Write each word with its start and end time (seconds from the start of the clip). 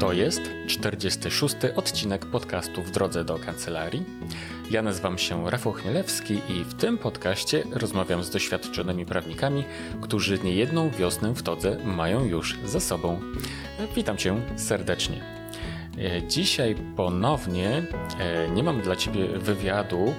To 0.00 0.12
jest 0.12 0.42
46. 0.66 1.56
odcinek 1.76 2.26
podcastu 2.26 2.82
W 2.82 2.90
drodze 2.90 3.24
do 3.24 3.38
kancelarii. 3.38 4.04
Ja 4.70 4.82
nazywam 4.82 5.18
się 5.18 5.50
Rafał 5.50 5.72
Chmielewski 5.72 6.34
i 6.48 6.64
w 6.64 6.74
tym 6.74 6.98
podcaście 6.98 7.62
rozmawiam 7.72 8.24
z 8.24 8.30
doświadczonymi 8.30 9.06
prawnikami, 9.06 9.64
którzy 10.00 10.38
niejedną 10.38 10.90
wiosnę 10.90 11.34
w 11.34 11.42
todze 11.42 11.78
mają 11.84 12.24
już 12.24 12.58
za 12.64 12.80
sobą. 12.80 13.20
Witam 13.96 14.16
Cię 14.16 14.36
serdecznie. 14.56 15.20
E, 15.98 16.28
dzisiaj 16.28 16.76
ponownie 16.96 17.82
e, 18.20 18.50
nie 18.50 18.62
mam 18.62 18.80
dla 18.80 18.96
Ciebie 18.96 19.26
wywiadu, 19.26 20.14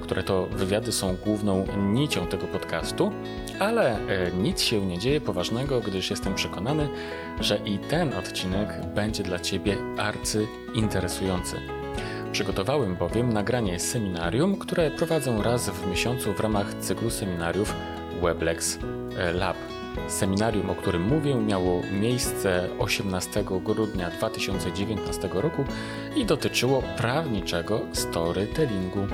które 0.00 0.22
to 0.22 0.46
wywiady 0.46 0.92
są 0.92 1.16
główną 1.24 1.66
nicią 1.76 2.26
tego 2.26 2.46
podcastu, 2.46 3.12
ale 3.58 3.98
nic 4.38 4.60
się 4.60 4.86
nie 4.86 4.98
dzieje 4.98 5.20
poważnego, 5.20 5.80
gdyż 5.80 6.10
jestem 6.10 6.34
przekonany, 6.34 6.88
że 7.40 7.58
i 7.64 7.78
ten 7.78 8.14
odcinek 8.14 8.68
będzie 8.94 9.22
dla 9.22 9.38
Ciebie 9.38 9.76
arcy 9.98 10.46
interesujący. 10.74 11.56
Przygotowałem 12.32 12.96
bowiem 12.96 13.32
nagranie 13.32 13.80
seminarium, 13.80 14.56
które 14.56 14.90
prowadzę 14.90 15.42
raz 15.42 15.70
w 15.70 15.90
miesiącu 15.90 16.32
w 16.32 16.40
ramach 16.40 16.74
cyklu 16.74 17.10
seminariów 17.10 17.74
Weblex 18.22 18.78
Lab. 19.34 19.56
Seminarium, 20.08 20.70
o 20.70 20.74
którym 20.74 21.02
mówię, 21.02 21.34
miało 21.34 21.82
miejsce 22.00 22.68
18 22.78 23.44
grudnia 23.64 24.10
2019 24.10 25.28
roku 25.32 25.64
i 26.16 26.24
dotyczyło 26.24 26.82
prawniczego 26.96 27.80
storytellingu. 27.92 29.06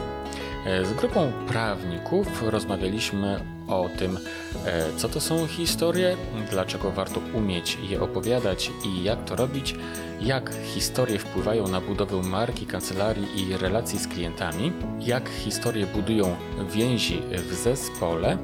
Z 0.65 0.93
grupą 0.93 1.33
prawników 1.49 2.43
rozmawialiśmy 2.43 3.41
o 3.69 3.89
tym, 3.99 4.19
e, 4.67 4.85
co 4.97 5.09
to 5.09 5.21
są 5.21 5.47
historie, 5.47 6.17
dlaczego 6.51 6.91
warto 6.91 7.21
umieć 7.35 7.79
je 7.83 8.01
opowiadać 8.01 8.71
i 8.87 9.05
jak 9.05 9.25
to 9.25 9.37
robić, 9.37 9.75
jak 10.21 10.51
historie 10.75 11.19
wpływają 11.19 11.69
na 11.69 11.81
budowę 11.81 12.23
marki, 12.23 12.67
kancelarii 12.67 13.27
i 13.37 13.57
relacji 13.57 13.99
z 13.99 14.09
klientami, 14.09 14.73
jak 15.01 15.29
historie 15.29 15.87
budują 15.87 16.37
więzi 16.71 17.23
w 17.51 17.55
zespole, 17.55 18.39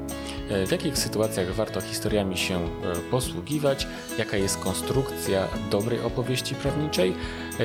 e, 0.49 0.67
w 0.67 0.71
jakich 0.71 0.97
sytuacjach 0.97 1.53
warto 1.53 1.81
historiami 1.81 2.37
się 2.37 2.55
e, 2.55 2.69
posługiwać, 3.11 3.87
jaka 4.17 4.37
jest 4.37 4.57
konstrukcja 4.57 5.47
dobrej 5.71 6.01
opowieści 6.01 6.55
prawniczej, 6.55 7.13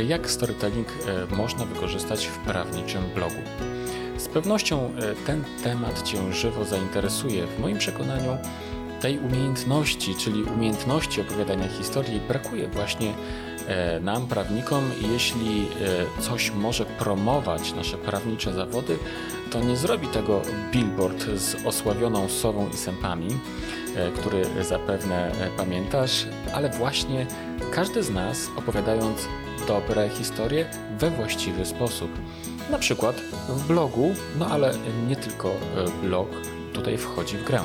jak 0.09 0.31
storytelling 0.31 0.89
można 1.31 1.65
wykorzystać 1.65 2.27
w 2.27 2.39
prawniczym 2.39 3.03
blogu. 3.15 3.43
Z 4.19 4.29
pewnością 4.29 4.85
e, 4.85 5.15
ten 5.27 5.45
temat 5.65 6.03
Cię 6.03 6.33
żywo 6.33 6.65
zainteresuje. 6.65 7.47
W 7.47 7.59
moim 7.59 7.79
przekonaniu 7.79 8.39
tej 9.01 9.19
umiejętności, 9.19 10.15
czyli 10.15 10.43
umiejętności 10.43 11.21
opowiadania 11.21 11.69
historii, 11.69 12.21
brakuje 12.29 12.69
właśnie 12.69 13.15
e, 13.67 14.01
nam, 14.01 14.27
prawnikom. 14.27 14.91
Jeśli 15.13 15.67
e, 16.19 16.23
coś 16.23 16.51
może 16.51 16.87
promować 16.87 17.73
nasze 17.73 17.99
prawnicze 17.99 18.53
zawody, 18.53 18.99
to 19.51 19.61
nie 19.61 19.77
zrobi 19.77 20.09
tego 20.09 20.43
billboard 20.73 21.25
z 21.35 21.67
osławioną 21.67 22.29
sową 22.29 22.69
i 22.75 22.77
sępami, 22.77 23.29
który 24.17 24.65
zapewne 24.65 25.33
pamiętasz, 25.57 26.27
ale 26.55 26.71
właśnie 26.71 27.27
każdy 27.71 28.03
z 28.03 28.11
nas 28.11 28.49
opowiadając 28.57 29.29
dobre 29.69 30.09
historie 30.09 30.67
we 30.99 31.11
właściwy 31.11 31.67
sposób. 31.67 32.11
Na 32.71 32.79
przykład 32.79 33.17
w 33.49 33.67
blogu, 33.67 34.15
no 34.39 34.47
ale 34.47 34.75
nie 35.09 35.17
tylko 35.17 35.49
e, 35.49 35.55
blog 36.03 36.29
tutaj 36.73 36.99
wchodzi 36.99 37.37
w 37.37 37.45
grę. 37.45 37.61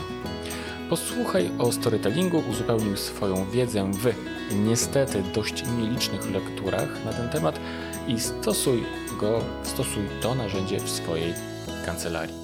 Posłuchaj 0.89 1.49
o 1.59 1.71
storytellingu, 1.71 2.43
uzupełnij 2.49 2.97
swoją 2.97 3.49
wiedzę 3.49 3.91
w 3.93 4.13
niestety 4.55 5.23
dość 5.35 5.63
nielicznych 5.77 6.31
lekturach 6.31 7.05
na 7.05 7.13
ten 7.13 7.29
temat 7.29 7.59
i 8.07 8.19
stosuj 8.19 8.83
go, 9.19 9.41
stosuj 9.63 10.03
to 10.21 10.35
narzędzie 10.35 10.79
w 10.79 10.89
swojej 10.89 11.33
kancelarii. 11.85 12.35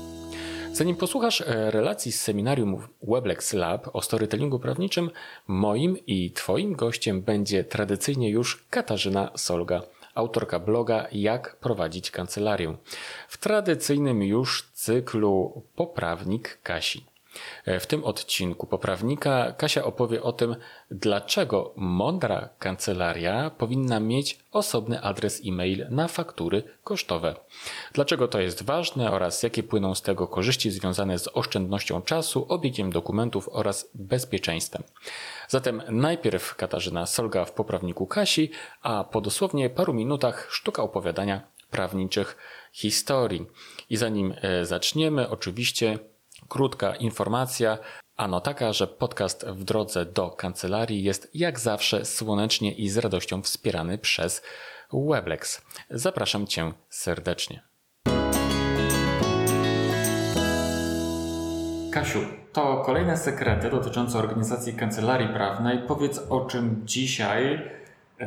Zanim 0.74 0.96
posłuchasz 0.96 1.42
e, 1.42 1.72
relacji 1.72 2.12
z 2.12 2.22
seminarium 2.22 2.88
Weblex 3.04 3.54
Lab 3.54 3.96
o 3.96 4.02
storytellingu 4.02 4.60
prawniczym, 4.60 5.12
moim 5.48 5.98
i 6.08 6.32
Twoim 6.32 6.74
gościem 6.74 7.22
będzie 7.22 7.64
tradycyjnie 7.64 8.30
już 8.30 8.66
Katarzyna 8.70 9.32
Solga 9.36 9.82
autorka 10.18 10.60
bloga 10.60 11.08
Jak 11.12 11.56
prowadzić 11.56 12.12
kancelarię. 12.12 12.78
W 13.28 13.38
tradycyjnym 13.38 14.24
już 14.24 14.72
cyklu 14.74 15.64
Poprawnik 15.76 16.60
Kasi. 16.64 17.06
W 17.80 17.86
tym 17.86 18.04
odcinku 18.04 18.68
poprawnika 18.68 19.52
Kasia 19.58 19.84
opowie 19.84 20.24
o 20.24 20.34
tym, 20.34 20.56
dlaczego 20.92 21.74
mądra 21.76 22.50
kancelaria 22.60 23.50
powinna 23.50 24.00
mieć 24.00 24.40
osobny 24.52 25.02
adres 25.02 25.42
e-mail 25.46 25.88
na 25.90 26.08
faktury 26.08 26.64
kosztowe. 26.84 27.36
Dlaczego 27.94 28.28
to 28.28 28.40
jest 28.40 28.64
ważne 28.64 29.12
oraz 29.12 29.44
jakie 29.44 29.64
płyną 29.64 29.96
z 29.96 30.02
tego 30.02 30.28
korzyści 30.28 30.72
związane 30.72 31.20
z 31.20 31.30
oszczędnością 31.34 32.02
czasu, 32.02 32.46
obiegiem 32.50 32.92
dokumentów 32.92 33.50
oraz 33.52 33.90
bezpieczeństwem. 33.94 34.84
Zatem 35.48 35.82
najpierw 35.90 36.56
Katarzyna 36.56 37.06
Solga 37.06 37.46
w 37.46 37.52
poprawniku 37.52 38.08
Kasi, 38.08 38.52
a 38.82 39.04
po 39.04 39.22
dosłownie 39.22 39.70
paru 39.70 39.94
minutach 39.94 40.48
sztuka 40.52 40.84
opowiadania 40.84 41.42
prawniczych 41.72 42.38
historii. 42.72 43.46
I 43.90 43.98
zanim 43.98 44.34
e, 44.42 44.66
zaczniemy, 44.66 45.30
oczywiście 45.30 46.00
Krótka 46.50 46.96
informacja, 46.96 47.78
ano 48.18 48.42
taka, 48.42 48.74
że 48.74 48.88
podcast 48.88 49.46
w 49.46 49.64
drodze 49.64 50.06
do 50.06 50.30
kancelarii 50.30 51.04
jest 51.04 51.30
jak 51.34 51.60
zawsze 51.60 52.06
słonecznie 52.06 52.72
i 52.72 52.90
z 52.90 52.98
radością 52.98 53.42
wspierany 53.42 53.98
przez 53.98 54.42
Weblex. 54.94 55.62
Zapraszam 55.90 56.48
Cię 56.48 56.74
serdecznie. 56.90 57.62
Kasiu, 61.92 62.20
to 62.54 62.84
kolejne 62.86 63.18
sekrety 63.18 63.70
dotyczące 63.70 64.18
organizacji 64.18 64.74
kancelarii 64.74 65.30
prawnej. 65.30 65.80
Powiedz 65.88 66.20
o 66.30 66.46
czym 66.46 66.82
dzisiaj 66.86 67.72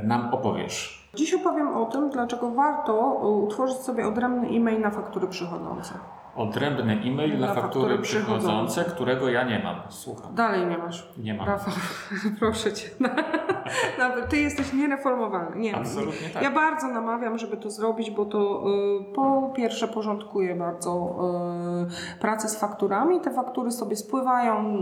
nam 0.02 0.34
opowiesz. 0.34 1.08
Dziś 1.14 1.34
opowiem 1.34 1.76
o 1.76 1.86
tym, 1.86 2.10
dlaczego 2.10 2.50
warto 2.50 2.94
utworzyć 3.44 3.76
sobie 3.76 4.06
odrębny 4.06 4.48
e-mail 4.48 4.80
na 4.80 4.90
faktury 4.90 5.28
przychodzące 5.28 5.94
odrębny 6.36 6.92
e-mail 6.92 7.38
na, 7.38 7.46
na 7.46 7.54
faktury, 7.54 7.98
przychodzące, 7.98 8.84
którego 8.84 9.28
ja 9.28 9.44
nie 9.44 9.58
mam. 9.58 9.76
Słucham. 9.88 10.34
Dalej 10.34 10.66
nie 10.66 10.78
masz. 10.78 11.08
Nie 11.18 11.34
mam. 11.34 11.46
Rafał, 11.46 11.74
proszę 12.40 12.72
cię. 12.72 12.90
Nawet 13.98 14.28
ty 14.28 14.36
jesteś 14.36 14.72
niereformowalny. 14.72 15.60
Nie, 15.60 15.76
Absolutnie 15.76 16.28
tak. 16.28 16.42
Ja 16.42 16.50
bardzo 16.50 16.88
namawiam, 16.88 17.38
żeby 17.38 17.56
to 17.56 17.70
zrobić, 17.70 18.10
bo 18.10 18.24
to 18.24 18.64
y, 19.10 19.14
po 19.14 19.52
pierwsze 19.56 19.88
porządkuje 19.88 20.54
bardzo 20.54 21.18
y, 22.16 22.18
pracę 22.20 22.48
z 22.48 22.58
fakturami. 22.58 23.20
Te 23.20 23.30
faktury 23.30 23.70
sobie 23.70 23.96
spływają 23.96 24.76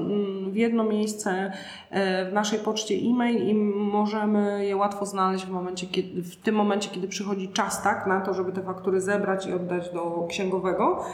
y, 0.46 0.50
w 0.50 0.56
jedno 0.56 0.84
miejsce 0.84 1.52
y, 1.92 2.30
w 2.30 2.32
naszej 2.32 2.58
poczcie 2.58 2.94
e-mail 2.94 3.48
i 3.48 3.54
możemy 3.74 4.66
je 4.66 4.76
łatwo 4.76 5.06
znaleźć 5.06 5.46
w, 5.46 5.50
momencie, 5.50 5.86
kiedy, 5.86 6.22
w 6.22 6.36
tym 6.36 6.54
momencie, 6.54 6.90
kiedy 6.90 7.08
przychodzi 7.08 7.48
czas 7.48 7.82
tak, 7.82 8.06
na 8.06 8.20
to, 8.20 8.34
żeby 8.34 8.52
te 8.52 8.62
faktury 8.62 9.00
zebrać 9.00 9.46
i 9.46 9.52
oddać 9.52 9.90
do 9.90 10.26
księgowego 10.28 11.04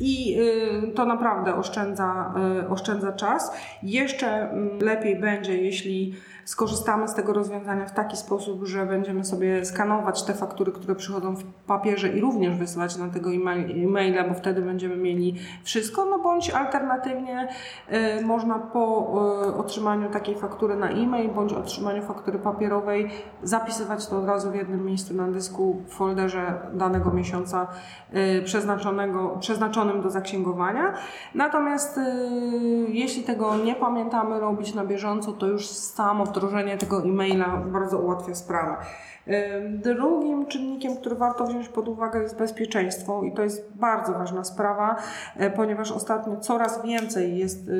i 0.00 0.40
y, 0.88 0.92
to 0.94 1.04
naprawdę 1.04 1.54
oszczędza, 1.54 2.34
y, 2.64 2.68
oszczędza 2.68 3.12
czas. 3.12 3.52
Jeszcze 3.82 4.26
mm, 4.28 4.78
lepiej 4.78 5.20
będzie, 5.20 5.56
jeśli 5.56 6.14
skorzystamy 6.44 7.08
z 7.08 7.14
tego 7.14 7.32
rozwiązania 7.32 7.86
w 7.86 7.92
taki 7.92 8.16
sposób, 8.16 8.66
że 8.66 8.86
będziemy 8.86 9.24
sobie 9.24 9.64
skanować 9.64 10.22
te 10.22 10.34
faktury, 10.34 10.72
które 10.72 10.94
przychodzą 10.94 11.36
w 11.36 11.44
papierze 11.44 12.08
i 12.08 12.20
również 12.20 12.56
wysyłać 12.56 12.96
na 12.96 13.08
tego 13.08 13.30
e-maila, 13.30 14.28
bo 14.28 14.34
wtedy 14.34 14.62
będziemy 14.62 14.96
mieli 14.96 15.34
wszystko, 15.64 16.04
no 16.04 16.18
bądź 16.18 16.50
alternatywnie 16.50 17.48
y, 18.18 18.24
można 18.24 18.58
po 18.58 19.12
otrzymaniu 19.56 20.10
takiej 20.10 20.34
faktury 20.34 20.76
na 20.76 20.88
e-mail 20.88 21.30
bądź 21.30 21.52
otrzymaniu 21.52 22.02
faktury 22.02 22.38
papierowej 22.38 23.10
zapisywać 23.42 24.06
to 24.06 24.18
od 24.18 24.26
razu 24.26 24.50
w 24.50 24.54
jednym 24.54 24.84
miejscu 24.84 25.14
na 25.14 25.28
dysku 25.28 25.82
w 25.86 25.94
folderze 25.94 26.60
danego 26.72 27.10
miesiąca 27.10 27.66
y, 28.14 28.42
przeznaczonego, 28.44 29.36
przeznaczonym 29.70 30.02
do 30.02 30.10
zaksięgowania. 30.10 30.94
Natomiast 31.34 32.00
jeśli 32.88 33.22
tego 33.22 33.56
nie 33.56 33.74
pamiętamy 33.74 34.40
robić 34.40 34.74
na 34.74 34.84
bieżąco, 34.84 35.32
to 35.32 35.46
już 35.46 35.66
samo 35.68 36.24
wdrożenie 36.24 36.78
tego 36.78 37.02
e-maila 37.02 37.56
bardzo 37.56 37.98
ułatwia 37.98 38.34
sprawę. 38.34 38.76
Drugim 39.68 40.46
czynnikiem, 40.46 40.96
który 40.96 41.16
warto 41.16 41.46
wziąć 41.46 41.68
pod 41.68 41.88
uwagę 41.88 42.22
jest 42.22 42.38
bezpieczeństwo 42.38 43.22
i 43.22 43.32
to 43.32 43.42
jest 43.42 43.72
bardzo 43.74 44.12
ważna 44.12 44.44
sprawa, 44.44 44.96
e, 45.36 45.50
ponieważ 45.50 45.92
ostatnio 45.92 46.36
coraz 46.36 46.82
więcej 46.82 47.38
jest 47.38 47.70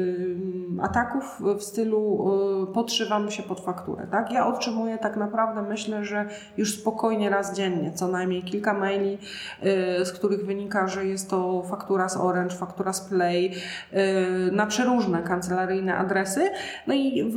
ataków 0.83 1.41
w 1.59 1.63
stylu 1.63 2.31
e, 2.71 2.73
podszywamy 2.73 3.31
się 3.31 3.43
pod 3.43 3.61
fakturę. 3.61 4.07
Tak? 4.11 4.33
Ja 4.33 4.47
otrzymuję 4.47 4.99
tak 4.99 5.17
naprawdę 5.17 5.63
myślę, 5.63 6.05
że 6.05 6.29
już 6.57 6.75
spokojnie 6.81 7.31
raz 7.31 7.57
dziennie, 7.57 7.93
co 7.93 8.09
najmniej 8.09 8.43
kilka 8.43 8.75
maili, 8.75 9.19
e, 9.63 10.05
z 10.05 10.13
których 10.13 10.47
wynika, 10.47 10.89
że 10.89 11.07
jest 11.07 11.31
to 11.31 11.63
faktura 11.63 12.09
z 12.09 12.17
Orange, 12.17 12.57
faktura 12.57 12.93
z 12.93 13.01
Play, 13.01 13.53
na 14.53 14.67
przeróżne 14.67 15.23
kancelaryjne 15.23 15.97
adresy. 15.97 16.51
No 16.87 16.95
i 16.95 17.25
w, 17.25 17.37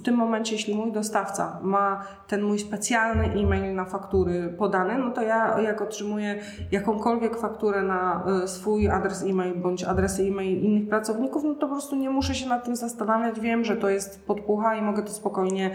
w 0.00 0.02
tym 0.02 0.14
momencie 0.14 0.36
momencie, 0.36 0.56
jeśli 0.56 0.74
mój 0.74 0.92
dostawca 0.92 1.58
ma 1.62 2.04
ten 2.28 2.42
mój 2.42 2.58
specjalny 2.58 3.25
e-mail 3.26 3.74
na 3.74 3.84
faktury 3.84 4.54
podany, 4.58 4.98
no 4.98 5.10
to 5.10 5.22
ja 5.22 5.60
jak 5.60 5.82
otrzymuję 5.82 6.40
jakąkolwiek 6.70 7.36
fakturę 7.36 7.82
na 7.82 8.24
y, 8.44 8.48
swój 8.48 8.88
adres 8.88 9.22
e-mail 9.22 9.54
bądź 9.54 9.84
adresy 9.84 10.22
e-mail 10.22 10.60
innych 10.60 10.88
pracowników, 10.88 11.44
no 11.44 11.54
to 11.54 11.60
po 11.60 11.72
prostu 11.72 11.96
nie 11.96 12.10
muszę 12.10 12.34
się 12.34 12.48
nad 12.48 12.64
tym 12.64 12.76
zastanawiać. 12.76 13.40
Wiem, 13.40 13.64
że 13.64 13.76
to 13.76 13.88
jest 13.88 14.26
podpucha 14.26 14.74
i 14.74 14.82
mogę 14.82 15.02
to 15.02 15.10
spokojnie 15.10 15.70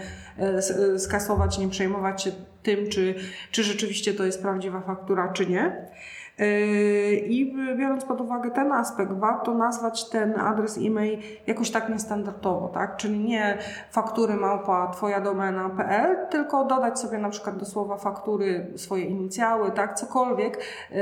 y, 0.94 0.98
skasować, 0.98 1.58
nie 1.58 1.68
przejmować 1.68 2.22
się 2.22 2.30
tym, 2.62 2.88
czy, 2.88 3.14
czy 3.50 3.62
rzeczywiście 3.62 4.14
to 4.14 4.24
jest 4.24 4.42
prawdziwa 4.42 4.80
faktura, 4.80 5.32
czy 5.32 5.46
nie. 5.46 5.86
Yy, 6.38 6.46
I 7.16 7.54
biorąc 7.78 8.04
pod 8.04 8.20
uwagę 8.20 8.50
ten 8.50 8.72
aspekt, 8.72 9.12
warto 9.12 9.54
nazwać 9.54 10.08
ten 10.08 10.40
adres 10.40 10.78
e-mail 10.78 11.18
jakoś 11.46 11.70
tak 11.70 11.88
niestandardowo, 11.88 12.68
tak? 12.68 12.96
Czyli 12.96 13.18
nie 13.18 13.58
faktury 13.90 14.34
małpa 14.34 14.90
twoja 14.92 15.20
domena.pl, 15.20 16.16
tylko 16.30 16.64
dodać 16.64 17.00
sobie 17.00 17.18
na 17.18 17.30
przykład 17.30 17.56
do 17.56 17.64
słowa 17.64 17.96
faktury 17.96 18.66
swoje 18.76 19.04
inicjały, 19.04 19.70
tak? 19.70 19.94
Cokolwiek, 19.94 20.58
yy, 20.90 20.98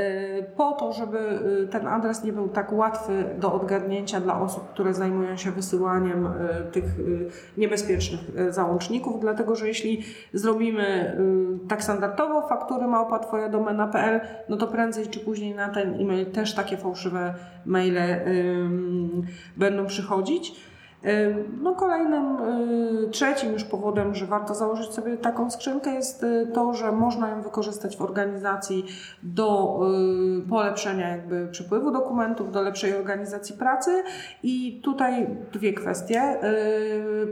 po 0.57 0.73
to, 0.73 0.93
żeby 0.93 1.19
yy, 1.61 1.69
ten 1.69 1.87
adres 1.87 2.25
nie 2.25 2.33
był 2.33 2.49
tak 2.49 2.73
łatwy 2.73 3.25
do 3.39 3.53
odgadnięcia 3.53 4.21
dla 4.21 4.41
osób, 4.41 4.69
które 4.69 4.95
zajmują 4.95 5.37
się 5.37 5.51
wysyłaniem 5.51 6.29
tych 6.73 6.85
niebezpiecznych 7.57 8.21
załączników, 8.49 9.21
dlatego 9.21 9.55
że 9.55 9.69
jeśli 9.69 10.05
zrobimy 10.33 11.17
tak 11.69 11.83
standardowo 11.83 12.49
faktury 12.49 12.87
małpa 12.87 13.19
twoja 13.19 13.49
domena.pl, 13.49 14.21
no 14.49 14.57
to 14.57 14.67
prędzej 14.67 15.07
czy 15.07 15.20
później 15.21 15.55
na 15.55 15.69
ten 15.69 16.01
e-mail 16.01 16.27
też 16.27 16.55
takie 16.55 16.77
fałszywe 16.77 17.35
maile 17.67 18.21
będą 19.57 19.87
przychodzić. 19.87 20.53
No 21.63 21.75
kolejnym, 21.75 22.37
y, 23.07 23.11
trzecim 23.11 23.53
już 23.53 23.65
powodem, 23.65 24.15
że 24.15 24.27
warto 24.27 24.55
założyć 24.55 24.91
sobie 24.91 25.17
taką 25.17 25.51
skrzynkę 25.51 25.95
jest 25.95 26.23
y, 26.23 26.51
to, 26.55 26.75
że 26.75 26.93
można 26.93 27.29
ją 27.29 27.43
wykorzystać 27.43 27.97
w 27.97 28.03
organizacji 28.03 28.87
do 29.23 29.81
y, 30.45 30.49
polepszenia 30.49 31.09
jakby 31.09 31.49
przepływu 31.49 31.91
dokumentów, 31.91 32.53
do 32.53 32.63
lepszej 32.63 32.97
organizacji 32.97 33.57
pracy 33.57 34.03
i 34.43 34.81
tutaj 34.85 35.27
dwie 35.53 35.73
kwestie. 35.73 36.41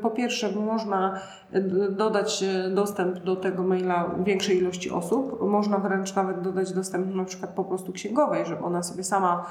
Po 0.03 0.11
pierwsze 0.11 0.53
można 0.53 1.21
dodać 1.91 2.45
dostęp 2.75 3.19
do 3.19 3.37
tego 3.37 3.63
maila 3.63 4.11
większej 4.25 4.59
ilości 4.59 4.91
osób, 4.91 5.41
można 5.41 5.79
wręcz 5.79 6.15
nawet 6.15 6.41
dodać 6.41 6.73
dostęp 6.73 7.15
na 7.15 7.25
przykład 7.25 7.51
po 7.51 7.65
prostu 7.65 7.93
księgowej, 7.93 8.47
żeby 8.47 8.65
ona 8.65 8.83
sobie 8.83 9.05
sama 9.05 9.47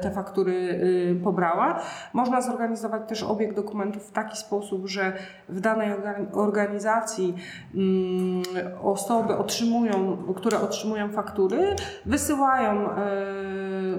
te 0.00 0.10
faktury 0.10 0.52
y, 0.52 1.20
pobrała. 1.24 1.80
Można 2.12 2.40
zorganizować 2.40 3.02
też 3.08 3.22
obieg 3.22 3.54
dokumentów 3.54 4.08
w 4.08 4.12
taki 4.12 4.36
sposób, 4.36 4.86
że 4.86 5.12
w 5.48 5.60
danej 5.60 5.90
organizacji 6.32 7.34
mm, 7.74 8.42
osoby 8.82 9.36
otrzymują, 9.36 10.16
które 10.36 10.60
otrzymują 10.60 11.12
faktury, 11.12 11.76
wysyłają 12.06 12.90
e, 12.90 12.96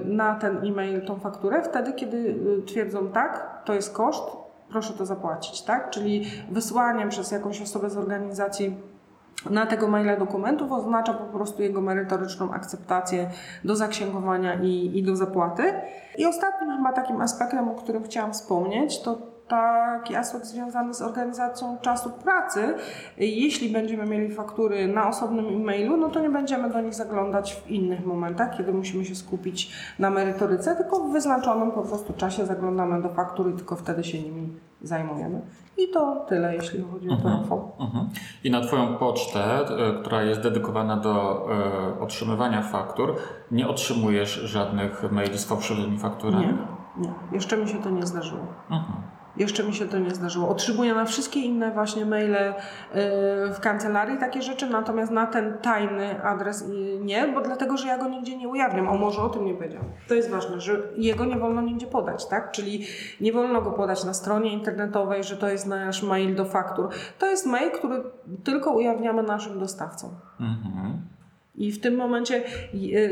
na 0.04 0.34
ten 0.34 0.56
e-mail 0.56 1.06
tą 1.06 1.20
fakturę 1.20 1.62
wtedy, 1.62 1.92
kiedy 1.92 2.16
y, 2.16 2.62
twierdzą 2.66 3.08
tak, 3.08 3.62
to 3.64 3.74
jest 3.74 3.92
koszt, 3.92 4.24
proszę 4.70 4.92
to 4.92 5.06
zapłacić, 5.06 5.62
tak? 5.62 5.90
Czyli 5.90 6.24
wysłaniem 6.50 7.08
przez 7.08 7.30
jakąś 7.30 7.62
osobę 7.62 7.90
z 7.90 7.96
organizacji 7.96 8.91
na 9.50 9.66
tego 9.66 9.88
maila 9.88 10.16
dokumentów 10.16 10.72
oznacza 10.72 11.14
po 11.14 11.24
prostu 11.24 11.62
jego 11.62 11.80
merytoryczną 11.80 12.52
akceptację 12.52 13.30
do 13.64 13.76
zaksięgowania 13.76 14.54
i, 14.54 14.98
i 14.98 15.02
do 15.02 15.16
zapłaty. 15.16 15.62
I 16.18 16.26
ostatnim 16.26 16.76
chyba 16.76 16.92
takim 16.92 17.20
aspektem, 17.20 17.68
o 17.68 17.74
którym 17.74 18.04
chciałam 18.04 18.32
wspomnieć, 18.32 19.02
to 19.02 19.32
taki 19.48 20.16
aspekt 20.16 20.44
związany 20.44 20.94
z 20.94 21.02
organizacją 21.02 21.78
czasu 21.78 22.10
pracy. 22.10 22.74
Jeśli 23.16 23.72
będziemy 23.72 24.06
mieli 24.06 24.34
faktury 24.34 24.88
na 24.88 25.08
osobnym 25.08 25.46
e-mailu, 25.46 25.96
no 25.96 26.08
to 26.08 26.20
nie 26.20 26.30
będziemy 26.30 26.70
do 26.70 26.80
nich 26.80 26.94
zaglądać 26.94 27.54
w 27.54 27.70
innych 27.70 28.06
momentach, 28.06 28.56
kiedy 28.56 28.72
musimy 28.72 29.04
się 29.04 29.14
skupić 29.14 29.72
na 29.98 30.10
merytoryce, 30.10 30.76
tylko 30.76 31.00
w 31.00 31.12
wyznaczonym 31.12 31.70
po 31.70 31.82
prostu 31.82 32.12
czasie 32.12 32.46
zaglądamy 32.46 33.02
do 33.02 33.08
faktur 33.08 33.50
i 33.50 33.56
tylko 33.56 33.76
wtedy 33.76 34.04
się 34.04 34.22
nimi 34.22 34.56
zajmujemy. 34.82 35.40
I 35.76 35.88
to 35.88 36.24
tyle, 36.28 36.54
jeśli 36.54 36.82
chodzi 36.82 37.08
o 37.08 37.12
mhm, 37.12 37.36
telefon. 37.36 37.60
Mhm. 37.80 38.08
I 38.44 38.50
na 38.50 38.60
Twoją 38.60 38.96
pocztę, 38.96 39.44
e, 39.44 40.00
która 40.00 40.22
jest 40.22 40.40
dedykowana 40.40 40.96
do 40.96 41.46
e, 41.96 42.00
otrzymywania 42.00 42.62
faktur, 42.62 43.16
nie 43.50 43.68
otrzymujesz 43.68 44.34
żadnych 44.34 45.12
maili 45.12 45.38
z 45.38 45.44
fałszywymi 45.44 45.98
fakturami? 45.98 46.46
Nie, 46.46 47.06
nie. 47.06 47.12
Jeszcze 47.32 47.56
mi 47.56 47.68
się 47.68 47.82
to 47.82 47.90
nie 47.90 48.06
zdarzyło. 48.06 48.46
Mhm. 48.70 49.02
Jeszcze 49.36 49.64
mi 49.64 49.74
się 49.74 49.88
to 49.88 49.98
nie 49.98 50.10
zdarzyło. 50.10 50.48
Otrzymuję 50.48 50.94
na 50.94 51.04
wszystkie 51.04 51.40
inne 51.40 51.70
właśnie 51.70 52.06
maile 52.06 52.34
y, 52.34 52.54
w 53.54 53.60
kancelarii 53.60 54.18
takie 54.18 54.42
rzeczy, 54.42 54.70
natomiast 54.70 55.12
na 55.12 55.26
ten 55.26 55.58
tajny 55.58 56.24
adres 56.24 56.64
nie, 57.00 57.28
bo 57.28 57.40
dlatego, 57.40 57.76
że 57.76 57.88
ja 57.88 57.98
go 57.98 58.08
nigdzie 58.08 58.36
nie 58.36 58.48
ujawniam. 58.48 58.88
O, 58.88 58.98
może 58.98 59.22
o 59.22 59.28
tym 59.28 59.44
nie 59.44 59.54
powiedział. 59.54 59.82
To 60.08 60.14
jest 60.14 60.30
ważne, 60.30 60.60
że 60.60 60.82
jego 60.96 61.24
nie 61.24 61.36
wolno 61.36 61.60
nigdzie 61.60 61.86
podać, 61.86 62.26
tak? 62.26 62.52
Czyli 62.52 62.86
nie 63.20 63.32
wolno 63.32 63.62
go 63.62 63.70
podać 63.70 64.04
na 64.04 64.14
stronie 64.14 64.52
internetowej, 64.52 65.24
że 65.24 65.36
to 65.36 65.48
jest 65.48 65.66
nasz 65.66 66.02
mail 66.02 66.34
do 66.34 66.44
faktur. 66.44 66.88
To 67.18 67.26
jest 67.26 67.46
mail, 67.46 67.70
który 67.70 68.02
tylko 68.44 68.72
ujawniamy 68.72 69.22
naszym 69.22 69.58
dostawcom. 69.58 70.10
Mhm. 70.40 71.02
I 71.54 71.72
w 71.72 71.80
tym 71.80 71.96
momencie 71.96 72.42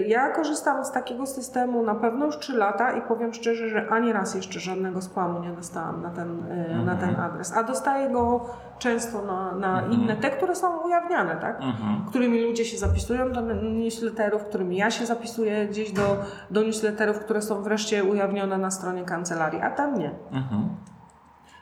ja 0.06 0.30
korzystam 0.30 0.84
z 0.84 0.92
takiego 0.92 1.26
systemu 1.26 1.82
na 1.82 1.94
pewno 1.94 2.26
już 2.26 2.38
3 2.38 2.56
lata 2.56 2.92
i 2.92 3.02
powiem 3.02 3.34
szczerze, 3.34 3.68
że 3.68 3.88
ani 3.88 4.12
raz 4.12 4.34
jeszcze 4.34 4.60
żadnego 4.60 5.02
spamu 5.02 5.40
nie 5.40 5.50
dostałam 5.50 6.02
na 6.02 6.10
ten, 6.10 6.30
mhm. 6.30 6.84
na 6.84 6.96
ten 6.96 7.08
mhm. 7.08 7.30
adres. 7.30 7.52
A 7.56 7.62
dostaję 7.62 8.10
go 8.10 8.46
często 8.78 9.22
na, 9.22 9.54
na 9.54 9.80
mhm. 9.80 9.92
inne, 9.92 10.16
te, 10.16 10.30
które 10.30 10.54
są 10.54 10.78
ujawniane, 10.78 11.36
tak? 11.36 11.56
Mhm. 11.56 12.04
Którymi 12.08 12.40
ludzie 12.40 12.64
się 12.64 12.78
zapisują 12.78 13.32
do 13.32 13.40
newsletterów, 13.62 14.44
którymi 14.44 14.76
ja 14.76 14.90
się 14.90 15.06
zapisuję 15.06 15.68
gdzieś 15.68 15.92
do, 15.92 16.16
do 16.50 16.62
newsletterów, 16.62 17.18
które 17.18 17.42
są 17.42 17.62
wreszcie 17.62 18.04
ujawnione 18.04 18.58
na 18.58 18.70
stronie 18.70 19.04
kancelarii, 19.04 19.60
a 19.60 19.70
tam 19.70 19.98
nie. 19.98 20.10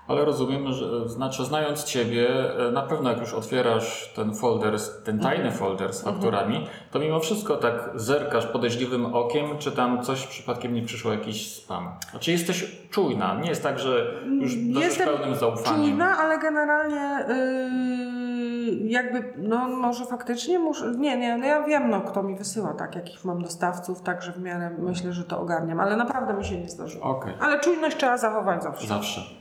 Mhm. 0.08 0.18
Ale 0.18 0.24
rozumiem, 0.24 0.72
że 0.72 1.08
znaczy 1.08 1.44
znając 1.44 1.84
Ciebie, 1.84 2.28
e, 2.68 2.72
na 2.72 2.82
pewno 2.82 3.10
jak 3.10 3.20
już 3.20 3.34
otwierasz 3.34 4.12
ten 4.16 4.34
folder, 4.34 4.74
ten 5.04 5.18
tajny 5.18 5.44
mhm. 5.44 5.58
folder 5.58 5.92
z 5.92 6.02
fakturami, 6.02 6.66
to 6.90 6.98
mimo 6.98 7.20
wszystko 7.20 7.56
tak 7.56 7.90
zerkasz 7.94 8.46
podejrzliwym 8.46 9.14
okiem, 9.14 9.58
czy 9.58 9.72
tam 9.72 10.02
coś 10.02 10.26
przypadkiem 10.26 10.74
nie 10.74 10.82
przyszło 10.82 11.12
jakiś 11.12 11.54
spam. 11.54 11.90
Znaczy 12.10 12.32
jesteś 12.32 12.78
czujna, 12.90 13.34
nie 13.34 13.48
jest 13.48 13.62
tak, 13.62 13.78
że 13.78 14.14
już 14.40 14.56
dość 14.56 14.98
pełnym 14.98 15.34
zaufaniem. 15.34 15.80
czujna, 15.80 16.18
ale 16.18 16.38
generalnie 16.38 17.24
yy, 17.28 18.88
jakby, 18.88 19.32
no 19.36 19.68
może 19.68 20.06
faktycznie 20.06 20.58
muszę, 20.58 20.92
nie, 20.96 21.18
nie, 21.18 21.36
no 21.36 21.46
ja 21.46 21.62
wiem, 21.62 21.90
no 21.90 22.00
kto 22.00 22.22
mi 22.22 22.36
wysyła, 22.36 22.74
tak, 22.74 22.96
jakich 22.96 23.24
mam 23.24 23.42
dostawców, 23.42 24.02
także 24.02 24.32
w 24.32 24.40
miarę 24.40 24.70
myślę, 24.78 25.12
że 25.12 25.24
to 25.24 25.40
ogarniam, 25.40 25.80
ale 25.80 25.96
naprawdę 25.96 26.34
mi 26.34 26.44
się 26.44 26.60
nie 26.60 26.68
zdarzyło. 26.68 27.04
Okay. 27.04 27.34
Ale 27.40 27.60
czujność 27.60 27.96
trzeba 27.96 28.16
zachować 28.16 28.62
zawsze. 28.62 28.86
Zawsze. 28.86 29.37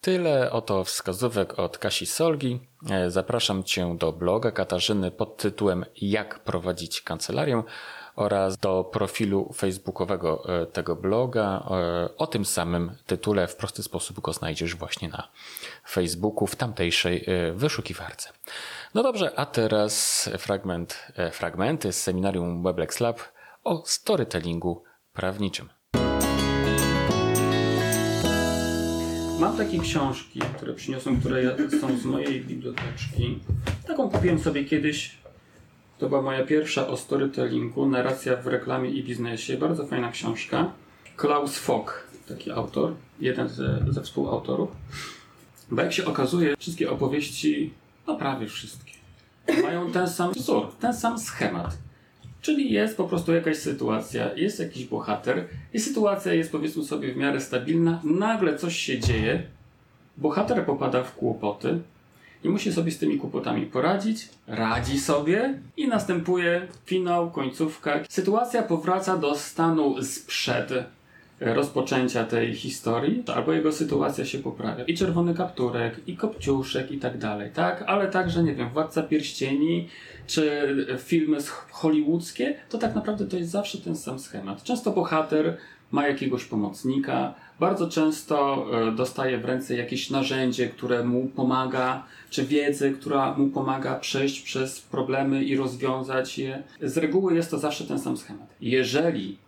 Tyle 0.00 0.52
oto 0.52 0.84
wskazówek 0.84 1.58
od 1.58 1.78
Kasi 1.78 2.06
Solgi. 2.06 2.60
E, 2.90 3.10
zapraszam 3.10 3.64
Cię 3.64 3.96
do 3.98 4.12
bloga 4.12 4.50
Katarzyny 4.50 5.10
pod 5.10 5.36
tytułem 5.36 5.84
Jak 5.96 6.38
prowadzić 6.38 7.02
kancelarię 7.02 7.62
oraz 8.16 8.58
do 8.58 8.84
profilu 8.84 9.52
facebookowego 9.52 10.44
e, 10.62 10.66
tego 10.66 10.96
bloga. 10.96 11.66
E, 11.70 12.16
o 12.16 12.26
tym 12.26 12.44
samym 12.44 12.96
tytule 13.06 13.46
w 13.46 13.56
prosty 13.56 13.82
sposób 13.82 14.20
go 14.20 14.32
znajdziesz 14.32 14.76
właśnie 14.76 15.08
na 15.08 15.28
Facebooku 15.88 16.46
w 16.46 16.56
tamtejszej 16.56 17.26
wyszukiwarce. 17.54 18.32
No 18.94 19.02
dobrze, 19.02 19.32
a 19.38 19.46
teraz 19.46 20.28
fragment, 20.38 21.06
fragmenty 21.32 21.92
z 21.92 22.02
seminarium 22.02 22.62
Weblex 22.62 23.00
Lab 23.00 23.20
o 23.64 23.82
storytellingu 23.86 24.82
prawniczym. 25.12 25.68
Mam 29.40 29.56
takie 29.56 29.78
książki, 29.78 30.40
które 30.56 30.74
przyniosłem, 30.74 31.20
które 31.20 31.56
są 31.80 31.98
z 31.98 32.04
mojej 32.04 32.40
biblioteczki. 32.40 33.38
Taką 33.86 34.10
kupiłem 34.10 34.38
sobie 34.38 34.64
kiedyś. 34.64 35.18
To 35.98 36.08
była 36.08 36.22
moja 36.22 36.46
pierwsza 36.46 36.88
o 36.88 36.96
storytellingu, 36.96 37.86
narracja 37.86 38.36
w 38.36 38.46
reklamie 38.46 38.90
i 38.90 39.04
biznesie. 39.04 39.56
Bardzo 39.56 39.86
fajna 39.86 40.10
książka. 40.10 40.72
Klaus 41.16 41.58
Fock, 41.58 42.06
taki 42.28 42.50
autor, 42.50 42.94
jeden 43.20 43.48
ze, 43.48 43.84
ze 43.88 44.02
współautorów. 44.02 44.70
Bo 45.70 45.82
jak 45.82 45.92
się 45.92 46.04
okazuje, 46.04 46.56
wszystkie 46.56 46.90
opowieści, 46.90 47.72
no 48.06 48.16
prawie 48.16 48.46
wszystkie, 48.46 48.92
mają 49.62 49.92
ten 49.92 50.08
sam 50.08 50.32
wzór, 50.32 50.72
ten 50.80 50.94
sam 50.94 51.18
schemat. 51.18 51.78
Czyli 52.40 52.72
jest 52.72 52.96
po 52.96 53.04
prostu 53.04 53.32
jakaś 53.32 53.56
sytuacja, 53.56 54.34
jest 54.34 54.60
jakiś 54.60 54.84
bohater 54.84 55.48
i 55.74 55.80
sytuacja 55.80 56.34
jest 56.34 56.52
powiedzmy 56.52 56.84
sobie 56.84 57.12
w 57.12 57.16
miarę 57.16 57.40
stabilna, 57.40 58.00
nagle 58.04 58.58
coś 58.58 58.76
się 58.76 58.98
dzieje, 58.98 59.42
bohater 60.16 60.66
popada 60.66 61.02
w 61.02 61.14
kłopoty 61.14 61.80
i 62.44 62.48
musi 62.48 62.72
sobie 62.72 62.92
z 62.92 62.98
tymi 62.98 63.18
kłopotami 63.18 63.66
poradzić, 63.66 64.28
radzi 64.46 65.00
sobie 65.00 65.58
i 65.76 65.88
następuje 65.88 66.68
finał, 66.84 67.30
końcówka. 67.30 68.00
Sytuacja 68.08 68.62
powraca 68.62 69.16
do 69.16 69.34
stanu 69.34 70.02
sprzed 70.02 70.72
rozpoczęcia 71.40 72.24
tej 72.24 72.54
historii, 72.54 73.22
albo 73.34 73.52
jego 73.52 73.72
sytuacja 73.72 74.24
się 74.24 74.38
poprawia. 74.38 74.84
I 74.84 74.94
czerwony 74.94 75.34
kapturek, 75.34 76.00
i 76.06 76.16
kopciuszek, 76.16 76.92
i 76.92 76.98
tak 76.98 77.18
dalej, 77.18 77.50
tak? 77.54 77.84
Ale 77.86 78.08
także, 78.08 78.42
nie 78.42 78.54
wiem, 78.54 78.68
Władca 78.68 79.02
Pierścieni, 79.02 79.88
czy 80.26 80.74
filmy 80.98 81.38
hollywoodzkie, 81.70 82.54
to 82.68 82.78
tak 82.78 82.94
naprawdę 82.94 83.26
to 83.26 83.36
jest 83.36 83.50
zawsze 83.50 83.78
ten 83.78 83.96
sam 83.96 84.18
schemat. 84.18 84.62
Często 84.62 84.90
bohater 84.90 85.56
ma 85.90 86.08
jakiegoś 86.08 86.44
pomocnika, 86.44 87.34
bardzo 87.60 87.88
często 87.88 88.66
e, 88.88 88.92
dostaje 88.92 89.38
w 89.38 89.44
ręce 89.44 89.76
jakieś 89.76 90.10
narzędzie, 90.10 90.68
które 90.68 91.04
mu 91.04 91.28
pomaga, 91.28 92.04
czy 92.30 92.46
wiedzę, 92.46 92.90
która 92.90 93.34
mu 93.34 93.48
pomaga 93.48 93.94
przejść 93.94 94.40
przez 94.40 94.80
problemy 94.80 95.44
i 95.44 95.56
rozwiązać 95.56 96.38
je. 96.38 96.62
Z 96.82 96.96
reguły 96.96 97.34
jest 97.34 97.50
to 97.50 97.58
zawsze 97.58 97.84
ten 97.84 97.98
sam 97.98 98.16
schemat. 98.16 98.46
Jeżeli 98.60 99.38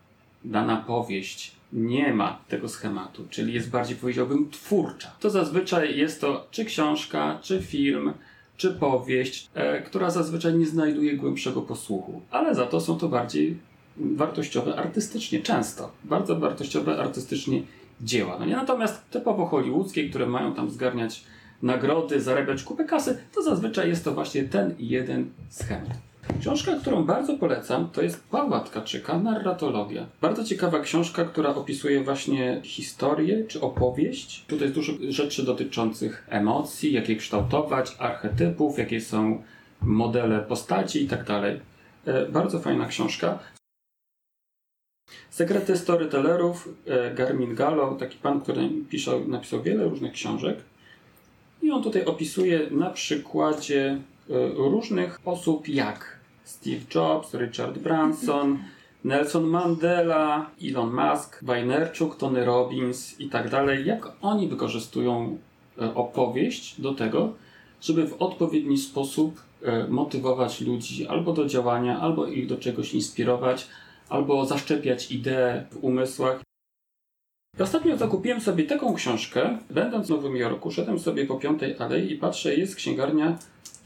dana 0.44 0.76
powieść 0.76 1.61
nie 1.72 2.14
ma 2.14 2.38
tego 2.48 2.68
schematu, 2.68 3.24
czyli 3.30 3.54
jest 3.54 3.70
bardziej 3.70 3.96
powiedziałbym 3.96 4.50
twórcza, 4.50 5.12
to 5.20 5.30
zazwyczaj 5.30 5.98
jest 5.98 6.20
to 6.20 6.46
czy 6.50 6.64
książka, 6.64 7.38
czy 7.42 7.62
film, 7.62 8.12
czy 8.56 8.70
powieść, 8.70 9.50
e, 9.54 9.82
która 9.82 10.10
zazwyczaj 10.10 10.54
nie 10.54 10.66
znajduje 10.66 11.16
głębszego 11.16 11.62
posłuchu, 11.62 12.22
ale 12.30 12.54
za 12.54 12.66
to 12.66 12.80
są 12.80 12.98
to 12.98 13.08
bardziej 13.08 13.58
wartościowe 13.96 14.76
artystycznie, 14.76 15.40
często. 15.40 15.92
Bardzo 16.04 16.38
wartościowe 16.38 16.98
artystycznie 16.98 17.62
dzieła. 18.00 18.36
No 18.38 18.46
nie? 18.46 18.56
Natomiast 18.56 19.10
typowo 19.10 19.46
hollywoodzkie, 19.46 20.10
które 20.10 20.26
mają 20.26 20.54
tam 20.54 20.70
zgarniać 20.70 21.24
nagrody, 21.62 22.20
zarabiać 22.20 22.62
kupę 22.62 22.84
kasy, 22.84 23.18
to 23.34 23.42
zazwyczaj 23.42 23.88
jest 23.88 24.04
to 24.04 24.14
właśnie 24.14 24.44
ten 24.44 24.74
jeden 24.78 25.30
schemat. 25.48 26.11
Książka, 26.40 26.72
którą 26.80 27.04
bardzo 27.04 27.38
polecam, 27.38 27.90
to 27.90 28.02
jest 28.02 28.24
Pawła 28.28 28.60
Tkaczyka, 28.60 29.18
Narratologia. 29.18 30.06
Bardzo 30.20 30.44
ciekawa 30.44 30.80
książka, 30.80 31.24
która 31.24 31.54
opisuje 31.54 32.04
właśnie 32.04 32.60
historię 32.64 33.44
czy 33.48 33.60
opowieść. 33.60 34.44
Tutaj 34.48 34.62
jest 34.62 34.74
dużo 34.74 34.92
rzeczy 35.08 35.42
dotyczących 35.42 36.26
emocji, 36.28 36.92
jak 36.92 37.08
je 37.08 37.16
kształtować, 37.16 37.96
archetypów, 37.98 38.78
jakie 38.78 39.00
są 39.00 39.42
modele 39.82 40.40
postaci 40.40 41.04
i 41.04 41.08
tak 41.08 41.24
dalej. 41.24 41.60
E, 42.06 42.26
bardzo 42.26 42.60
fajna 42.60 42.86
książka. 42.86 43.38
Sekrety 45.30 45.76
storytellerów, 45.76 46.68
e, 46.86 47.14
Garmin 47.14 47.54
Gallo, 47.54 47.94
taki 47.94 48.18
pan, 48.18 48.40
który 48.40 48.68
pisał, 48.90 49.28
napisał 49.28 49.62
wiele 49.62 49.84
różnych 49.84 50.12
książek. 50.12 50.56
I 51.62 51.70
on 51.70 51.82
tutaj 51.82 52.04
opisuje 52.04 52.70
na 52.70 52.90
przykładzie 52.90 53.98
różnych 54.56 55.20
osób 55.24 55.68
jak 55.68 56.20
Steve 56.44 56.80
Jobs, 56.94 57.34
Richard 57.34 57.78
Branson, 57.78 58.58
Nelson 59.04 59.44
Mandela, 59.44 60.50
Elon 60.62 60.94
Musk, 60.94 61.44
Wajnerczuk, 61.44 62.16
Tony 62.16 62.44
Robbins 62.44 63.20
i 63.20 63.28
tak 63.28 63.50
dalej, 63.50 63.86
jak 63.86 64.08
oni 64.22 64.48
wykorzystują 64.48 65.38
e, 65.78 65.94
opowieść 65.94 66.80
do 66.80 66.94
tego, 66.94 67.32
żeby 67.80 68.06
w 68.06 68.22
odpowiedni 68.22 68.78
sposób 68.78 69.42
motywować 69.88 70.60
ludzi 70.60 71.06
albo 71.06 71.32
do 71.32 71.46
działania, 71.46 72.00
albo 72.00 72.26
ich 72.26 72.46
do 72.46 72.56
czegoś 72.56 72.94
inspirować, 72.94 73.68
albo 74.08 74.46
zaszczepiać 74.46 75.12
idee 75.12 75.64
w 75.70 75.84
umysłach. 75.84 76.40
Ostatnio 77.58 77.96
zakupiłem 77.96 78.40
sobie 78.40 78.64
taką 78.64 78.94
książkę. 78.94 79.58
Będąc 79.70 80.06
w 80.06 80.10
Nowym 80.10 80.36
Jorku, 80.36 80.70
szedłem 80.70 80.98
sobie 80.98 81.26
po 81.26 81.36
Piątej 81.36 81.76
Alei 81.78 82.12
i 82.12 82.16
patrzę, 82.16 82.54
jest 82.54 82.76
księgarnia 82.76 83.38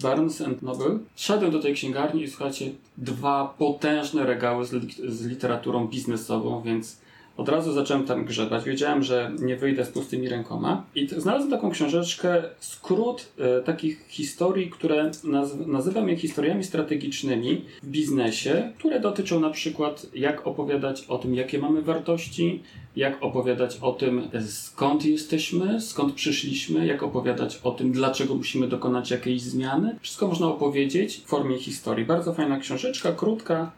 Barnes 0.03 0.43
Noble. 0.63 0.99
Szedłem 1.17 1.51
do 1.51 1.59
tej 1.59 1.75
księgarni 1.75 2.23
i 2.23 2.31
słuchajcie, 2.31 2.71
dwa 2.97 3.55
potężne 3.59 4.27
regały 4.27 4.67
z, 4.67 4.73
li 4.73 4.95
z 5.09 5.27
literaturą 5.27 5.89
biznesową, 5.89 6.63
więc 6.63 7.01
od 7.37 7.49
razu 7.49 7.73
zacząłem 7.73 8.05
tam 8.05 8.25
grzebać. 8.25 8.65
Wiedziałem, 8.65 9.03
że 9.03 9.33
nie 9.39 9.57
wyjdę 9.57 9.85
z 9.85 9.89
pustymi 9.89 10.29
rękoma. 10.29 10.85
I 10.95 11.09
znalazłem 11.09 11.51
taką 11.51 11.71
książeczkę, 11.71 12.43
skrót 12.61 13.33
e, 13.39 13.61
takich 13.61 14.07
historii, 14.09 14.71
które 14.71 15.11
naz 15.25 15.55
nazywam 15.67 16.09
je 16.09 16.17
historiami 16.17 16.65
strategicznymi 16.65 17.65
w 17.83 17.89
biznesie, 17.89 18.73
które 18.79 19.01
dotyczą 19.01 19.41
na 19.41 19.51
przykład 19.51 20.07
jak 20.15 20.47
opowiadać 20.47 21.05
o 21.09 21.19
tym, 21.19 21.35
jakie 21.35 21.59
mamy 21.59 21.83
wartości, 21.83 22.63
jak 22.97 23.23
opowiadać 23.23 23.79
o 23.81 23.93
tym, 23.93 24.29
skąd 24.49 25.05
jesteśmy, 25.05 25.81
skąd 25.81 26.15
przyszliśmy, 26.15 26.87
jak 26.87 27.03
opowiadać 27.03 27.61
o 27.63 27.71
tym, 27.71 27.93
dlaczego 27.93 28.35
musimy 28.35 28.69
dokonać 28.69 29.11
jakiejś 29.11 29.43
zmiany. 29.43 29.99
Wszystko 30.03 30.29
można 30.29 30.47
opowiedzieć 30.47 31.17
w 31.17 31.27
formie 31.27 31.59
historii. 31.59 32.05
Bardzo 32.05 32.35
fajna 32.35 32.59
książeczka, 32.59 33.13
krótka, 33.13 33.71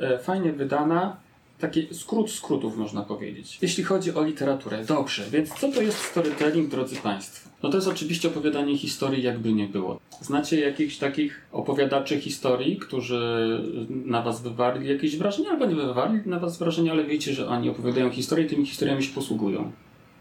e, 0.00 0.18
fajnie 0.18 0.52
wydana 0.52 1.16
taki 1.58 1.94
skrót 1.94 2.30
skrótów 2.30 2.76
można 2.76 3.02
powiedzieć. 3.02 3.58
Jeśli 3.62 3.84
chodzi 3.84 4.14
o 4.14 4.24
literaturę. 4.24 4.84
Dobrze, 4.84 5.24
więc 5.30 5.50
co 5.54 5.72
to 5.72 5.82
jest 5.82 5.98
storytelling, 5.98 6.70
drodzy 6.70 6.96
Państwo? 6.96 7.50
No 7.62 7.68
to 7.68 7.76
jest 7.76 7.88
oczywiście 7.88 8.28
opowiadanie 8.28 8.78
historii, 8.78 9.22
jakby 9.22 9.52
nie 9.52 9.68
było. 9.68 10.00
Znacie 10.20 10.60
jakichś 10.60 10.96
takich 10.96 11.42
opowiadaczy 11.52 12.20
historii, 12.20 12.76
którzy 12.76 13.48
na 13.88 14.22
Was 14.22 14.42
wywarli 14.42 14.88
jakieś 14.88 15.16
wrażenie, 15.16 15.50
albo 15.50 15.66
nie 15.66 15.74
wywarli 15.74 16.20
na 16.26 16.38
Was 16.38 16.58
wrażenia, 16.58 16.92
ale 16.92 17.04
wiecie, 17.04 17.34
że 17.34 17.48
oni 17.48 17.70
opowiadają 17.70 18.10
historię 18.10 18.46
i 18.46 18.48
tymi 18.48 18.66
historiami 18.66 19.02
się 19.02 19.14
posługują. 19.14 19.72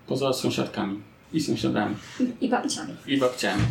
Poza 0.08 0.34
sąsiadkami 0.34 1.00
i 1.34 1.42
sąsiadami. 1.42 1.96
I 2.42 2.50
babciami. 2.50 2.94
I 3.08 3.18
babciami. 3.18 3.64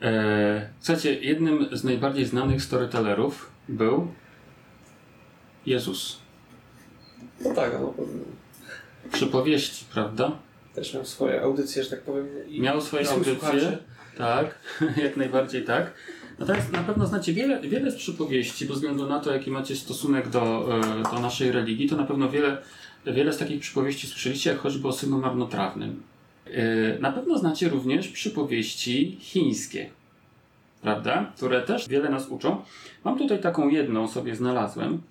Eee, 0.00 0.60
słuchajcie, 0.80 1.20
jednym 1.20 1.66
z 1.72 1.84
najbardziej 1.84 2.24
znanych 2.24 2.62
storytellerów 2.62 3.50
był 3.68 4.08
Jezus. 5.66 6.23
No 7.44 7.54
tak, 7.54 7.72
no. 7.80 7.94
Przypowieści, 9.12 9.84
prawda? 9.92 10.32
Też 10.74 10.94
miał 10.94 11.04
swoje 11.04 11.42
audycje, 11.42 11.84
że 11.84 11.90
tak 11.90 12.02
powiem. 12.02 12.26
Miał 12.50 12.80
swoje 12.80 13.10
audycje. 13.10 13.34
Słuchaczy. 13.34 13.78
Tak, 14.18 14.58
jak 15.04 15.16
najbardziej 15.16 15.64
tak. 15.64 15.94
Natomiast 16.38 16.72
na 16.72 16.82
pewno 16.82 17.06
znacie 17.06 17.32
wiele, 17.32 17.60
wiele 17.60 17.90
z 17.90 17.96
przypowieści, 17.96 18.66
bez 18.66 18.76
względu 18.76 19.06
na 19.06 19.20
to, 19.20 19.32
jaki 19.32 19.50
macie 19.50 19.76
stosunek 19.76 20.28
do, 20.28 20.68
e, 20.78 21.02
do 21.14 21.20
naszej 21.20 21.52
religii, 21.52 21.88
to 21.88 21.96
na 21.96 22.04
pewno 22.04 22.28
wiele, 22.30 22.62
wiele 23.06 23.32
z 23.32 23.38
takich 23.38 23.60
przypowieści 23.60 24.06
słyszeliście, 24.06 24.50
jak 24.50 24.58
choćby 24.58 24.88
o 24.88 24.92
synu 24.92 25.18
marnotrawnym. 25.18 26.02
E, 26.46 26.98
na 26.98 27.12
pewno 27.12 27.38
znacie 27.38 27.68
również 27.68 28.08
przypowieści 28.08 29.16
chińskie, 29.20 29.90
prawda? 30.82 31.32
Które 31.36 31.62
też 31.62 31.88
wiele 31.88 32.08
nas 32.08 32.28
uczą. 32.28 32.62
Mam 33.04 33.18
tutaj 33.18 33.40
taką 33.40 33.68
jedną, 33.68 34.08
sobie 34.08 34.36
znalazłem. 34.36 35.02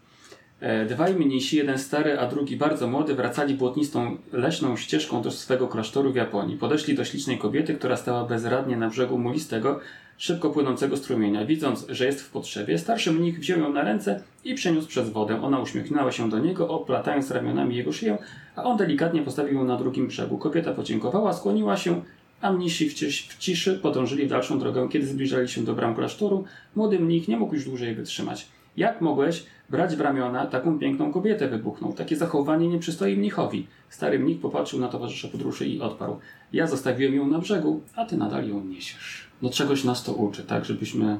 E, 0.63 0.86
dwaj 0.86 1.15
mnisi, 1.15 1.58
jeden 1.58 1.77
stary, 1.77 2.20
a 2.20 2.27
drugi 2.27 2.58
bardzo 2.58 2.88
młody, 2.88 3.15
wracali 3.15 3.53
błotnistą, 3.53 4.17
leśną 4.34 4.77
ścieżką 4.77 5.22
do 5.22 5.32
swego 5.32 5.67
klasztoru 5.67 6.12
w 6.12 6.15
Japonii. 6.15 6.58
Podeszli 6.58 6.96
do 6.96 7.05
ślicznej 7.05 7.38
kobiety, 7.38 7.74
która 7.74 7.98
stała 7.98 8.24
bezradnie 8.24 8.77
na 8.77 8.89
brzegu 8.89 9.17
mulistego, 9.17 9.79
szybko 10.17 10.50
płynącego 10.50 10.98
strumienia. 10.98 11.46
Widząc, 11.46 11.86
że 11.89 12.05
jest 12.05 12.22
w 12.22 12.29
potrzebie, 12.29 12.77
starszy 12.77 13.12
mnich 13.12 13.39
wziął 13.39 13.60
ją 13.60 13.74
na 13.74 13.82
ręce 13.82 14.24
i 14.43 14.55
przeniósł 14.55 14.88
przez 14.88 15.10
wodę. 15.10 15.41
Ona 15.41 15.60
uśmiechnęła 15.60 16.12
się 16.12 16.29
do 16.29 16.39
niego, 16.39 16.70
oplatając 16.70 17.32
ramionami 17.32 17.75
jego 17.75 17.91
szyję, 17.91 18.17
a 18.55 18.63
on 18.63 18.77
delikatnie 18.77 19.22
postawił 19.22 19.53
ją 19.53 19.65
na 19.65 19.77
drugim 19.77 20.08
brzegu. 20.08 20.38
Kobieta 20.38 20.74
podziękowała, 20.74 21.34
skłoniła 21.34 21.77
się, 21.77 22.01
a 22.41 22.53
mnisi 22.53 22.89
w, 22.89 22.93
w 23.29 23.38
ciszy 23.38 23.79
podążyli 23.82 24.25
w 24.25 24.29
dalszą 24.29 24.60
drogę. 24.60 24.88
Kiedy 24.91 25.08
zbliżali 25.08 25.48
się 25.48 25.63
do 25.63 25.74
bram 25.74 25.96
klasztoru, 25.96 26.46
młody 26.75 27.00
mnich 27.00 27.27
nie 27.27 27.38
mógł 27.38 27.53
już 27.53 27.65
dłużej 27.65 27.96
wytrzymać. 27.96 28.48
Jak 28.77 29.01
mogłeś 29.01 29.46
brać 29.70 29.96
w 29.96 30.01
ramiona 30.01 30.46
taką 30.46 30.80
piękną 30.80 31.12
kobietę? 31.12 31.48
wybuchnął. 31.48 31.94
Takie 31.94 32.15
zachowanie 32.15 32.68
nie 32.68 32.80
przystoi 32.80 33.18
mnichowi. 33.18 33.68
Stary 33.89 34.20
mnich 34.20 34.39
popatrzył 34.39 34.80
na 34.80 34.88
towarzysza 34.88 35.27
podróży 35.27 35.68
i 35.68 35.82
odparł. 35.82 36.20
Ja 36.53 36.68
zostawiłem 36.68 37.15
ją 37.15 37.27
na 37.27 37.39
brzegu, 37.39 37.82
a 37.96 38.06
ty 38.06 38.18
nadal 38.18 38.50
ją 38.50 38.65
niesiesz. 38.65 39.27
No 39.42 39.50
czegoś 39.50 39.84
nas 39.84 40.03
to 40.03 40.13
uczy, 40.13 40.44
tak? 40.44 40.65
Żebyśmy, 40.65 41.18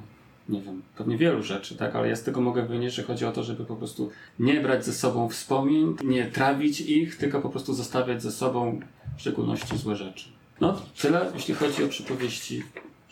nie 0.50 0.62
wiem, 0.62 0.82
pewnie 0.98 1.18
wielu 1.18 1.44
rzeczy, 1.44 1.76
tak? 1.78 1.96
Ale 1.96 2.10
ja 2.10 2.16
z 2.16 2.24
tego 2.24 2.42
mogę 2.42 2.66
wynieść, 2.66 2.96
że 2.96 3.04
chodzi 3.04 3.26
o 3.26 3.32
to, 3.32 3.44
żeby 3.44 3.66
po 3.66 3.76
prostu 3.76 4.10
nie 4.40 4.62
brać 4.62 4.86
ze 4.86 4.94
sobą 4.94 5.30
wspomnień, 5.30 5.96
nie 6.04 6.26
trawić 6.26 6.82
ich, 6.82 7.18
tylko 7.18 7.42
po 7.42 7.50
prostu 7.50 7.74
zostawiać 7.74 8.24
ze 8.24 8.32
sobą 8.32 8.80
w 9.18 9.22
szczególności 9.22 9.78
złe 9.78 9.96
rzeczy. 9.96 10.30
No, 10.62 10.82
tyle, 11.02 11.32
jeśli 11.34 11.54
chodzi 11.54 11.84
o 11.84 11.88
przypowieści 11.88 12.64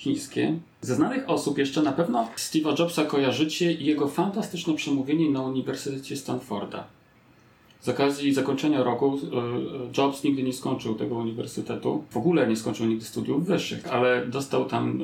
chińskie. 0.02 0.60
Ze 0.82 0.96
znanych 0.96 1.30
osób 1.30 1.58
jeszcze 1.58 1.82
na 1.82 1.92
pewno 1.92 2.28
Steve'a 2.38 2.80
Jobsa 2.80 3.06
kojarzycie 3.06 3.74
i 3.74 3.86
jego 3.86 4.08
fantastyczne 4.08 4.74
przemówienie 4.74 5.30
na 5.30 5.42
Uniwersytecie 5.42 6.18
Stanforda. 6.18 6.84
Z 7.82 7.90
okazji 7.90 8.34
zakończenia 8.34 8.84
roku 8.84 9.18
e, 9.18 9.98
Jobs 9.98 10.24
nigdy 10.24 10.44
nie 10.44 10.54
skończył 10.54 10.96
tego 10.96 11.16
uniwersytetu. 11.16 12.04
W 12.10 12.18
ogóle 12.18 12.48
nie 12.48 12.56
skończył 12.56 12.86
nigdy 12.86 13.06
studiów 13.06 13.46
wyższych, 13.46 13.88
ale 13.88 14.26
dostał 14.26 14.66
tam, 14.66 15.02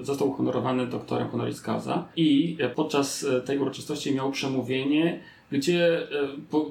e, 0.00 0.04
został 0.04 0.28
uhonorowany 0.28 0.86
doktorem 0.86 1.28
honoris 1.28 1.60
causa 1.60 2.04
i 2.16 2.56
podczas 2.74 3.26
tej 3.44 3.58
uroczystości 3.58 4.14
miał 4.14 4.30
przemówienie, 4.30 5.20
gdzie 5.52 6.08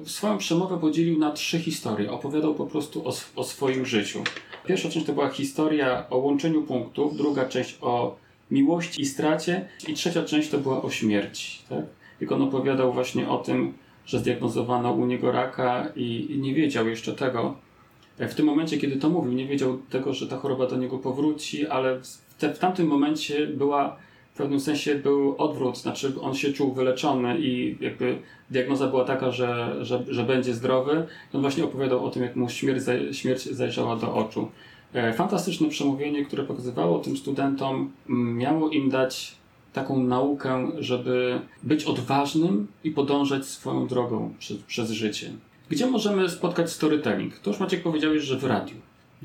swoją 0.06 0.38
przemowę 0.38 0.78
podzielił 0.80 1.18
na 1.18 1.32
trzy 1.32 1.58
historie. 1.58 2.10
Opowiadał 2.12 2.54
po 2.54 2.66
prostu 2.66 3.08
o, 3.08 3.12
o 3.36 3.44
swoim 3.44 3.86
życiu. 3.86 4.22
Pierwsza 4.66 4.88
część 4.88 5.06
to 5.06 5.12
była 5.12 5.30
historia 5.30 6.10
o 6.10 6.16
łączeniu 6.16 6.62
punktów, 6.62 7.16
druga 7.16 7.48
część 7.48 7.78
o 7.80 8.16
miłości 8.50 9.02
i 9.02 9.06
stracie 9.06 9.68
i 9.88 9.94
trzecia 9.94 10.22
część 10.22 10.48
to 10.48 10.58
była 10.58 10.82
o 10.82 10.90
śmierci. 10.90 11.58
Tak? 11.68 11.84
Jak 12.20 12.32
on 12.32 12.42
opowiadał 12.42 12.92
właśnie 12.92 13.28
o 13.28 13.38
tym, 13.38 13.74
że 14.06 14.18
zdiagnozowano 14.18 14.92
u 14.92 15.06
niego 15.06 15.32
raka 15.32 15.88
i, 15.96 16.36
nie 16.40 16.54
wiedział 16.54 16.88
jeszcze 16.88 17.12
tego. 17.12 17.56
W 18.18 18.34
tym 18.34 18.46
momencie, 18.46 18.78
kiedy 18.78 18.96
to 18.96 19.10
mówił, 19.10 19.32
nie 19.32 19.46
wiedział 19.46 19.78
tego, 19.90 20.14
że 20.14 20.28
ta 20.28 20.36
choroba 20.36 20.66
do 20.66 20.76
niego 20.76 20.98
powróci, 20.98 21.66
ale 21.66 22.00
w, 22.00 22.34
te, 22.38 22.54
w 22.54 22.58
tamtym 22.58 22.86
momencie 22.86 23.46
była 23.46 23.96
w 24.36 24.38
pewnym 24.38 24.60
sensie 24.60 24.94
był 24.94 25.34
odwrót, 25.38 25.78
znaczy 25.78 26.12
on 26.20 26.34
się 26.34 26.52
czuł 26.52 26.72
wyleczony 26.72 27.38
i 27.38 27.76
jakby 27.80 28.18
diagnoza 28.50 28.86
była 28.86 29.04
taka, 29.04 29.30
że, 29.30 29.76
że, 29.80 30.04
że 30.08 30.22
będzie 30.22 30.54
zdrowy. 30.54 31.06
On 31.32 31.40
właśnie 31.40 31.64
opowiadał 31.64 32.04
o 32.04 32.10
tym, 32.10 32.22
jak 32.22 32.36
mu 32.36 32.48
śmierć, 32.48 32.84
śmierć 33.12 33.44
zajrzała 33.44 33.96
do 33.96 34.14
oczu. 34.14 34.48
E, 34.94 35.12
fantastyczne 35.12 35.68
przemówienie, 35.68 36.24
które 36.24 36.44
pokazywało 36.44 36.98
tym 36.98 37.16
studentom, 37.16 37.92
miało 38.08 38.70
im 38.70 38.90
dać 38.90 39.36
taką 39.72 40.02
naukę, 40.02 40.70
żeby 40.78 41.40
być 41.62 41.84
odważnym 41.84 42.66
i 42.84 42.90
podążać 42.90 43.46
swoją 43.46 43.86
drogą 43.86 44.34
przez, 44.38 44.56
przez 44.56 44.90
życie. 44.90 45.30
Gdzie 45.70 45.86
możemy 45.86 46.28
spotkać 46.28 46.70
storytelling? 46.70 47.38
To 47.38 47.50
już 47.50 47.60
Maciek 47.60 47.82
powiedziałeś, 47.82 48.22
że 48.22 48.38
w 48.38 48.44
radiu. 48.44 48.76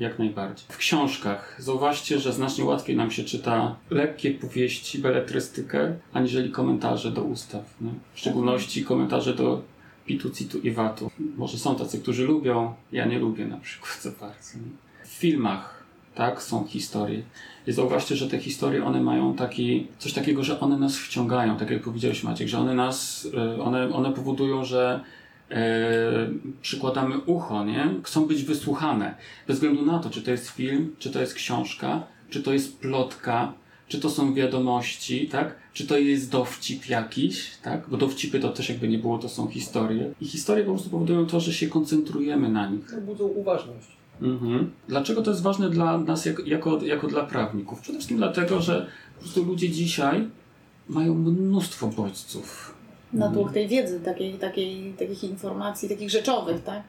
Jak 0.02 0.18
najbardziej. 0.18 0.66
W 0.68 0.76
książkach 0.76 1.56
zauważcie, 1.58 2.18
że 2.18 2.32
znacznie 2.32 2.64
łatwiej 2.64 2.96
nam 2.96 3.10
się 3.10 3.24
czyta 3.24 3.76
lekkie 3.90 4.30
powieści, 4.30 4.98
beletrystykę, 4.98 5.94
aniżeli 6.12 6.50
komentarze 6.50 7.10
do 7.10 7.22
ustaw. 7.22 7.74
Nie? 7.80 7.90
W 8.14 8.18
szczególności 8.18 8.84
komentarze 8.84 9.34
do 9.34 9.62
Pitu, 10.06 10.30
Citu 10.30 10.58
i 10.58 10.70
Watu. 10.70 11.10
Może 11.36 11.58
są 11.58 11.76
tacy, 11.76 11.98
którzy 11.98 12.24
lubią, 12.24 12.74
ja 12.92 13.06
nie 13.06 13.18
lubię 13.18 13.46
na 13.46 13.56
przykład 13.56 14.02
za 14.02 14.10
bardzo. 14.10 14.58
Nie? 14.58 15.04
W 15.04 15.08
filmach, 15.08 15.84
tak, 16.14 16.42
są 16.42 16.64
historie. 16.64 17.22
I 17.66 17.72
zauważcie, 17.72 18.16
że 18.16 18.28
te 18.28 18.38
historie, 18.38 18.84
one 18.84 19.00
mają 19.00 19.34
taki, 19.34 19.86
coś 19.98 20.12
takiego, 20.12 20.44
że 20.44 20.60
one 20.60 20.78
nas 20.78 20.96
wciągają, 20.96 21.56
tak 21.56 21.70
jak 21.70 21.82
powiedziałeś 21.82 22.22
Maciek, 22.22 22.48
że 22.48 22.58
one 22.58 22.74
nas, 22.74 23.24
y, 23.58 23.62
one, 23.62 23.94
one 23.94 24.12
powodują, 24.12 24.64
że 24.64 25.00
e, 25.00 25.21
przykładamy 26.62 27.18
ucho, 27.18 27.64
nie? 27.64 27.94
Chcą 28.02 28.26
być 28.26 28.42
wysłuchane. 28.42 29.14
Bez 29.46 29.56
względu 29.56 29.86
na 29.86 29.98
to, 29.98 30.10
czy 30.10 30.22
to 30.22 30.30
jest 30.30 30.48
film, 30.48 30.94
czy 30.98 31.10
to 31.10 31.20
jest 31.20 31.34
książka, 31.34 32.02
czy 32.30 32.42
to 32.42 32.52
jest 32.52 32.78
plotka, 32.78 33.52
czy 33.88 34.00
to 34.00 34.10
są 34.10 34.34
wiadomości, 34.34 35.28
tak? 35.28 35.56
Czy 35.72 35.86
to 35.86 35.98
jest 35.98 36.30
dowcip 36.30 36.88
jakiś, 36.88 37.50
tak? 37.62 37.88
Bo 37.88 37.96
dowcipy 37.96 38.40
to 38.40 38.48
też 38.48 38.68
jakby 38.68 38.88
nie 38.88 38.98
było, 38.98 39.18
to 39.18 39.28
są 39.28 39.48
historie. 39.48 40.12
I 40.20 40.26
historie 40.26 40.64
po 40.64 40.72
prostu 40.72 40.90
powodują 40.90 41.26
to, 41.26 41.40
że 41.40 41.52
się 41.52 41.68
koncentrujemy 41.68 42.48
na 42.48 42.68
nich. 42.68 42.92
No, 42.92 43.00
budzą 43.00 43.24
uważność. 43.24 43.88
Mhm. 44.22 44.70
Dlaczego 44.88 45.22
to 45.22 45.30
jest 45.30 45.42
ważne 45.42 45.70
dla 45.70 45.98
nas 45.98 46.26
jako, 46.26 46.42
jako, 46.42 46.84
jako 46.84 47.08
dla 47.08 47.22
prawników? 47.22 47.80
Przede 47.80 47.98
wszystkim 47.98 48.18
dlatego, 48.18 48.60
że 48.60 48.86
po 49.14 49.20
prostu 49.20 49.44
ludzie 49.44 49.70
dzisiaj 49.70 50.28
mają 50.88 51.14
mnóstwo 51.14 51.88
bodźców. 51.88 52.74
Natłok 53.12 53.52
tej 53.52 53.68
wiedzy, 53.68 54.00
takiej, 54.00 54.34
takiej, 54.34 54.92
takich 54.98 55.24
informacji, 55.24 55.88
takich 55.88 56.10
rzeczowych, 56.10 56.62
tak? 56.62 56.82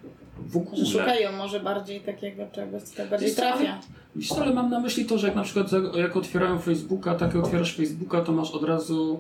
W 0.48 0.58
ogóle. 0.58 0.86
Że 0.86 1.00
szukają 1.00 1.32
może 1.32 1.60
bardziej 1.60 2.00
takiego 2.02 2.44
czegoś, 2.52 2.84
co 2.84 2.98
tak 2.98 3.10
bardziej 3.10 3.30
Wiesz 3.30 3.38
trafia. 3.38 3.80
Wiesz 4.16 4.28
co, 4.28 4.42
ale 4.42 4.54
mam 4.54 4.70
na 4.70 4.80
myśli 4.80 5.06
to, 5.06 5.18
że 5.18 5.28
jak 5.28 5.36
na 5.36 5.44
przykład 5.44 5.68
jak 5.96 6.18
otwierają 6.18 6.60
Facebooka, 6.60 7.16
tak 7.16 7.34
jak 7.36 7.44
otwierasz 7.44 7.76
Facebooka, 7.76 8.22
to 8.22 8.32
masz 8.32 8.52
od 8.52 8.64
razu 8.64 9.20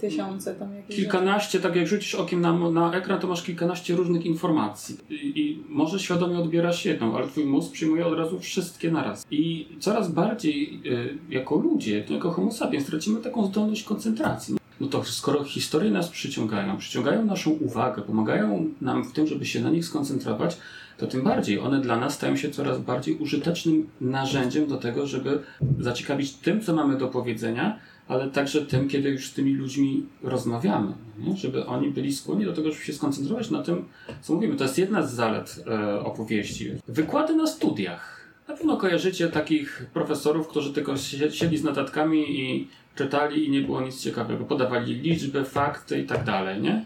Tysiące 0.00 0.54
tam 0.54 0.74
jakieś. 0.74 0.96
kilkanaście, 0.96 1.60
tak 1.60 1.76
jak 1.76 1.86
rzucisz 1.86 2.14
okiem 2.14 2.40
na, 2.40 2.70
na 2.70 2.94
ekran, 2.94 3.20
to 3.20 3.26
masz 3.26 3.42
kilkanaście 3.42 3.94
różnych 3.96 4.26
informacji. 4.26 4.96
I, 5.10 5.14
I 5.40 5.62
może 5.68 5.98
świadomie 5.98 6.38
odbierasz 6.38 6.84
jedną, 6.84 7.16
ale 7.16 7.26
twój 7.28 7.44
mózg 7.44 7.72
przyjmuje 7.72 8.06
od 8.06 8.18
razu 8.18 8.38
wszystkie 8.38 8.90
naraz. 8.90 9.26
I 9.30 9.68
coraz 9.78 10.12
bardziej 10.12 10.80
y, 10.86 11.18
jako 11.34 11.56
ludzie, 11.56 12.04
jako 12.10 12.30
homo 12.30 12.52
sapiens, 12.52 12.86
tracimy 12.86 13.20
taką 13.20 13.46
zdolność 13.46 13.82
koncentracji. 13.82 14.59
No 14.80 14.86
to 14.86 15.04
skoro 15.04 15.44
historie 15.44 15.90
nas 15.90 16.08
przyciągają, 16.08 16.76
przyciągają 16.76 17.24
naszą 17.24 17.50
uwagę, 17.50 18.02
pomagają 18.02 18.68
nam 18.80 19.04
w 19.04 19.12
tym, 19.12 19.26
żeby 19.26 19.46
się 19.46 19.60
na 19.60 19.70
nich 19.70 19.84
skoncentrować, 19.84 20.56
to 20.98 21.06
tym 21.06 21.22
bardziej 21.22 21.58
one 21.60 21.80
dla 21.80 21.96
nas 21.96 22.14
stają 22.14 22.36
się 22.36 22.50
coraz 22.50 22.78
bardziej 22.78 23.16
użytecznym 23.16 23.88
narzędziem 24.00 24.66
do 24.66 24.76
tego, 24.76 25.06
żeby 25.06 25.42
zaciekawić 25.78 26.32
tym, 26.32 26.60
co 26.60 26.74
mamy 26.74 26.96
do 26.98 27.08
powiedzenia, 27.08 27.78
ale 28.08 28.30
także 28.30 28.66
tym, 28.66 28.88
kiedy 28.88 29.10
już 29.10 29.26
z 29.26 29.32
tymi 29.32 29.54
ludźmi 29.54 30.06
rozmawiamy, 30.22 30.92
nie? 31.18 31.36
żeby 31.36 31.66
oni 31.66 31.90
byli 31.90 32.12
skłonni 32.12 32.44
do 32.44 32.52
tego, 32.52 32.72
żeby 32.72 32.84
się 32.84 32.92
skoncentrować 32.92 33.50
na 33.50 33.62
tym, 33.62 33.84
co 34.20 34.34
mówimy. 34.34 34.56
To 34.56 34.64
jest 34.64 34.78
jedna 34.78 35.02
z 35.02 35.14
zalet 35.14 35.64
e, 35.66 36.00
opowieści. 36.00 36.70
Wykłady 36.88 37.36
na 37.36 37.46
studiach. 37.46 38.20
Na 38.48 38.56
pewno 38.56 38.76
kojarzycie 38.76 39.28
takich 39.28 39.86
profesorów, 39.92 40.48
którzy 40.48 40.72
tylko 40.72 40.92
sie- 40.92 41.30
siedli 41.30 41.58
z 41.58 41.64
notatkami 41.64 42.40
i 42.40 42.68
czytali 43.00 43.46
i 43.46 43.50
nie 43.50 43.60
było 43.60 43.80
nic 43.80 44.02
ciekawego. 44.02 44.44
Podawali 44.44 44.94
liczby, 44.94 45.44
fakty 45.44 46.00
i 46.00 46.06
tak 46.06 46.24
dalej, 46.24 46.60
nie? 46.60 46.84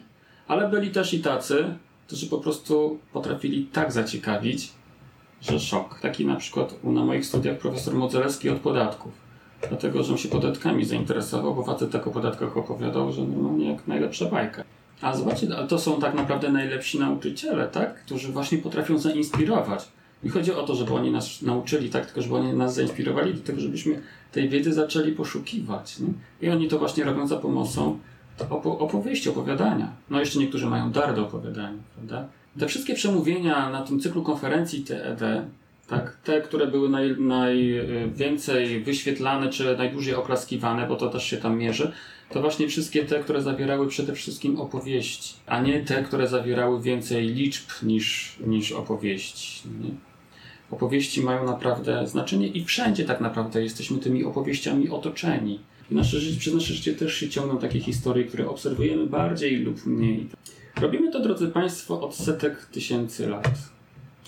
Ale 0.48 0.68
byli 0.68 0.90
też 0.90 1.14
i 1.14 1.20
tacy, 1.20 1.64
którzy 2.07 2.27
po 2.27 2.38
prostu 2.38 2.98
potrafili 3.12 3.66
tak 3.72 3.92
zaciekawić, 3.92 4.72
że 5.40 5.61
szok. 5.61 6.00
Taki 6.00 6.27
na 6.27 6.37
przykład 6.37 6.85
na 6.85 7.05
moich 7.05 7.27
studiach 7.27 7.59
profesor 7.59 7.94
Modzelewski 7.94 8.50
od 8.50 8.59
podatków. 8.59 9.12
Dlatego, 9.68 10.03
że 10.03 10.12
on 10.12 10.18
się 10.18 10.29
podatkami 10.29 10.85
zainteresował, 10.85 11.55
bo 11.55 11.64
facet 11.64 11.90
tak 11.90 12.07
o 12.07 12.11
podatkach 12.11 12.57
opowiadał, 12.57 13.12
że 13.12 13.22
normalnie 13.22 13.70
jak 13.70 13.88
najlepsza 13.88 14.27
bajka. 14.27 14.64
A 15.00 15.16
zobaczcie, 15.16 15.46
to 15.68 15.79
są 15.79 16.00
tak 16.00 16.14
naprawdę 16.14 16.53
najlepsi 16.53 16.98
nauczyciele, 16.98 17.68
tak? 17.68 18.05
Którzy 18.05 18.33
właśnie 18.33 18.59
potrafią 18.59 18.98
zainspirować. 18.98 19.88
Nie 20.22 20.31
chodzi 20.31 20.53
o 20.53 20.62
to, 20.62 20.74
żeby 20.74 20.94
oni 20.94 21.11
nas 21.11 21.42
nauczyli, 21.42 21.90
tak? 21.90 22.07
Tylko 22.07 22.22
żeby 22.22 22.35
oni 22.35 22.53
nas 22.53 22.74
zainspirowali 22.74 23.35
do 23.35 23.40
tego, 23.40 23.61
żebyśmy 23.61 24.00
tej 24.33 24.48
wiedzy 24.48 24.72
zaczęli 24.72 25.12
poszukiwać. 25.12 25.98
Nie? 26.00 26.09
I 26.48 26.50
oni 26.50 26.68
to 26.68 26.79
właśnie 26.79 27.05
robią 27.05 27.27
za 27.27 27.37
pomocą 27.37 27.98
opo- 28.38 28.79
opowieści, 28.79 29.29
opowiadania. 29.29 29.92
No 30.11 30.20
jeszcze 30.20 30.38
niektórzy 30.38 30.66
mają 30.66 30.92
dar 30.92 31.14
do 31.14 31.22
opowiadania, 31.22 31.79
prawda? 31.94 32.29
Te 32.59 32.66
wszystkie 32.66 32.94
przemówienia 32.94 33.70
na 33.70 33.83
tym 33.83 34.00
cyklu 34.00 34.22
konferencji 34.22 34.85
TED, 34.85 35.20
tak, 35.88 36.16
te, 36.24 36.40
które 36.40 36.66
były 36.66 36.88
naj, 36.88 37.16
najwięcej 37.18 38.83
wyświetlane 38.83 39.48
czy 39.48 39.77
najdłużej 39.77 40.14
oklaskiwane, 40.14 40.87
bo 40.87 40.96
to 40.96 41.09
też 41.09 41.24
się 41.24 41.37
tam 41.37 41.59
mierzy, 41.59 41.92
to 42.35 42.40
właśnie 42.40 42.68
wszystkie 42.68 43.05
te, 43.05 43.20
które 43.20 43.42
zawierały 43.42 43.88
przede 43.88 44.12
wszystkim 44.12 44.61
opowieści, 44.61 45.35
a 45.47 45.61
nie 45.61 45.85
te, 45.85 46.03
które 46.03 46.29
zawierały 46.29 46.83
więcej 46.83 47.29
liczb 47.29 47.70
niż, 47.83 48.37
niż 48.47 48.73
opowieści. 48.73 49.62
Nie? 49.83 49.90
Opowieści 50.70 51.23
mają 51.23 51.47
naprawdę 51.47 52.07
znaczenie 52.07 52.49
i 52.49 52.64
wszędzie 52.64 53.05
tak 53.05 53.20
naprawdę 53.20 53.62
jesteśmy 53.62 53.99
tymi 53.99 54.25
opowieściami 54.25 54.88
otoczeni. 54.88 55.61
I 55.90 55.94
nasze 55.94 56.20
życie, 56.20 56.40
przez 56.40 56.55
nasze 56.55 56.75
życie 56.75 56.94
też 56.94 57.14
się 57.14 57.29
ciągną 57.29 57.59
takie 57.59 57.81
historie, 57.81 58.25
które 58.25 58.49
obserwujemy 58.49 59.07
bardziej 59.07 59.57
lub 59.57 59.87
mniej. 59.87 60.29
Robimy 60.81 61.12
to, 61.12 61.20
drodzy 61.20 61.49
Państwo, 61.49 62.01
od 62.01 62.14
setek 62.14 62.66
tysięcy 62.66 63.29
lat. 63.29 63.59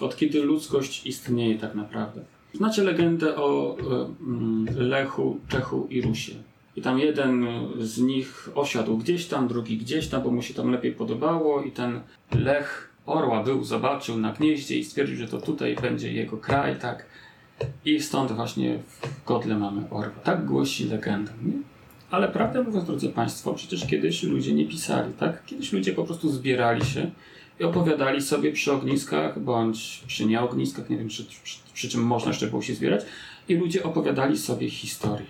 Od 0.00 0.16
kiedy 0.16 0.42
ludzkość 0.42 1.06
istnieje 1.06 1.58
tak 1.58 1.74
naprawdę. 1.74 2.24
Znacie 2.54 2.82
legendę 2.82 3.36
o 3.36 3.76
mm, 4.20 4.66
Lechu, 4.76 5.40
Czechu 5.48 5.86
i 5.90 6.02
Rusie. 6.02 6.34
I 6.76 6.82
tam 6.82 6.98
jeden 6.98 7.46
z 7.78 7.98
nich 7.98 8.48
osiadł 8.54 8.96
gdzieś 8.96 9.26
tam, 9.26 9.48
drugi 9.48 9.78
gdzieś 9.78 10.08
tam, 10.08 10.22
bo 10.22 10.30
mu 10.30 10.42
się 10.42 10.54
tam 10.54 10.70
lepiej 10.70 10.92
podobało 10.92 11.62
i 11.62 11.70
ten 11.70 12.00
Lech 12.34 12.92
orła 13.06 13.42
był, 13.42 13.64
zobaczył 13.64 14.18
na 14.18 14.32
gnieździe 14.32 14.78
i 14.78 14.84
stwierdził, 14.84 15.16
że 15.16 15.28
to 15.28 15.40
tutaj 15.40 15.76
będzie 15.82 16.12
jego 16.12 16.36
kraj, 16.36 16.76
tak. 16.76 17.06
I 17.84 18.00
stąd 18.00 18.32
właśnie 18.32 18.78
w 19.00 19.24
godle 19.24 19.58
mamy 19.58 19.90
orła. 19.90 20.20
Tak 20.24 20.46
głosi 20.46 20.84
legenda, 20.84 21.32
nie? 21.42 21.52
Ale 22.10 22.28
prawdę 22.28 22.62
mówiąc, 22.62 22.86
drodzy 22.86 23.08
Państwo, 23.08 23.54
przecież 23.54 23.86
kiedyś 23.86 24.22
ludzie 24.22 24.54
nie 24.54 24.66
pisali, 24.66 25.12
tak? 25.12 25.44
Kiedyś 25.44 25.72
ludzie 25.72 25.92
po 25.92 26.04
prostu 26.04 26.30
zbierali 26.30 26.84
się 26.84 27.10
i 27.60 27.64
opowiadali 27.64 28.22
sobie 28.22 28.52
przy 28.52 28.72
ogniskach, 28.72 29.40
bądź 29.40 30.04
przy 30.06 30.26
nieogniskach, 30.26 30.90
nie 30.90 30.96
wiem, 30.96 31.08
przy, 31.08 31.24
przy, 31.24 31.58
przy 31.74 31.88
czym 31.88 32.02
można 32.02 32.30
jeszcze 32.30 32.46
było 32.46 32.62
się 32.62 32.74
zbierać, 32.74 33.04
i 33.48 33.54
ludzie 33.54 33.82
opowiadali 33.82 34.38
sobie 34.38 34.70
historie. 34.70 35.26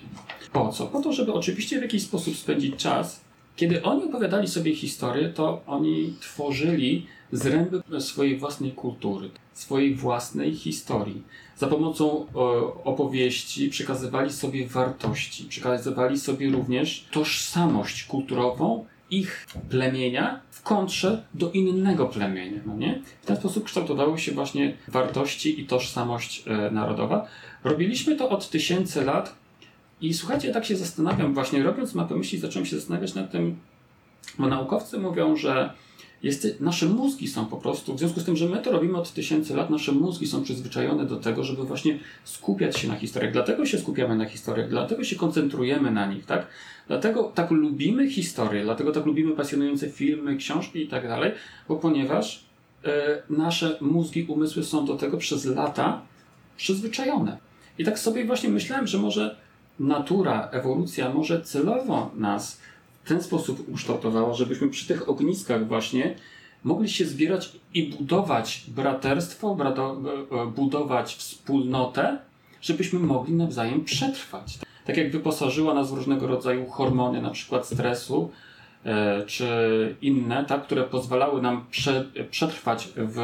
Po 0.57 0.69
co? 0.69 0.87
Po 0.87 1.01
to, 1.03 1.13
żeby 1.13 1.33
oczywiście 1.33 1.79
w 1.79 1.83
jakiś 1.83 2.03
sposób 2.03 2.37
spędzić 2.37 2.77
czas. 2.77 3.21
Kiedy 3.57 3.83
oni 3.83 4.05
opowiadali 4.05 4.49
sobie 4.49 4.75
historię, 4.75 5.29
to 5.29 5.63
oni 5.67 6.15
tworzyli 6.21 7.07
zręby 7.33 7.83
swojej 8.01 8.39
własnej 8.39 8.73
kultury, 8.73 9.31
swojej 9.53 9.95
własnej 9.95 10.55
historii. 10.55 11.23
Za 11.57 11.67
pomocą 11.67 12.27
e, 12.27 12.39
opowieści 12.85 13.69
przekazywali 13.69 14.33
sobie 14.33 14.67
wartości, 14.67 15.45
przekazywali 15.45 16.19
sobie 16.19 16.51
również 16.51 17.07
tożsamość 17.11 18.05
kulturową 18.05 18.85
ich 19.11 19.47
plemienia 19.69 20.41
w 20.51 20.63
kontrze 20.63 21.25
do 21.35 21.51
innego 21.51 22.07
plemienia. 22.07 22.61
No 22.67 22.77
nie? 22.77 23.03
W 23.23 23.27
ten 23.27 23.37
sposób 23.37 23.65
kształtowały 23.65 24.19
się 24.19 24.33
właśnie 24.33 24.77
wartości 24.89 25.61
i 25.61 25.67
tożsamość 25.67 26.43
e, 26.47 26.71
narodowa. 26.71 27.27
Robiliśmy 27.65 28.17
to 28.17 28.29
od 28.29 28.51
tysięcy 28.51 29.05
lat 29.05 29.46
i 30.01 30.15
słuchajcie, 30.15 30.53
tak 30.53 30.65
się 30.65 30.77
zastanawiam, 30.77 31.35
właśnie 31.35 31.63
robiąc 31.63 31.95
mapę 31.95 32.15
myśli, 32.15 32.39
zacząłem 32.39 32.67
się 32.67 32.77
zastanawiać 32.77 33.15
nad 33.15 33.31
tym, 33.31 33.57
bo 34.39 34.47
naukowcy 34.47 34.99
mówią, 34.99 35.37
że 35.37 35.71
jest, 36.23 36.61
nasze 36.61 36.87
mózgi 36.87 37.29
są 37.29 37.47
po 37.47 37.57
prostu, 37.57 37.95
w 37.95 37.99
związku 37.99 38.21
z 38.21 38.25
tym, 38.25 38.37
że 38.37 38.49
my 38.49 38.59
to 38.59 38.73
robimy 38.73 38.99
od 38.99 39.13
tysięcy 39.13 39.57
lat, 39.57 39.71
nasze 39.71 39.93
mózgi 39.93 40.27
są 40.27 40.43
przyzwyczajone 40.43 41.07
do 41.07 41.17
tego, 41.17 41.45
żeby 41.45 41.65
właśnie 41.65 41.99
skupiać 42.25 42.79
się 42.79 42.89
na 42.89 42.97
historiach. 42.97 43.33
Dlatego 43.33 43.67
się 43.67 43.79
skupiamy 43.79 44.17
na 44.17 44.25
historiach, 44.25 44.69
dlatego 44.69 45.05
się 45.05 45.17
koncentrujemy 45.17 45.91
na 45.91 46.07
nich, 46.07 46.27
tak? 46.27 46.47
Dlatego 46.87 47.33
tak 47.35 47.51
lubimy 47.51 48.11
historię, 48.11 48.63
dlatego 48.63 48.93
tak 48.93 49.07
lubimy 49.07 49.37
pasjonujące 49.37 49.91
filmy, 49.91 50.37
książki 50.37 50.83
i 50.83 50.89
tak 50.89 51.09
dalej, 51.09 51.33
bo 51.69 51.77
ponieważ 51.77 52.45
e, 52.85 53.23
nasze 53.31 53.79
mózgi, 53.81 54.25
umysły 54.25 54.65
są 54.65 54.87
do 54.87 54.97
tego 54.97 55.17
przez 55.17 55.45
lata 55.45 56.03
przyzwyczajone. 56.57 57.39
I 57.79 57.85
tak 57.85 57.99
sobie 57.99 58.25
właśnie 58.25 58.49
myślałem, 58.49 58.87
że 58.87 58.99
może 58.99 59.37
natura, 59.81 60.49
ewolucja 60.53 61.09
może 61.09 61.43
celowo 61.43 62.11
nas 62.15 62.61
w 63.05 63.09
ten 63.09 63.23
sposób 63.23 63.69
ukształtowała, 63.69 64.35
żebyśmy 64.35 64.69
przy 64.69 64.87
tych 64.87 65.09
ogniskach 65.09 65.69
właśnie 65.69 66.15
mogli 66.65 66.89
się 66.89 67.05
zbierać 67.05 67.53
i 67.75 67.83
budować 67.83 68.65
braterstwo, 68.69 69.55
brato, 69.55 69.97
e, 70.33 70.47
budować 70.47 71.15
wspólnotę, 71.15 72.19
żebyśmy 72.63 72.99
mogli 72.99 73.35
nawzajem 73.35 73.85
przetrwać. 73.85 74.59
Tak 74.85 74.97
jak 74.97 75.13
wyposażyła 75.13 75.75
nas 75.75 75.91
w 75.91 75.95
różnego 75.95 76.27
rodzaju 76.27 76.67
hormony, 76.71 77.23
na 77.23 77.31
przykład 77.31 77.67
stresu, 77.67 78.31
e, 78.85 79.23
czy 79.27 79.47
inne, 80.03 80.45
tak, 80.45 80.63
które 80.63 80.83
pozwalały 80.83 81.43
nam 81.43 81.67
prze, 81.71 82.05
przetrwać 82.31 82.89
w 82.97 83.19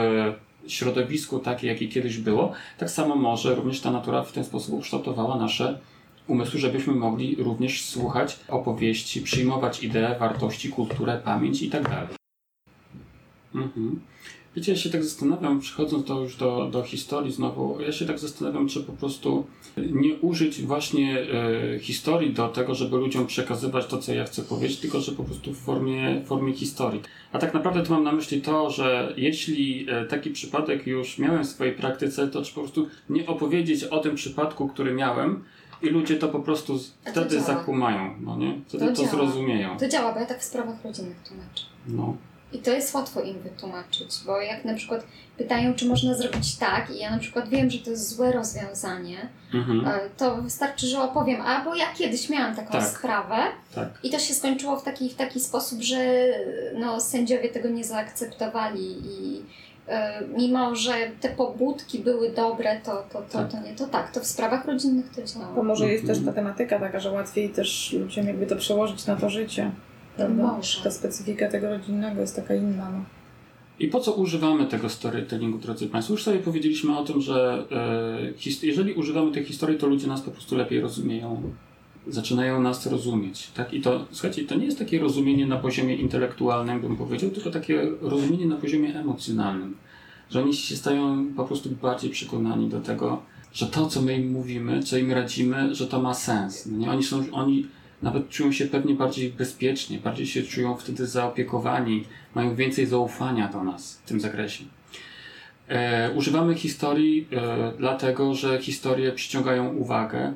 środowisku 0.67 1.39
takie, 1.39 1.67
jakie 1.67 1.89
kiedyś 1.89 2.19
było, 2.19 2.53
tak 2.79 2.91
samo 2.91 3.17
może 3.17 3.55
również 3.55 3.81
ta 3.81 3.91
natura 3.91 4.23
w 4.23 4.33
ten 4.33 4.45
sposób 4.45 4.75
ukształtowała 4.75 5.37
nasze 5.37 5.79
umysły, 6.27 6.61
żebyśmy 6.61 6.95
mogli 6.95 7.37
również 7.39 7.85
słuchać 7.85 8.39
opowieści, 8.49 9.23
przyjmować 9.23 9.83
idee, 9.83 10.19
wartości, 10.21 10.69
kulturę, 10.69 11.21
pamięć 11.25 11.63
i 11.63 11.71
tak. 11.71 12.09
Mhm. 13.55 14.01
Wiecie, 14.57 14.73
ja 14.73 14.79
się 14.79 14.91
tak 14.91 15.05
zastanawiam, 15.05 15.61
przechodząc 15.61 16.07
to 16.07 16.21
już 16.21 16.37
do, 16.37 16.69
do 16.73 16.83
historii 16.83 17.33
znowu, 17.33 17.81
ja 17.81 17.93
się 17.93 18.07
tak 18.07 18.19
zastanawiam, 18.19 18.69
czy 18.69 18.81
po 18.81 18.93
prostu 18.93 19.47
nie 19.77 20.15
użyć 20.15 20.63
właśnie 20.63 21.21
e, 21.21 21.79
historii 21.79 22.33
do 22.33 22.49
tego, 22.49 22.75
żeby 22.75 22.97
ludziom 22.97 23.27
przekazywać 23.27 23.87
to, 23.87 23.99
co 23.99 24.15
ja 24.15 24.25
chcę 24.25 24.43
powiedzieć, 24.43 24.79
tylko 24.79 25.01
że 25.01 25.13
po 25.13 25.25
prostu 25.25 25.53
w 25.53 25.59
formie, 25.59 26.23
formie 26.27 26.53
historii. 26.53 27.03
A 27.33 27.39
tak 27.39 27.55
naprawdę 27.55 27.83
to 27.83 27.95
mam 27.95 28.05
na 28.05 28.13
myśli 28.13 28.41
to, 28.41 28.71
że 28.71 29.15
jeśli 29.17 29.87
e, 29.91 30.05
taki 30.05 30.31
przypadek 30.31 30.87
już 30.87 31.19
miałem 31.19 31.45
w 31.45 31.49
swojej 31.49 31.75
praktyce, 31.75 32.29
to 32.29 32.43
czy 32.43 32.55
po 32.55 32.61
prostu 32.61 32.89
nie 33.11 33.27
opowiedzieć 33.27 33.85
o 33.85 33.99
tym 33.99 34.15
przypadku, 34.15 34.69
który 34.69 34.95
miałem, 34.95 35.45
i 35.83 35.89
ludzie 35.91 36.17
to 36.17 36.29
po 36.29 36.41
prostu 36.41 36.79
A 37.07 37.11
wtedy 37.11 37.41
zakumają, 37.41 38.15
no 38.21 38.37
nie? 38.37 38.55
Wtedy 38.69 38.87
to, 38.93 39.03
To 39.03 39.09
zrozumieją. 39.09 39.79
To 39.79 39.89
działa, 39.89 40.13
bo 40.15 40.21
ja 40.21 40.27
tak 40.27 40.41
w 40.41 40.45
sprawach 40.45 40.85
rodzinnych 40.85 41.17
tłumaczę. 41.29 41.65
No. 41.87 42.17
I 42.53 42.59
to 42.59 42.71
jest 42.71 42.95
łatwo 42.95 43.21
im 43.23 43.39
wytłumaczyć, 43.39 44.11
bo 44.27 44.41
jak 44.41 44.65
na 44.65 44.75
przykład 44.75 45.07
pytają, 45.39 45.75
czy 45.75 45.87
można 45.87 46.15
zrobić 46.15 46.57
tak, 46.57 46.91
i 46.91 46.99
ja 46.99 47.11
na 47.11 47.19
przykład 47.19 47.49
wiem, 47.49 47.71
że 47.71 47.79
to 47.79 47.91
jest 47.91 48.09
złe 48.17 48.33
rozwiązanie, 48.33 49.29
Mhm. 49.55 49.87
e, 49.87 50.01
to 50.17 50.43
wystarczy, 50.43 50.87
że 50.87 51.03
opowiem, 51.03 51.41
albo 51.41 51.75
ja 51.75 51.87
kiedyś 51.95 52.29
miałam 52.29 52.57
taką 52.57 52.73
Tak. 52.73 52.89
sprawę 52.89 53.37
Tak. 53.75 53.89
i 54.03 54.11
to 54.11 54.19
się 54.19 54.35
skończyło 54.35 54.77
w 54.77 54.83
taki, 54.83 55.09
w 55.11 55.15
taki 55.15 55.41
sposób, 55.41 55.81
że 55.83 56.25
no, 56.75 57.01
sędziowie 57.01 57.49
tego 57.49 57.69
nie 57.69 57.85
zaakceptowali 57.85 58.93
i 59.05 59.43
mimo, 60.37 60.77
że 60.77 60.93
te 61.21 61.29
pobudki 61.29 61.99
były 61.99 62.31
dobre, 62.31 62.81
to, 62.85 63.05
to, 63.13 63.23
to, 63.23 63.39
Tak. 63.39 63.51
to 63.53 63.61
nie, 63.61 63.75
to 63.75 63.87
tak, 63.87 64.13
to 64.15 64.21
w 64.21 64.27
sprawach 64.27 64.65
rodzinnych 64.67 65.09
to 65.15 65.23
działa. 65.23 65.53
Bo 65.55 65.63
może 65.63 65.93
jest 65.93 66.07
też 66.07 66.19
Mhm. 66.19 66.35
ta 66.35 66.41
tematyka 66.43 66.79
taka, 66.81 67.01
że 67.01 67.11
łatwiej 67.11 67.49
też 67.51 67.93
ludziom 68.01 68.27
jakby 68.27 68.47
to 68.47 68.57
przełożyć 68.57 69.07
na 69.07 69.17
to 69.17 69.31
życie. 69.31 69.71
Prawda? 70.17 70.43
Może. 70.43 70.83
Ta 70.85 70.91
specyfika 70.91 71.49
tego 71.49 71.69
rodzinnego 71.71 72.21
jest 72.21 72.37
taka 72.37 72.55
inna. 72.55 72.91
No. 72.91 73.05
I 73.79 73.89
po 73.89 74.01
co 74.01 74.13
używamy 74.13 74.67
tego 74.67 74.89
storytellingu, 74.89 75.59
drodzy 75.59 75.87
Państwo? 75.87 76.15
Już 76.15 76.23
sobie 76.23 76.39
powiedzieliśmy 76.39 76.99
o 76.99 77.05
tym, 77.05 77.21
że 77.21 77.65
e, 78.63 78.67
jeżeli 78.67 78.95
używamy 78.95 79.33
tej 79.33 79.45
historii, 79.45 79.79
to 79.79 79.87
ludzie 79.87 80.07
nas 80.07 80.21
po 80.21 80.31
prostu 80.31 80.57
lepiej 80.57 80.81
rozumieją. 80.81 81.43
Zaczynają 82.07 82.63
nas 82.63 82.87
rozumieć. 82.87 83.51
Tak? 83.55 83.75
I 83.75 83.81
to, 83.81 84.07
słuchajcie, 84.11 84.45
to 84.45 84.55
nie 84.55 84.65
jest 84.65 84.79
takie 84.79 84.99
rozumienie 84.99 85.47
na 85.47 85.57
poziomie 85.57 85.97
intelektualnym, 85.97 86.81
bym 86.81 86.97
powiedział, 86.97 87.31
tylko 87.31 87.51
takie 87.51 87.91
rozumienie 88.01 88.47
na 88.47 88.57
poziomie 88.57 89.01
emocjonalnym. 89.01 89.77
Że 90.31 90.43
oni 90.43 90.55
się 90.55 90.77
stają 90.77 91.27
po 91.37 91.45
prostu 91.45 91.71
bardziej 91.71 92.11
przekonani 92.11 92.69
do 92.69 92.81
tego, 92.81 93.23
że 93.53 93.67
to, 93.67 93.87
co 93.87 94.03
my 94.03 94.17
im 94.17 94.33
mówimy, 94.33 94.83
co 94.83 94.97
im 94.99 95.13
radzimy, 95.13 95.75
że 95.75 95.87
to 95.87 96.03
ma 96.03 96.15
sens. 96.15 96.67
No 96.67 96.79
Nie? 96.79 96.91
Oni 96.91 97.03
są, 97.03 97.25
oni 97.33 97.67
nawet 98.03 98.29
czują 98.29 98.53
się 98.53 98.67
pewnie 98.67 98.95
bardziej 98.95 99.31
bezpiecznie, 99.31 99.99
bardziej 99.99 100.27
się 100.27 100.43
czują 100.43 100.77
wtedy 100.77 101.07
zaopiekowani, 101.07 102.05
mają 102.35 102.55
więcej 102.55 102.87
zaufania 102.87 103.49
do 103.49 103.65
nas 103.65 104.01
w 104.05 104.09
tym 104.09 104.21
zakresie. 104.21 104.65
E, 105.69 106.11
używamy 106.15 106.55
historii 106.55 107.29
e, 107.33 107.73
dlatego, 107.79 108.35
że 108.35 108.59
historie 108.59 109.13
przyciągają 109.13 109.75
uwagę. 109.75 110.33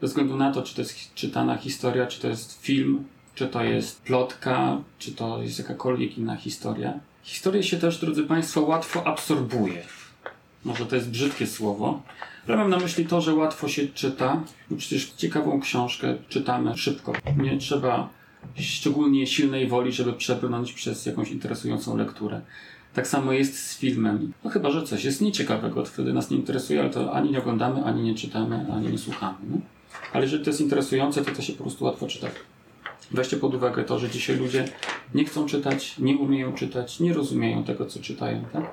Bez 0.00 0.10
względu 0.10 0.36
na 0.36 0.52
to, 0.52 0.62
czy 0.62 0.74
to 0.74 0.80
jest 0.80 1.14
czytana 1.14 1.56
historia, 1.56 2.06
czy 2.06 2.20
to 2.20 2.28
jest 2.28 2.62
film, 2.62 3.04
czy 3.34 3.48
to 3.48 3.64
jest 3.64 4.02
plotka, 4.02 4.78
czy 4.98 5.12
to 5.12 5.42
jest 5.42 5.58
jakakolwiek 5.58 6.18
inna 6.18 6.36
historia. 6.36 7.00
Historię 7.22 7.62
się 7.62 7.76
też, 7.76 7.98
drodzy 7.98 8.22
Państwo, 8.22 8.60
łatwo 8.60 9.06
absorbuje. 9.06 9.82
Może 10.64 10.86
to 10.86 10.96
jest 10.96 11.10
brzydkie 11.10 11.46
słowo, 11.46 12.02
ale 12.48 12.56
mam 12.56 12.70
na 12.70 12.78
myśli 12.78 13.06
to, 13.06 13.20
że 13.20 13.34
łatwo 13.34 13.68
się 13.68 13.88
czyta. 13.88 14.42
No 14.70 14.76
przecież 14.76 15.10
ciekawą 15.10 15.60
książkę 15.60 16.14
czytamy 16.28 16.76
szybko. 16.76 17.12
Nie 17.36 17.58
trzeba 17.58 18.08
szczególnie 18.54 19.26
silnej 19.26 19.68
woli, 19.68 19.92
żeby 19.92 20.12
przebrnąć 20.12 20.72
przez 20.72 21.06
jakąś 21.06 21.30
interesującą 21.30 21.96
lekturę. 21.96 22.40
Tak 22.94 23.06
samo 23.06 23.32
jest 23.32 23.58
z 23.58 23.78
filmem. 23.78 24.32
No 24.44 24.50
chyba, 24.50 24.70
że 24.70 24.82
coś 24.82 25.04
jest 25.04 25.20
nieciekawego, 25.20 25.84
wtedy 25.84 26.12
nas 26.12 26.30
nie 26.30 26.36
interesuje, 26.36 26.80
ale 26.80 26.90
to 26.90 27.12
ani 27.12 27.30
nie 27.30 27.38
oglądamy, 27.38 27.84
ani 27.84 28.02
nie 28.02 28.14
czytamy, 28.14 28.66
ani 28.72 28.88
nie 28.88 28.98
słuchamy. 28.98 29.38
No? 29.50 29.58
Ale 30.12 30.24
jeżeli 30.24 30.44
to 30.44 30.50
jest 30.50 30.60
interesujące, 30.60 31.24
to 31.24 31.30
to 31.30 31.42
się 31.42 31.52
po 31.52 31.62
prostu 31.62 31.84
łatwo 31.84 32.06
czyta. 32.06 32.26
Weźcie 33.10 33.36
pod 33.36 33.54
uwagę 33.54 33.84
to, 33.84 33.98
że 33.98 34.10
dzisiaj 34.10 34.36
ludzie 34.36 34.64
nie 35.14 35.24
chcą 35.24 35.46
czytać, 35.46 35.98
nie 35.98 36.16
umieją 36.16 36.52
czytać, 36.52 37.00
nie 37.00 37.12
rozumieją 37.12 37.64
tego, 37.64 37.86
co 37.86 38.00
czytają. 38.00 38.44
Tak? 38.52 38.64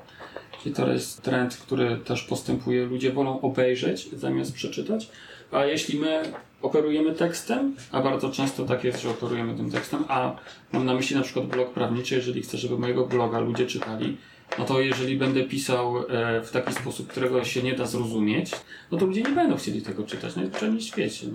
I 0.65 0.71
to 0.71 0.91
jest 0.91 1.21
trend, 1.21 1.57
który 1.57 1.97
też 1.97 2.23
postępuje. 2.23 2.85
Ludzie 2.85 3.11
wolą 3.11 3.41
obejrzeć 3.41 4.09
zamiast 4.13 4.53
przeczytać. 4.53 5.09
A 5.51 5.65
jeśli 5.65 5.99
my 5.99 6.33
operujemy 6.61 7.13
tekstem, 7.13 7.75
a 7.91 8.01
bardzo 8.01 8.29
często 8.29 8.65
tak 8.65 8.83
jest, 8.83 9.01
że 9.01 9.09
operujemy 9.09 9.55
tym 9.55 9.71
tekstem, 9.71 10.03
a 10.07 10.35
mam 10.71 10.85
na 10.85 10.93
myśli 10.93 11.15
na 11.15 11.21
przykład 11.21 11.45
blog 11.45 11.73
prawniczy, 11.73 12.15
jeżeli 12.15 12.41
chcę, 12.41 12.57
żeby 12.57 12.77
mojego 12.77 13.05
bloga 13.05 13.39
ludzie 13.39 13.65
czytali, 13.65 14.17
no 14.59 14.65
to 14.65 14.81
jeżeli 14.81 15.17
będę 15.17 15.43
pisał 15.43 15.97
e, 15.97 16.41
w 16.41 16.51
taki 16.51 16.73
sposób, 16.73 17.07
którego 17.07 17.43
się 17.43 17.63
nie 17.63 17.73
da 17.73 17.85
zrozumieć, 17.85 18.51
no 18.91 18.97
to 18.97 19.05
ludzie 19.05 19.21
nie 19.21 19.29
będą 19.29 19.57
chcieli 19.57 19.81
tego 19.81 20.03
czytać, 20.03 20.35
najzwyczajniej 20.35 20.79
w 20.79 20.83
świecie. 20.83 21.27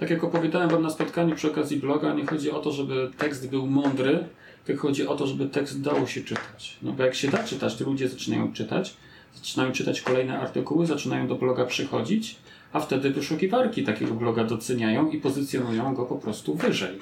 Tak 0.00 0.10
jak 0.10 0.24
opowiadałem 0.24 0.68
Wam 0.68 0.82
na 0.82 0.90
spotkaniu 0.90 1.34
przy 1.34 1.50
okazji 1.50 1.76
bloga, 1.76 2.14
nie 2.14 2.26
chodzi 2.26 2.50
o 2.50 2.60
to, 2.60 2.72
żeby 2.72 3.10
tekst 3.18 3.50
był 3.50 3.66
mądry, 3.66 4.24
tylko 4.64 4.82
chodzi 4.82 5.06
o 5.06 5.16
to, 5.16 5.26
żeby 5.26 5.46
tekst 5.46 5.80
dało 5.80 6.06
się 6.06 6.20
czytać. 6.24 6.76
No 6.82 6.92
bo 6.92 7.04
jak 7.04 7.14
się 7.14 7.28
da 7.28 7.44
czytać, 7.44 7.76
to 7.76 7.84
ludzie 7.84 8.08
zaczynają 8.08 8.52
czytać, 8.52 8.94
zaczynają 9.34 9.72
czytać 9.72 10.00
kolejne 10.00 10.40
artykuły, 10.40 10.86
zaczynają 10.86 11.28
do 11.28 11.34
bloga 11.34 11.64
przychodzić, 11.64 12.36
a 12.72 12.80
wtedy 12.80 13.10
wyszukiwarki 13.10 13.82
takiego 13.82 14.14
bloga 14.14 14.44
doceniają 14.44 15.10
i 15.10 15.18
pozycjonują 15.18 15.94
go 15.94 16.04
po 16.04 16.16
prostu 16.16 16.54
wyżej. 16.54 16.98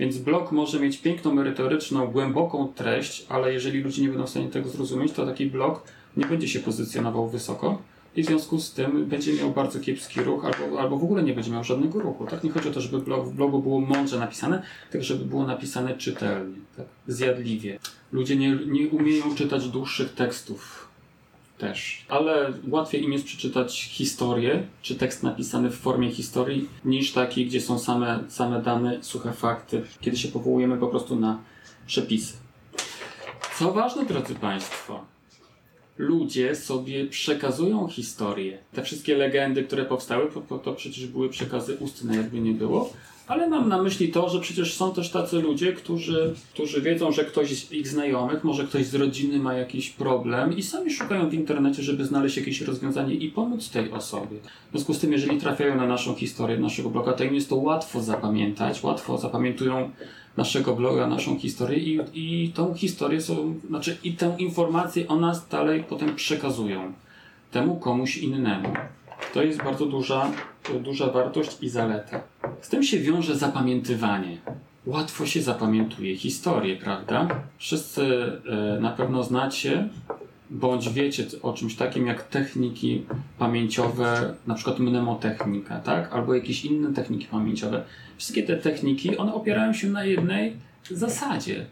Więc 0.00 0.18
blog 0.18 0.52
może 0.52 0.80
mieć 0.80 0.98
piękną, 0.98 1.34
merytoryczną, 1.34 2.06
głęboką 2.06 2.72
treść, 2.74 3.26
ale 3.28 3.52
jeżeli 3.52 3.80
ludzie 3.80 4.02
nie 4.02 4.08
będą 4.08 4.26
w 4.26 4.30
stanie 4.30 4.48
tego 4.48 4.68
zrozumieć, 4.68 5.12
to 5.12 5.26
taki 5.26 5.46
blog 5.46 5.82
nie 6.16 6.26
będzie 6.26 6.48
się 6.48 6.60
pozycjonował 6.60 7.28
wysoko 7.28 7.82
i 8.16 8.22
w 8.22 8.26
związku 8.26 8.58
z 8.58 8.72
tym 8.72 9.06
będzie 9.06 9.32
miał 9.32 9.50
bardzo 9.50 9.80
kiepski 9.80 10.20
ruch 10.20 10.44
albo, 10.44 10.80
albo 10.80 10.98
w 10.98 11.04
ogóle 11.04 11.22
nie 11.22 11.34
będzie 11.34 11.50
miał 11.50 11.64
żadnego 11.64 12.00
ruchu. 12.00 12.26
Tak? 12.26 12.44
Nie 12.44 12.50
chodzi 12.50 12.68
o 12.68 12.72
to, 12.72 12.80
żeby 12.80 12.98
blog, 12.98 13.28
w 13.28 13.32
blogu 13.32 13.62
było 13.62 13.80
mądrze 13.80 14.18
napisane, 14.18 14.62
tylko 14.90 15.04
żeby 15.04 15.24
było 15.24 15.46
napisane 15.46 15.96
czytelnie, 15.98 16.56
tak? 16.76 16.86
zjadliwie. 17.06 17.78
Ludzie 18.12 18.36
nie, 18.36 18.58
nie 18.66 18.88
umieją 18.88 19.34
czytać 19.34 19.68
dłuższych 19.68 20.14
tekstów 20.14 20.79
też. 21.60 22.04
Ale 22.08 22.52
łatwiej 22.68 23.04
im 23.04 23.12
jest 23.12 23.24
przeczytać 23.24 23.82
historię, 23.82 24.66
czy 24.82 24.94
tekst 24.94 25.22
napisany 25.22 25.70
w 25.70 25.78
formie 25.78 26.10
historii, 26.10 26.68
niż 26.84 27.12
taki, 27.12 27.46
gdzie 27.46 27.60
są 27.60 27.78
same, 27.78 28.24
same 28.28 28.62
dane, 28.62 29.02
suche 29.02 29.32
fakty, 29.32 29.82
kiedy 30.00 30.16
się 30.16 30.28
powołujemy 30.28 30.76
po 30.76 30.88
prostu 30.88 31.16
na 31.16 31.38
przepisy. 31.86 32.34
Co 33.58 33.72
ważne, 33.72 34.04
drodzy 34.04 34.34
Państwo, 34.34 35.04
ludzie 35.98 36.56
sobie 36.56 37.06
przekazują 37.06 37.88
historię. 37.88 38.58
Te 38.72 38.82
wszystkie 38.82 39.16
legendy, 39.16 39.64
które 39.64 39.84
powstały, 39.84 40.30
to, 40.48 40.58
to 40.58 40.72
przecież 40.72 41.06
były 41.06 41.28
przekazy 41.28 41.76
ustne, 41.76 42.16
jakby 42.16 42.40
nie 42.40 42.52
było, 42.52 42.92
Ale 43.30 43.48
mam 43.48 43.68
na 43.68 43.82
myśli 43.82 44.08
to, 44.08 44.28
że 44.28 44.40
przecież 44.40 44.74
są 44.74 44.94
też 44.94 45.10
tacy 45.10 45.40
ludzie, 45.40 45.72
którzy, 45.72 46.34
którzy 46.54 46.82
wiedzą, 46.82 47.12
że 47.12 47.24
ktoś 47.24 47.56
z 47.56 47.72
ich 47.72 47.88
znajomych, 47.88 48.44
może 48.44 48.64
ktoś 48.64 48.86
z 48.86 48.94
rodziny 48.94 49.38
ma 49.38 49.54
jakiś 49.54 49.90
problem 49.90 50.56
i 50.56 50.62
sami 50.62 50.90
szukają 50.90 51.28
w 51.28 51.34
internecie, 51.34 51.82
żeby 51.82 52.04
znaleźć 52.04 52.36
jakieś 52.36 52.60
rozwiązanie 52.60 53.14
i 53.14 53.28
pomóc 53.28 53.70
tej 53.70 53.92
osobie. 53.92 54.36
W 54.68 54.70
związku 54.70 54.94
z 54.94 54.98
tym, 54.98 55.12
jeżeli 55.12 55.38
trafiają 55.38 55.76
na 55.76 55.86
naszą 55.86 56.14
historię, 56.14 56.58
naszego 56.58 56.90
bloga, 56.90 57.12
to 57.12 57.24
im 57.24 57.34
jest 57.34 57.48
to 57.48 57.56
łatwo 57.56 58.02
zapamiętać, 58.02 58.82
łatwo 58.82 59.18
zapamiętują 59.18 59.90
naszego 60.36 60.74
bloga, 60.74 61.06
naszą 61.06 61.38
historię 61.38 61.78
i, 61.78 62.00
i 62.14 62.52
tą 62.52 62.74
historię 62.74 63.20
są, 63.20 63.54
znaczy 63.68 63.96
i 64.04 64.12
tę 64.12 64.36
informację 64.38 65.08
o 65.08 65.16
nas 65.16 65.48
dalej 65.48 65.84
potem 65.88 66.16
przekazują 66.16 66.92
temu 67.50 67.76
komuś 67.76 68.18
innemu. 68.18 68.68
To 69.34 69.42
jest 69.42 69.62
bardzo 69.62 69.86
duża, 69.86 70.30
duża 70.82 71.06
wartość 71.06 71.56
i 71.62 71.68
zaleta. 71.68 72.29
Z 72.60 72.68
tym 72.68 72.82
się 72.82 72.98
wiąże 72.98 73.36
zapamiętywanie. 73.36 74.38
Łatwo 74.86 75.26
się 75.26 75.42
zapamiętuje 75.42 76.16
historię, 76.16 76.76
prawda? 76.76 77.28
Wszyscy 77.58 78.02
e, 78.76 78.80
na 78.80 78.90
pewno 78.90 79.22
znacie 79.22 79.88
bądź 80.50 80.88
wiecie 80.88 81.26
o 81.42 81.52
czymś 81.52 81.76
takim 81.76 82.06
jak 82.06 82.22
techniki 82.22 83.04
pamięciowe, 83.38 84.34
na 84.46 84.54
przykład 84.54 84.78
mnemotechnika, 84.78 85.80
tak? 85.80 86.12
Albo 86.12 86.34
jakieś 86.34 86.64
inne 86.64 86.94
techniki 86.94 87.26
pamięciowe. 87.26 87.84
Wszystkie 88.18 88.42
te 88.42 88.56
techniki, 88.56 89.16
one 89.16 89.34
opierają 89.34 89.72
się 89.72 89.88
na 89.88 90.04
jednej 90.04 90.56
zasadzie. 90.90 91.66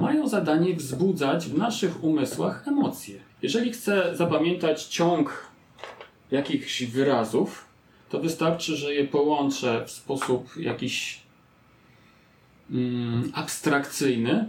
Mają 0.00 0.28
zadanie 0.28 0.74
wzbudzać 0.74 1.46
w 1.46 1.58
naszych 1.58 2.04
umysłach 2.04 2.68
emocje. 2.68 3.18
Jeżeli 3.42 3.72
chcę 3.72 4.16
zapamiętać 4.16 4.84
ciąg 4.84 5.48
jakichś 6.30 6.82
wyrazów, 6.82 7.67
to 8.08 8.20
wystarczy, 8.20 8.76
że 8.76 8.94
je 8.94 9.04
połączę 9.04 9.84
w 9.86 9.90
sposób 9.90 10.56
jakiś 10.56 11.20
mm, 12.70 13.30
abstrakcyjny 13.34 14.46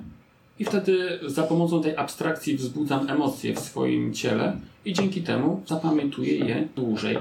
i 0.60 0.66
wtedy 0.66 1.20
za 1.26 1.44
pomocą 1.44 1.84
tej 1.84 1.98
abstrakcji 1.98 2.56
wzbudzam 2.56 3.10
emocje 3.10 3.56
w 3.56 3.60
swoim 3.60 4.14
ciele 4.14 4.58
i 4.86 4.94
dzięki 4.94 5.22
temu 5.22 5.64
zapamiętuję 5.66 6.38
je 6.38 6.68
dłużej. 6.76 7.18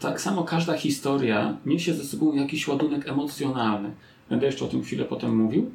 Tak 0.00 0.20
samo 0.20 0.44
każda 0.44 0.76
historia 0.76 1.56
niesie 1.66 1.94
ze 1.94 2.04
sobą 2.04 2.34
jakiś 2.34 2.68
ładunek 2.68 3.08
emocjonalny. 3.08 3.90
Będę 4.30 4.46
jeszcze 4.46 4.64
o 4.64 4.68
tym 4.68 4.82
chwilę 4.82 5.04
potem 5.04 5.36
mówił. 5.36 5.70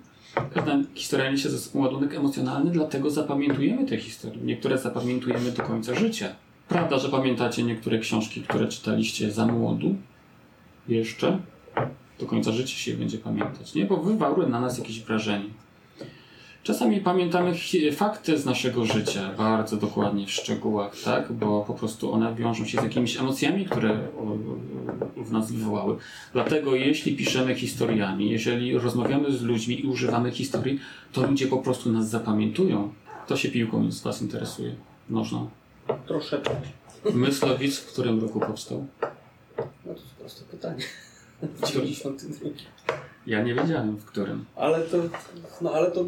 Każda 0.53 0.77
historia 0.95 1.31
niesie 1.31 1.49
ze 1.49 1.59
sobą 1.59 1.83
ładunek 1.83 2.15
emocjonalny, 2.15 2.71
dlatego 2.71 3.09
zapamiętujemy 3.09 3.85
te 3.85 3.97
historie. 3.97 4.41
Niektóre 4.43 4.77
zapamiętujemy 4.77 5.51
do 5.51 5.63
końca 5.63 5.95
życia. 5.95 6.35
Prawda, 6.67 6.99
że 6.99 7.09
pamiętacie 7.09 7.63
niektóre 7.63 7.99
książki, 7.99 8.41
które 8.41 8.67
czytaliście 8.67 9.31
za 9.31 9.45
młodu? 9.45 9.95
Jeszcze? 10.87 11.39
Do 12.19 12.25
końca 12.25 12.51
życia 12.51 12.77
się 12.77 12.93
będzie 12.93 13.17
pamiętać, 13.17 13.75
nie? 13.75 13.85
Bo 13.85 13.97
wywarły 13.97 14.47
na 14.47 14.61
nas 14.61 14.77
jakieś 14.77 15.01
wrażenie. 15.01 15.49
Czasami 16.63 17.01
pamiętamy 17.01 17.53
fakty 17.91 18.37
z 18.37 18.45
naszego 18.45 18.85
życia 18.85 19.33
bardzo 19.37 19.77
dokładnie 19.77 20.25
w 20.27 20.31
szczegółach, 20.31 20.95
tak? 21.03 21.33
Bo 21.33 21.61
po 21.61 21.73
prostu 21.73 22.13
one 22.13 22.35
wiążą 22.35 22.65
się 22.65 22.79
z 22.79 22.83
jakimiś 22.83 23.19
emocjami, 23.19 23.65
które 23.65 23.99
w 25.17 25.31
nas 25.31 25.51
wywołały. 25.51 25.97
Dlatego 26.33 26.75
jeśli 26.75 27.15
piszemy 27.15 27.55
historiami, 27.55 28.29
jeżeli 28.29 28.77
rozmawiamy 28.77 29.31
z 29.31 29.41
ludźmi 29.41 29.81
i 29.81 29.87
używamy 29.87 30.31
historii, 30.31 30.79
to 31.13 31.27
ludzie 31.27 31.47
po 31.47 31.57
prostu 31.57 31.91
nas 31.91 32.09
zapamiętują. 32.09 32.93
Kto 33.25 33.37
się 33.37 33.49
piłką 33.49 33.91
z 33.91 34.03
Was 34.03 34.21
interesuje? 34.21 34.75
Nożną. 35.09 35.49
Troszeczkę. 36.07 36.55
Myslowic 37.13 37.77
w 37.79 37.91
którym 37.93 38.21
roku 38.21 38.39
powstał? 38.39 38.85
No 39.85 39.93
to 39.93 39.99
jest 40.01 40.15
proste 40.19 40.45
pytanie. 40.51 40.83
92. 41.67 42.49
Ja 43.27 43.41
nie 43.43 43.55
wiedziałem 43.55 43.97
w 43.97 44.05
którym. 44.05 44.45
Ale 44.55 44.81
to, 44.81 44.97
no 45.61 45.71
ale 45.73 45.91
to, 45.91 46.05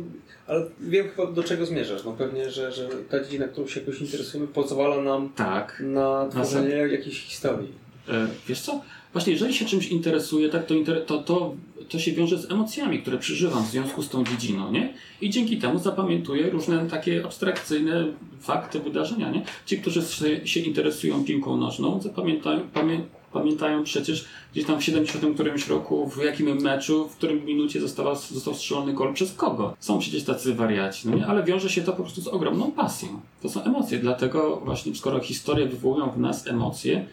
ale 0.48 0.66
wiem 0.80 1.10
chyba 1.10 1.32
do 1.32 1.44
czego 1.44 1.66
zmierzasz. 1.66 2.04
No 2.04 2.12
pewnie, 2.12 2.52
że, 2.52 2.72
że 2.72 2.90
ta 3.10 3.20
dziedzina, 3.24 3.48
którą 3.48 3.68
się 3.68 3.80
jakoś 3.80 4.02
interesujemy, 4.02 4.48
pozwala 4.48 5.02
nam 5.02 5.30
Tak. 5.36 5.84
na 5.86 6.28
tworzenie 6.30 6.76
jakiejś 6.76 7.24
historii. 7.24 7.74
E, 8.10 8.28
wiesz 8.48 8.62
co? 8.62 8.82
Właśnie, 9.14 9.34
jeżeli 9.34 9.54
się 9.54 9.66
czymś 9.66 9.88
interesuje, 9.88 10.50
tak, 10.50 10.66
to, 10.66 10.74
to, 11.06 11.18
to, 11.18 11.56
to 11.90 12.00
się 12.00 12.12
wiąże 12.12 12.38
z 12.38 12.52
emocjami, 12.52 13.00
które 13.00 13.18
przeżywam 13.18 13.64
w 13.64 13.68
związku 13.68 14.04
z 14.04 14.10
tą 14.10 14.24
dziedziną, 14.24 14.72
nie? 14.72 14.94
I 15.22 15.30
dzięki 15.30 15.58
temu 15.58 15.80
zapamiętuję 15.80 16.50
różne 16.50 16.86
takie 16.90 17.26
abstrakcyjne 17.26 18.06
fakty, 18.40 18.80
wydarzenia, 18.80 19.32
nie? 19.32 19.42
Ci, 19.66 19.78
którzy 19.78 20.02
się, 20.46 20.60
interesują 20.60 21.24
piłką 21.24 21.58
nożną, 21.58 22.02
zapamiętają, 22.02 22.60
pamię, 22.74 23.02
pamiętają 23.34 23.84
przecież 23.84 24.26
gdzieś 24.54 24.66
tam 24.66 24.80
w 24.80 24.84
70 24.84 25.34
którymś 25.34 25.68
roku, 25.68 26.10
w 26.10 26.24
jakim 26.24 26.62
meczu, 26.62 27.08
w 27.08 27.16
którym 27.16 27.46
minucie 27.46 27.82
została, 27.82 28.16
został 28.16 28.54
strzelony 28.54 28.94
gol 28.94 29.14
przez 29.14 29.34
kogo. 29.34 29.76
Są 29.80 30.00
przecież 30.00 30.24
tacy 30.24 30.56
wariaci, 30.56 31.10
no 31.10 31.16
nie? 31.16 31.28
Ale 31.28 31.44
wiąże 31.44 31.70
się 31.70 31.82
to 31.82 31.94
po 31.94 32.04
prostu 32.04 32.22
z 32.22 32.28
ogromną 32.28 32.72
pasją. 32.72 33.10
To 33.42 33.50
są 33.50 33.64
emocje, 33.64 34.00
dlatego 34.00 34.62
właśnie 34.66 34.96
skoro 34.96 35.20
historie 35.20 35.68
wywołują 35.68 36.12
w 36.12 36.20
nas 36.20 36.48
emocje, 36.48 37.06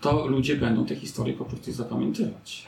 to 0.00 0.26
ludzie 0.26 0.56
będą 0.56 0.86
te 0.86 0.96
historie 0.96 1.34
po 1.34 1.44
prostu 1.44 1.72
zapamiętywać. 1.72 2.66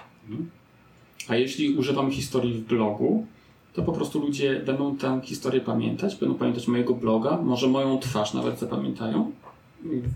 A 1.29 1.37
jeśli 1.37 1.77
używam 1.77 2.11
historii 2.11 2.55
w 2.55 2.67
blogu, 2.67 3.27
to 3.73 3.83
po 3.83 3.93
prostu 3.93 4.21
ludzie 4.21 4.61
będą 4.61 4.97
tę 4.97 5.21
historię 5.25 5.61
pamiętać, 5.61 6.17
będą 6.17 6.35
pamiętać 6.35 6.69
mojego 6.69 6.95
bloga, 6.95 7.37
może 7.37 7.67
moją 7.69 7.99
twarz 7.99 8.35
nawet 8.35 8.59
zapamiętają, 8.59 9.33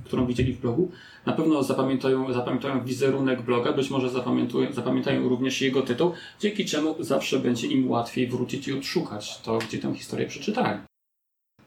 którą 0.05 0.27
widzieli 0.27 0.53
w 0.53 0.61
blogu. 0.61 0.91
Na 1.27 1.33
pewno 1.33 1.63
zapamiętają, 1.63 2.33
zapamiętają 2.33 2.85
wizerunek 2.85 3.43
bloga, 3.43 3.73
być 3.73 3.91
może 3.91 4.11
zapamiętują, 4.11 4.73
zapamiętają 4.73 5.29
również 5.29 5.61
jego 5.61 5.83
tytuł, 5.83 6.13
dzięki 6.41 6.65
czemu 6.65 6.95
zawsze 7.01 7.39
będzie 7.39 7.67
im 7.67 7.91
łatwiej 7.91 8.27
wrócić 8.27 8.69
i 8.69 8.73
odszukać 8.73 9.41
to, 9.41 9.59
gdzie 9.59 9.79
tę 9.79 9.95
historię 9.95 10.27
przeczytali. 10.27 10.79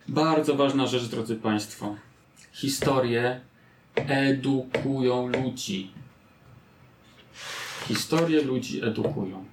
Bardzo 0.08 0.56
ważna 0.56 0.88
rzecz, 0.88 1.06
drodzy 1.06 1.36
Państwo. 1.36 1.96
Historie 2.54 3.42
edukują 3.96 5.28
ludzi. 5.28 5.92
Historie 7.88 8.42
ludzi 8.42 8.86
edukują. 8.86 9.46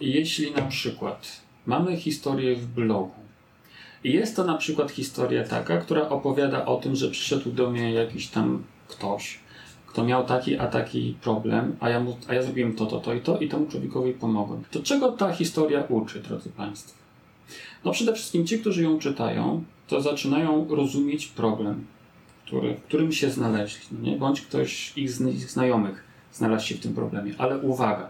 Jeśli 0.00 0.52
na 0.52 0.62
przykład 0.62 1.40
mamy 1.66 1.96
historię 1.96 2.56
w 2.56 2.66
blogu, 2.66 3.28
jest 4.04 4.36
to 4.36 4.44
na 4.44 4.54
przykład 4.54 4.90
historia 4.90 5.44
taka, 5.44 5.78
która 5.78 6.08
opowiada 6.08 6.64
o 6.64 6.76
tym, 6.76 6.96
że 6.96 7.10
przyszedł 7.10 7.52
do 7.52 7.70
mnie 7.70 7.92
jakiś 7.92 8.28
tam 8.28 8.64
ktoś, 8.88 9.38
kto 9.86 10.04
miał 10.04 10.26
taki 10.26 10.58
a 10.58 10.66
taki 10.66 11.16
problem, 11.20 11.76
a 11.80 11.88
ja, 11.88 12.00
mu, 12.00 12.16
a 12.28 12.34
ja 12.34 12.42
zrobiłem 12.42 12.74
to, 12.74 12.86
to, 12.86 13.00
to 13.00 13.14
i 13.14 13.20
to 13.20 13.38
i 13.38 13.48
temu 13.48 13.66
człowiekowi 13.66 14.12
pomogłem. 14.12 14.64
To 14.70 14.82
czego 14.82 15.12
ta 15.12 15.32
historia 15.32 15.82
uczy, 15.88 16.20
drodzy 16.20 16.50
Państwo? 16.50 16.98
No 17.84 17.92
przede 17.92 18.14
wszystkim 18.14 18.46
ci, 18.46 18.58
którzy 18.58 18.82
ją 18.82 18.98
czytają, 18.98 19.64
to 19.86 20.00
zaczynają 20.00 20.66
rozumieć 20.70 21.26
problem, 21.26 21.86
który, 22.48 22.74
w 22.74 22.82
którym 22.82 23.12
się 23.12 23.30
znaleźli, 23.30 23.98
nie? 24.02 24.16
bądź 24.16 24.40
ktoś 24.40 24.92
ich 24.98 25.10
z 25.10 25.20
ich 25.20 25.50
znajomych 25.50 26.04
znalazł 26.32 26.66
się 26.66 26.74
w 26.74 26.80
tym 26.80 26.94
problemie. 26.94 27.34
Ale 27.38 27.58
uwaga, 27.58 28.08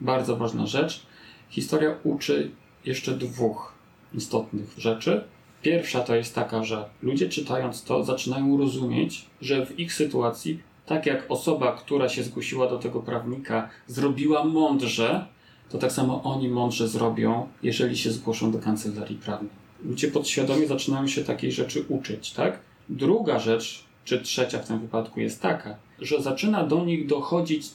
bardzo 0.00 0.36
ważna 0.36 0.66
rzecz, 0.66 1.06
historia 1.48 1.94
uczy 2.04 2.50
jeszcze 2.84 3.12
dwóch 3.12 3.74
istotnych 4.14 4.74
rzeczy. 4.78 5.24
Pierwsza 5.62 6.00
to 6.00 6.14
jest 6.14 6.34
taka, 6.34 6.64
że 6.64 6.84
ludzie 7.02 7.28
czytając 7.28 7.84
to 7.84 8.04
zaczynają 8.04 8.58
rozumieć, 8.58 9.26
że 9.40 9.66
w 9.66 9.80
ich 9.80 9.92
sytuacji, 9.92 10.60
tak 10.86 11.06
jak 11.06 11.26
osoba, 11.28 11.72
która 11.72 12.08
się 12.08 12.22
zgłosiła 12.22 12.68
do 12.70 12.78
tego 12.78 13.00
prawnika, 13.00 13.68
zrobiła 13.86 14.44
mądrze, 14.44 15.26
to 15.68 15.78
tak 15.78 15.92
samo 15.92 16.22
oni 16.22 16.48
mądrze 16.48 16.88
zrobią, 16.88 17.48
jeżeli 17.62 17.96
się 17.96 18.10
zgłoszą 18.10 18.52
do 18.52 18.58
kancelarii 18.58 19.16
prawnej. 19.16 19.50
Ludzie 19.84 20.08
podświadomie 20.08 20.66
zaczynają 20.66 21.06
się 21.06 21.24
takiej 21.24 21.52
rzeczy 21.52 21.84
uczyć, 21.88 22.32
tak? 22.32 22.69
Druga 22.90 23.38
rzecz, 23.38 23.84
czy 24.04 24.20
trzecia 24.20 24.58
w 24.58 24.66
tym 24.66 24.78
wypadku 24.78 25.20
jest 25.20 25.42
taka, 25.42 25.76
że 25.98 26.22
zaczyna 26.22 26.64
do 26.64 26.84
nich 26.84 27.06
dochodzić 27.06 27.66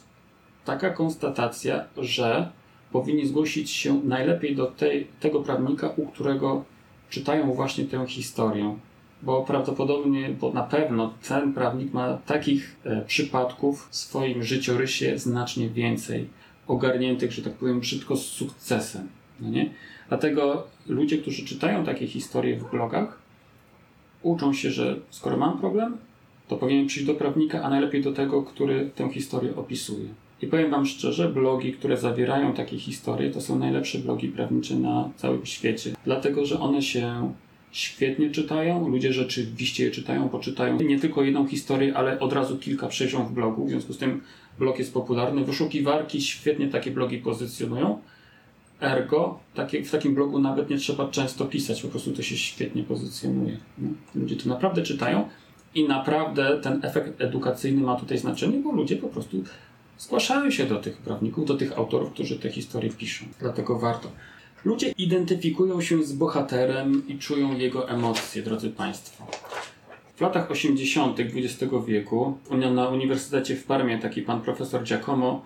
taka 0.66 0.90
konstatacja, 0.90 1.86
że 1.98 2.50
powinni 2.92 3.28
zgłosić 3.28 3.72
się 3.72 4.02
najlepiej 4.04 4.56
do 4.56 4.66
tej, 4.66 5.08
tego 5.20 5.42
prawnika, 5.42 5.90
u 5.98 6.08
którego 6.08 6.64
czytają 7.10 7.54
właśnie 7.54 7.86
tę 7.86 8.08
historię. 8.08 8.78
Bo 9.22 9.44
prawdopodobnie, 9.44 10.30
bo 10.30 10.54
na 10.54 10.64
pewno 10.64 11.14
ten 11.28 11.54
prawnik 11.54 11.94
ma 11.94 12.18
takich 12.18 12.76
e, 12.84 13.02
przypadków 13.02 13.88
w 13.92 13.96
swoim 13.96 14.44
życiorysie 14.44 15.20
znacznie 15.20 15.70
więcej, 15.70 16.30
ogarniętych, 16.68 17.32
że 17.32 17.42
tak 17.42 17.54
powiem, 17.54 17.80
brzydko 17.80 18.16
z 18.16 18.26
sukcesem. 18.26 19.08
No 19.40 19.50
nie? 19.50 19.70
Dlatego 20.10 20.68
ludzie, 20.88 21.18
którzy 21.18 21.46
czytają 21.46 21.86
takie 21.86 22.08
historie 22.08 22.58
w 22.58 22.72
blogach, 22.72 23.25
uczą 24.26 24.54
się, 24.54 24.72
że 24.72 25.00
skoro 25.10 25.38
mam 25.38 25.60
problem, 25.60 25.98
to 26.48 26.56
powinienem 26.56 26.88
przyjść 26.88 27.08
do 27.08 27.16
prawnika, 27.16 27.64
a 27.64 27.70
najlepiej 27.70 28.04
do 28.04 28.14
tego, 28.14 28.44
który 28.44 28.90
tę 28.96 29.10
historię 29.10 29.56
opisuje. 29.56 30.08
I 30.42 30.48
powiem 30.48 30.72
Wam 30.72 30.86
szczerze, 30.86 31.30
blogi, 31.30 31.74
które 31.74 31.98
zawierają 31.98 32.54
takie 32.54 32.80
historie, 32.80 33.32
to 33.32 33.42
są 33.42 33.60
najlepsze 33.60 34.00
blogi 34.00 34.28
prawnicze 34.28 34.76
na 34.76 35.10
całym 35.16 35.46
świecie. 35.46 35.92
Dlatego, 36.06 36.46
że 36.46 36.60
one 36.60 36.82
się 36.82 37.32
świetnie 37.72 38.30
czytają, 38.32 38.90
ludzie 38.90 39.14
rzeczywiście 39.14 39.84
je 39.84 39.92
czytają, 39.92 40.30
poczytają 40.30 40.80
nie 40.80 41.00
tylko 41.00 41.24
jedną 41.24 41.48
historię, 41.48 41.98
ale 41.98 42.20
od 42.20 42.34
razu 42.34 42.58
kilka 42.58 42.88
przejrzą 42.88 43.26
w 43.26 43.34
blogu, 43.34 43.66
w 43.66 43.70
związku 43.70 43.94
z 43.94 43.98
tym 43.98 44.22
blog 44.60 44.80
jest 44.80 44.94
popularny. 44.94 45.44
Wyszukiwarki 45.44 46.22
świetnie 46.22 46.68
takie 46.68 46.92
blogi 46.92 47.18
pozycjonują 47.18 48.00
Ergo, 48.82 49.40
takie, 49.54 49.84
w 49.84 49.92
takim 49.92 50.16
blogu 50.16 50.40
nawet 50.40 50.70
nie 50.70 50.78
trzeba 50.78 51.08
często 51.08 51.46
pisać, 51.46 51.82
po 51.82 51.88
prostu 51.88 52.12
to 52.12 52.22
się 52.22 52.38
świetnie 52.38 52.84
pozycjonuje. 52.84 53.58
No. 53.78 53.90
Ludzie 54.16 54.36
to 54.36 54.50
naprawdę 54.50 54.82
czytają 54.82 55.30
i 55.76 55.88
naprawdę 55.88 56.60
ten 56.62 56.80
efekt 56.84 57.22
edukacyjny 57.22 57.82
ma 57.82 57.96
tutaj 57.96 58.18
znaczenie, 58.18 58.60
bo 58.60 58.72
ludzie 58.72 58.96
po 58.96 59.08
prostu 59.08 59.44
zgłaszają 59.98 60.52
się 60.52 60.66
do 60.66 60.80
tych 60.80 60.98
prawników, 60.98 61.46
do 61.46 61.56
tych 61.56 61.78
autorów, 61.78 62.12
którzy 62.12 62.40
te 62.40 62.50
historie 62.50 62.92
piszą. 62.92 63.26
Dlatego 63.40 63.80
warto. 63.80 64.12
Ludzie 64.66 64.94
identyfikują 64.98 65.82
się 65.82 66.04
z 66.04 66.14
bohaterem 66.14 67.08
i 67.08 67.18
czują 67.18 67.58
jego 67.58 67.90
emocje, 67.90 68.42
drodzy 68.42 68.70
Państwo. 68.70 69.28
W 70.16 70.22
latach 70.22 70.52
80. 70.52 71.20
XX 71.20 71.74
wieku 71.88 72.38
na 72.74 72.90
Uniwersytecie 72.90 73.56
w 73.56 73.64
Parmie 73.64 74.00
taki 74.00 74.22
pan 74.22 74.42
profesor 74.42 74.84
Giacomo, 74.84 75.46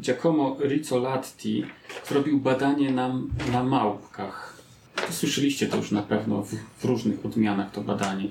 Giacomo 0.00 0.56
Rizzolatti 0.60 1.64
zrobił 2.08 2.40
badanie 2.40 2.90
na, 2.90 3.14
na 3.52 3.64
małpkach. 3.64 4.62
Słyszeliście 5.10 5.66
to 5.66 5.76
już 5.76 5.90
na 5.90 6.02
pewno 6.02 6.42
w, 6.42 6.54
w 6.78 6.84
różnych 6.84 7.26
odmianach 7.26 7.70
to 7.70 7.80
badanie. 7.80 8.28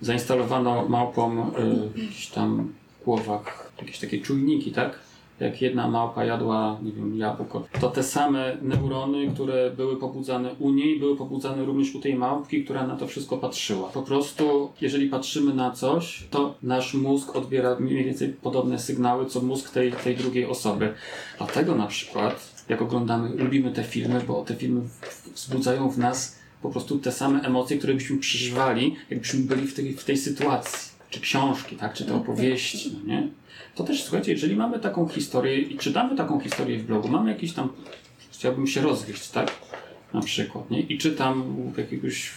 Zainstalowano 0.00 0.88
małpom 0.88 1.38
y, 1.38 1.90
w 1.90 1.98
jakichś 1.98 2.26
tam 2.26 2.72
głowach 3.04 3.72
jakieś 3.78 3.98
takie 3.98 4.20
czujniki, 4.20 4.72
tak? 4.72 4.98
Jak 5.40 5.62
jedna 5.62 5.88
małpa 5.88 6.24
jadła, 6.24 6.78
nie 6.82 6.92
wiem, 6.92 7.18
jabłko, 7.18 7.64
to 7.80 7.90
te 7.90 8.02
same 8.02 8.56
neurony, 8.62 9.30
które 9.34 9.70
były 9.70 9.96
pobudzane 9.96 10.54
u 10.58 10.70
niej, 10.70 11.00
były 11.00 11.16
pobudzane 11.16 11.64
również 11.64 11.94
u 11.94 12.00
tej 12.00 12.14
małpki, 12.14 12.64
która 12.64 12.86
na 12.86 12.96
to 12.96 13.06
wszystko 13.06 13.36
patrzyła. 13.36 13.88
Po 13.88 14.02
prostu, 14.02 14.70
jeżeli 14.80 15.08
patrzymy 15.08 15.54
na 15.54 15.70
coś, 15.70 16.26
to 16.30 16.54
nasz 16.62 16.94
mózg 16.94 17.36
odbiera 17.36 17.76
mniej 17.80 18.04
więcej 18.04 18.28
podobne 18.28 18.78
sygnały, 18.78 19.26
co 19.26 19.40
mózg 19.40 19.70
tej, 19.70 19.92
tej 19.92 20.16
drugiej 20.16 20.46
osoby. 20.46 20.94
Dlatego 21.38 21.74
na 21.74 21.86
przykład, 21.86 22.64
jak 22.68 22.82
oglądamy, 22.82 23.28
lubimy 23.28 23.72
te 23.72 23.84
filmy, 23.84 24.20
bo 24.26 24.44
te 24.44 24.54
filmy 24.54 24.80
wzbudzają 25.34 25.90
w 25.90 25.98
nas 25.98 26.38
po 26.62 26.70
prostu 26.70 26.98
te 26.98 27.12
same 27.12 27.40
emocje, 27.40 27.78
które 27.78 27.94
byśmy 27.94 28.18
przeżywali, 28.18 28.96
jakbyśmy 29.10 29.40
byli 29.40 29.66
w 29.66 29.74
tej, 29.74 29.92
w 29.92 30.04
tej 30.04 30.16
sytuacji. 30.16 30.95
Czy 31.10 31.20
książki, 31.20 31.76
tak, 31.76 31.94
czy 31.94 32.04
te 32.04 32.14
opowieści, 32.14 32.92
no 32.92 33.14
nie? 33.14 33.28
to 33.74 33.84
też 33.84 34.02
słuchajcie, 34.02 34.32
jeżeli 34.32 34.56
mamy 34.56 34.78
taką 34.78 35.08
historię 35.08 35.58
i 35.58 35.78
czytamy 35.78 36.16
taką 36.16 36.40
historię 36.40 36.78
w 36.78 36.86
blogu, 36.86 37.08
mamy 37.08 37.30
jakiś 37.30 37.52
tam, 37.52 37.68
chciałbym 38.32 38.66
się 38.66 38.80
rozwieść, 38.80 39.30
tak? 39.30 39.52
Na 40.14 40.22
przykład, 40.22 40.70
nie? 40.70 40.80
I 40.80 40.98
czytam 40.98 41.56
jakiegoś 41.76 42.30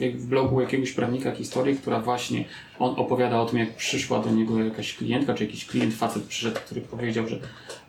w 0.00 0.26
blogu 0.26 0.60
jakiegoś 0.60 0.92
prawnika 0.92 1.32
historię, 1.32 1.74
która 1.74 2.00
właśnie 2.00 2.44
on 2.78 2.94
opowiada 2.96 3.40
o 3.40 3.46
tym, 3.46 3.58
jak 3.58 3.76
przyszła 3.76 4.22
do 4.22 4.30
niego 4.30 4.64
jakaś 4.64 4.94
klientka, 4.94 5.34
czy 5.34 5.44
jakiś 5.44 5.66
klient, 5.66 5.94
facet 5.94 6.22
przyszedł, 6.22 6.56
który 6.56 6.80
powiedział, 6.80 7.28
że 7.28 7.38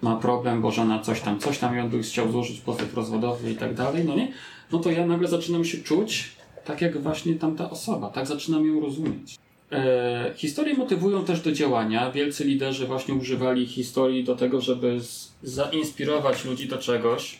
ma 0.02 0.16
problem, 0.16 0.62
bo 0.62 0.72
żona 0.72 1.00
coś 1.00 1.22
tam, 1.22 1.40
coś 1.40 1.58
tam 1.58 1.78
i 1.78 1.80
on 1.80 1.90
by 1.90 2.02
chciał 2.02 2.32
złożyć 2.32 2.60
pozew 2.60 2.94
rozwodowy 2.94 3.52
i 3.52 3.56
tak 3.56 3.74
dalej, 3.74 4.06
no 4.06 4.16
nie? 4.16 4.32
No 4.72 4.80
to 4.80 4.92
ja 4.92 5.06
nagle 5.06 5.28
zaczynam 5.28 5.66
się 5.66 5.78
czuć 5.78 6.39
tak 6.70 6.82
jak 6.82 6.98
właśnie 6.98 7.36
tamta 7.36 7.70
osoba, 7.70 8.10
tak 8.10 8.28
zaczynam 8.28 8.68
ją 8.68 8.80
rozumieć. 8.80 9.38
E, 9.72 10.34
historie 10.36 10.74
motywują 10.74 11.26
też 11.26 11.42
do 11.42 11.52
działania. 11.52 12.12
Wielcy 12.12 12.44
liderzy 12.46 12.88
właśnie 12.88 13.14
używali 13.14 13.68
historii 13.68 14.24
do 14.24 14.36
tego, 14.36 14.62
żeby 14.62 15.02
z, 15.02 15.32
zainspirować 15.44 16.46
ludzi 16.46 16.68
do 16.68 16.78
czegoś. 16.78 17.40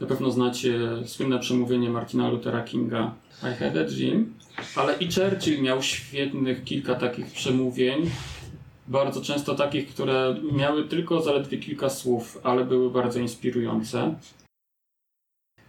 Na 0.00 0.06
pewno 0.06 0.30
znacie 0.30 0.78
słynne 1.06 1.38
przemówienie 1.38 1.90
Martina 1.90 2.28
Luthera 2.28 2.62
Kinga 2.62 3.14
I 3.42 3.54
have 3.54 3.80
a 3.80 3.84
dream, 3.84 4.34
ale 4.76 4.94
i 4.96 5.08
Churchill 5.12 5.62
miał 5.62 5.82
świetnych 5.82 6.64
kilka 6.64 6.94
takich 6.94 7.26
przemówień. 7.26 8.10
Bardzo 8.88 9.20
często 9.20 9.54
takich, 9.54 9.88
które 9.88 10.36
miały 10.52 10.84
tylko 10.84 11.22
zaledwie 11.22 11.58
kilka 11.58 11.90
słów, 11.90 12.38
ale 12.42 12.64
były 12.64 12.90
bardzo 12.90 13.18
inspirujące. 13.20 14.14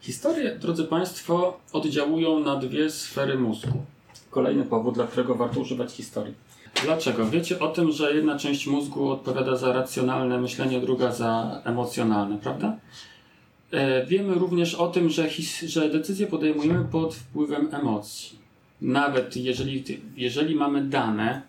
Historie, 0.08 0.56
drodzy 0.56 0.84
Państwo, 0.84 1.60
oddziałują 1.74 2.40
na 2.40 2.56
dwie 2.56 2.90
sfery 2.90 3.38
mózgu 3.38 3.84
kolejny 4.32 4.64
powód, 4.64 4.96
dla 4.96 5.08
którego 5.08 5.36
warto 5.36 5.60
używać 5.60 5.92
historii. 5.92 6.34
Dlaczego? 6.84 7.26
Wiecie 7.26 7.60
o 7.60 7.68
tym, 7.68 7.92
że 7.92 8.16
jedna 8.16 8.40
część 8.40 8.68
mózgu 8.68 9.10
odpowiada 9.10 9.56
za 9.56 9.74
racjonalne 9.74 10.42
myślenie, 10.42 10.80
druga 10.80 11.12
za 11.12 11.62
emocjonalne, 11.66 12.38
prawda? 12.38 12.78
E, 13.72 14.06
wiemy 14.06 14.34
również 14.34 14.76
o 14.76 14.88
tym, 14.88 15.10
że, 15.10 15.30
że 15.66 15.90
decyzje 15.90 16.28
podejmujemy 16.28 16.86
pod 16.86 17.16
wpływem 17.16 17.70
emocji. 17.72 18.40
Nawet 18.82 19.38
jeżeli, 19.38 19.84
jeżeli 20.16 20.56
mamy 20.56 20.82
dane 20.86 21.42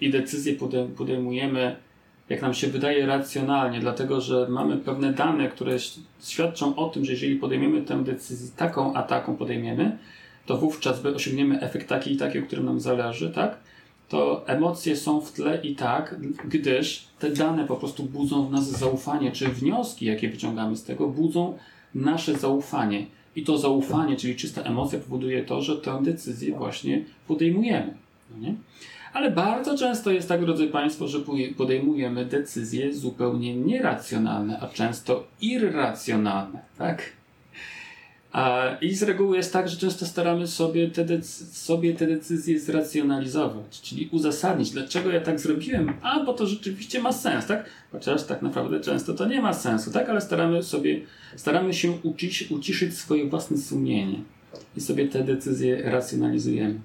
i 0.00 0.10
decyzje 0.10 0.56
podejmujemy, 0.96 1.76
jak 2.30 2.42
nam 2.42 2.54
się 2.54 2.66
wydaje, 2.66 3.06
racjonalnie, 3.06 3.80
dlatego 3.80 4.20
że 4.20 4.46
mamy 4.48 4.76
pewne 4.76 5.12
dane, 5.12 5.48
które 5.48 5.76
świadczą 6.22 6.76
o 6.76 6.88
tym, 6.88 7.04
że 7.04 7.12
jeżeli 7.12 7.36
podejmiemy 7.36 7.82
tę 7.82 8.04
decyzję 8.04 8.50
taką, 8.56 8.94
a 8.94 9.02
taką 9.02 9.36
podejmiemy, 9.36 9.98
to 10.46 10.56
wówczas 10.56 11.06
osiągniemy 11.06 11.60
efekt 11.60 11.88
taki 11.88 12.12
i 12.12 12.16
taki, 12.16 12.38
o 12.38 12.42
którym 12.42 12.64
nam 12.64 12.80
zależy, 12.80 13.30
tak? 13.30 13.56
To 14.08 14.48
emocje 14.48 14.96
są 14.96 15.20
w 15.20 15.32
tle 15.32 15.60
i 15.62 15.74
tak, 15.74 16.16
gdyż 16.44 17.04
te 17.18 17.30
dane 17.30 17.66
po 17.66 17.76
prostu 17.76 18.02
budzą 18.02 18.46
w 18.46 18.52
nas 18.52 18.70
zaufanie, 18.70 19.32
czy 19.32 19.48
wnioski, 19.48 20.06
jakie 20.06 20.28
wyciągamy 20.28 20.76
z 20.76 20.84
tego, 20.84 21.08
budzą 21.08 21.58
nasze 21.94 22.34
zaufanie. 22.38 23.06
I 23.36 23.44
to 23.44 23.58
zaufanie, 23.58 24.16
czyli 24.16 24.36
czysta 24.36 24.62
emocja, 24.62 24.98
powoduje 24.98 25.44
to, 25.44 25.62
że 25.62 25.76
tę 25.76 26.02
decyzję 26.02 26.54
właśnie 26.54 27.04
podejmujemy. 27.28 27.94
No 28.30 28.38
nie? 28.38 28.54
Ale 29.12 29.30
bardzo 29.30 29.78
często 29.78 30.10
jest 30.10 30.28
tak, 30.28 30.40
drodzy 30.40 30.66
Państwo, 30.66 31.08
że 31.08 31.18
podejmujemy 31.56 32.24
decyzje 32.24 32.94
zupełnie 32.94 33.56
nieracjonalne, 33.56 34.60
a 34.60 34.68
często 34.68 35.26
irracjonalne, 35.40 36.58
tak? 36.78 37.02
I 38.80 38.94
z 38.94 39.02
reguły 39.02 39.36
jest 39.36 39.52
tak, 39.52 39.68
że 39.68 39.76
często 39.76 40.06
staramy 40.06 40.46
sobie 40.46 40.88
te, 40.88 41.22
sobie 41.52 41.94
te 41.94 42.06
decyzje 42.06 42.60
zracjonalizować, 42.60 43.80
czyli 43.80 44.08
uzasadnić, 44.12 44.70
dlaczego 44.70 45.10
ja 45.10 45.20
tak 45.20 45.40
zrobiłem, 45.40 45.92
a 46.02 46.24
bo 46.24 46.32
to 46.32 46.46
rzeczywiście 46.46 47.00
ma 47.00 47.12
sens, 47.12 47.46
tak? 47.46 47.64
Chociaż 47.92 48.24
tak 48.24 48.42
naprawdę 48.42 48.80
często 48.80 49.14
to 49.14 49.26
nie 49.26 49.42
ma 49.42 49.54
sensu, 49.54 49.90
tak? 49.90 50.08
Ale 50.08 50.20
staramy 50.20 50.62
sobie, 50.62 51.00
staramy 51.36 51.74
się 51.74 51.90
ucisz, 52.02 52.50
uciszyć 52.50 52.98
swoje 52.98 53.28
własne 53.28 53.58
sumienie 53.58 54.18
i 54.76 54.80
sobie 54.80 55.08
te 55.08 55.24
decyzje 55.24 55.82
racjonalizujemy. 55.90 56.80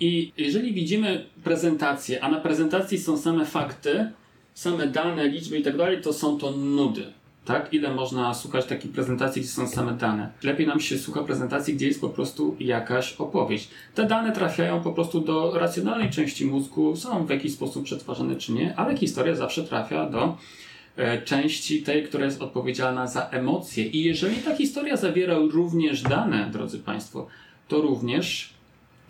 I 0.00 0.32
jeżeli 0.38 0.72
widzimy 0.72 1.26
prezentację, 1.44 2.24
a 2.24 2.30
na 2.30 2.40
prezentacji 2.40 2.98
są 2.98 3.18
same 3.18 3.46
fakty, 3.46 4.10
same 4.54 4.86
dane, 4.86 5.28
liczby 5.28 5.58
i 5.58 5.62
tak 5.62 5.76
dalej, 5.76 6.02
to 6.02 6.12
są 6.12 6.38
to 6.38 6.50
nudy 6.50 7.12
tak? 7.44 7.74
Ile 7.74 7.94
można 7.94 8.34
słuchać 8.34 8.66
takich 8.66 8.92
prezentacji, 8.92 9.42
gdzie 9.42 9.50
są 9.50 9.68
same 9.68 9.92
dane? 9.92 10.30
Lepiej 10.42 10.66
nam 10.66 10.80
się 10.80 10.98
słucha 10.98 11.22
prezentacji, 11.22 11.74
gdzie 11.74 11.86
jest 11.86 12.00
po 12.00 12.08
prostu 12.08 12.56
jakaś 12.60 13.12
opowieść. 13.12 13.68
Te 13.94 14.06
dane 14.06 14.32
trafiają 14.32 14.80
po 14.80 14.92
prostu 14.92 15.20
do 15.20 15.58
racjonalnej 15.58 16.10
części 16.10 16.46
mózgu, 16.46 16.96
są 16.96 17.26
w 17.26 17.30
jakiś 17.30 17.52
sposób 17.52 17.84
przetwarzane 17.84 18.36
czy 18.36 18.52
nie, 18.52 18.76
ale 18.76 18.96
historia 18.96 19.34
zawsze 19.34 19.64
trafia 19.64 20.06
do 20.06 20.36
e, 20.96 21.22
części 21.22 21.82
tej, 21.82 22.04
która 22.04 22.24
jest 22.24 22.42
odpowiedzialna 22.42 23.06
za 23.06 23.28
emocje. 23.28 23.86
I 23.86 24.02
jeżeli 24.02 24.36
ta 24.36 24.56
historia 24.56 24.96
zawiera 24.96 25.34
również 25.38 26.02
dane, 26.02 26.50
drodzy 26.52 26.78
Państwo, 26.78 27.26
to 27.68 27.80
również 27.80 28.54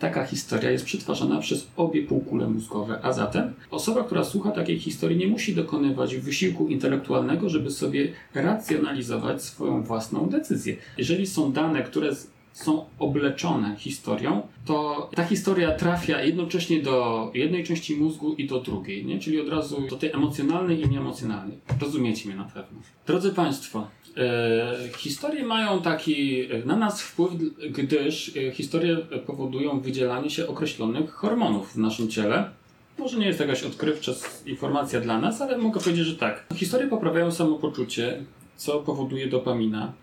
Taka 0.01 0.25
historia 0.27 0.71
jest 0.71 0.85
przetwarzana 0.85 1.41
przez 1.41 1.67
obie 1.77 2.03
półkule 2.03 2.49
mózgowe, 2.49 2.99
a 3.03 3.13
zatem 3.13 3.55
osoba, 3.71 4.05
która 4.05 4.25
słucha 4.25 4.51
takiej 4.51 4.79
historii, 4.79 5.19
nie 5.19 5.29
musi 5.29 5.55
dokonywać 5.55 6.17
wysiłku 6.17 6.69
intelektualnego, 6.69 7.49
żeby 7.49 7.71
sobie 7.71 8.13
racjonalizować 8.35 9.43
swoją 9.43 9.83
własną 9.83 10.29
decyzję. 10.29 10.77
Jeżeli 10.99 11.27
są 11.27 11.53
dane, 11.53 11.83
które 11.83 12.11
są 12.53 12.85
obleczone 12.99 13.77
historią, 13.77 14.43
to 14.65 15.11
ta 15.15 15.25
historia 15.25 15.73
trafia 15.73 16.23
jednocześnie 16.23 16.83
do 16.83 17.31
jednej 17.35 17.65
części 17.65 17.97
mózgu 17.97 18.35
i 18.35 18.47
do 18.47 18.61
drugiej, 18.61 19.07
nie? 19.07 19.19
czyli 19.19 19.41
od 19.41 19.49
razu 19.49 19.81
do 19.91 19.97
tej 19.97 20.13
emocjonalnej 20.13 20.83
i 20.83 20.89
nieemocjonalnej. 20.89 21.59
Rozumiecie 21.81 22.29
mnie 22.29 22.37
na 22.37 22.45
pewno. 22.45 22.79
Drodzy 23.07 23.33
Państwo, 23.33 23.87
e, 24.17 24.77
historie 24.97 25.45
mają 25.45 25.83
taki 25.83 26.49
na 26.65 26.77
nas 26.77 27.03
wpływ, 27.03 27.33
gdyż 27.71 28.37
e, 28.37 28.53
historie 28.53 28.97
powodują 29.27 29.81
wydzielanie 29.81 30.31
się 30.31 30.49
określonych 30.49 31.11
hormonów 31.11 31.73
w 31.73 31.77
naszym 31.77 32.09
ciele. 32.09 32.51
Może 32.99 33.19
nie 33.19 33.27
jest 33.27 33.41
jakaś 33.41 33.63
odkrywcza 33.63 34.13
informacja 34.47 35.01
dla 35.01 35.21
nas, 35.21 35.41
ale 35.41 35.59
mogę 35.59 35.81
powiedzieć, 35.81 36.07
że 36.07 36.17
tak. 36.17 36.47
Historie 36.55 36.89
poprawiają 36.89 37.31
samopoczucie, 37.31 38.25
co 38.57 38.81
powoduje 38.81 39.29
dopamina, 39.29 39.93
E, 39.93 40.00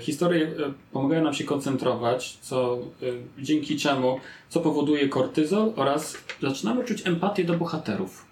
historie 0.00 0.46
e, 0.46 0.50
pomagają 0.92 1.24
nam 1.24 1.34
się 1.34 1.44
koncentrować, 1.44 2.38
co, 2.40 2.78
e, 3.02 3.06
dzięki 3.38 3.76
czemu, 3.76 4.20
co 4.48 4.60
powoduje 4.60 5.08
kortyzol 5.08 5.72
oraz 5.76 6.16
zaczynamy 6.42 6.84
czuć 6.84 7.06
empatię 7.06 7.44
do 7.44 7.54
bohaterów. 7.54 8.24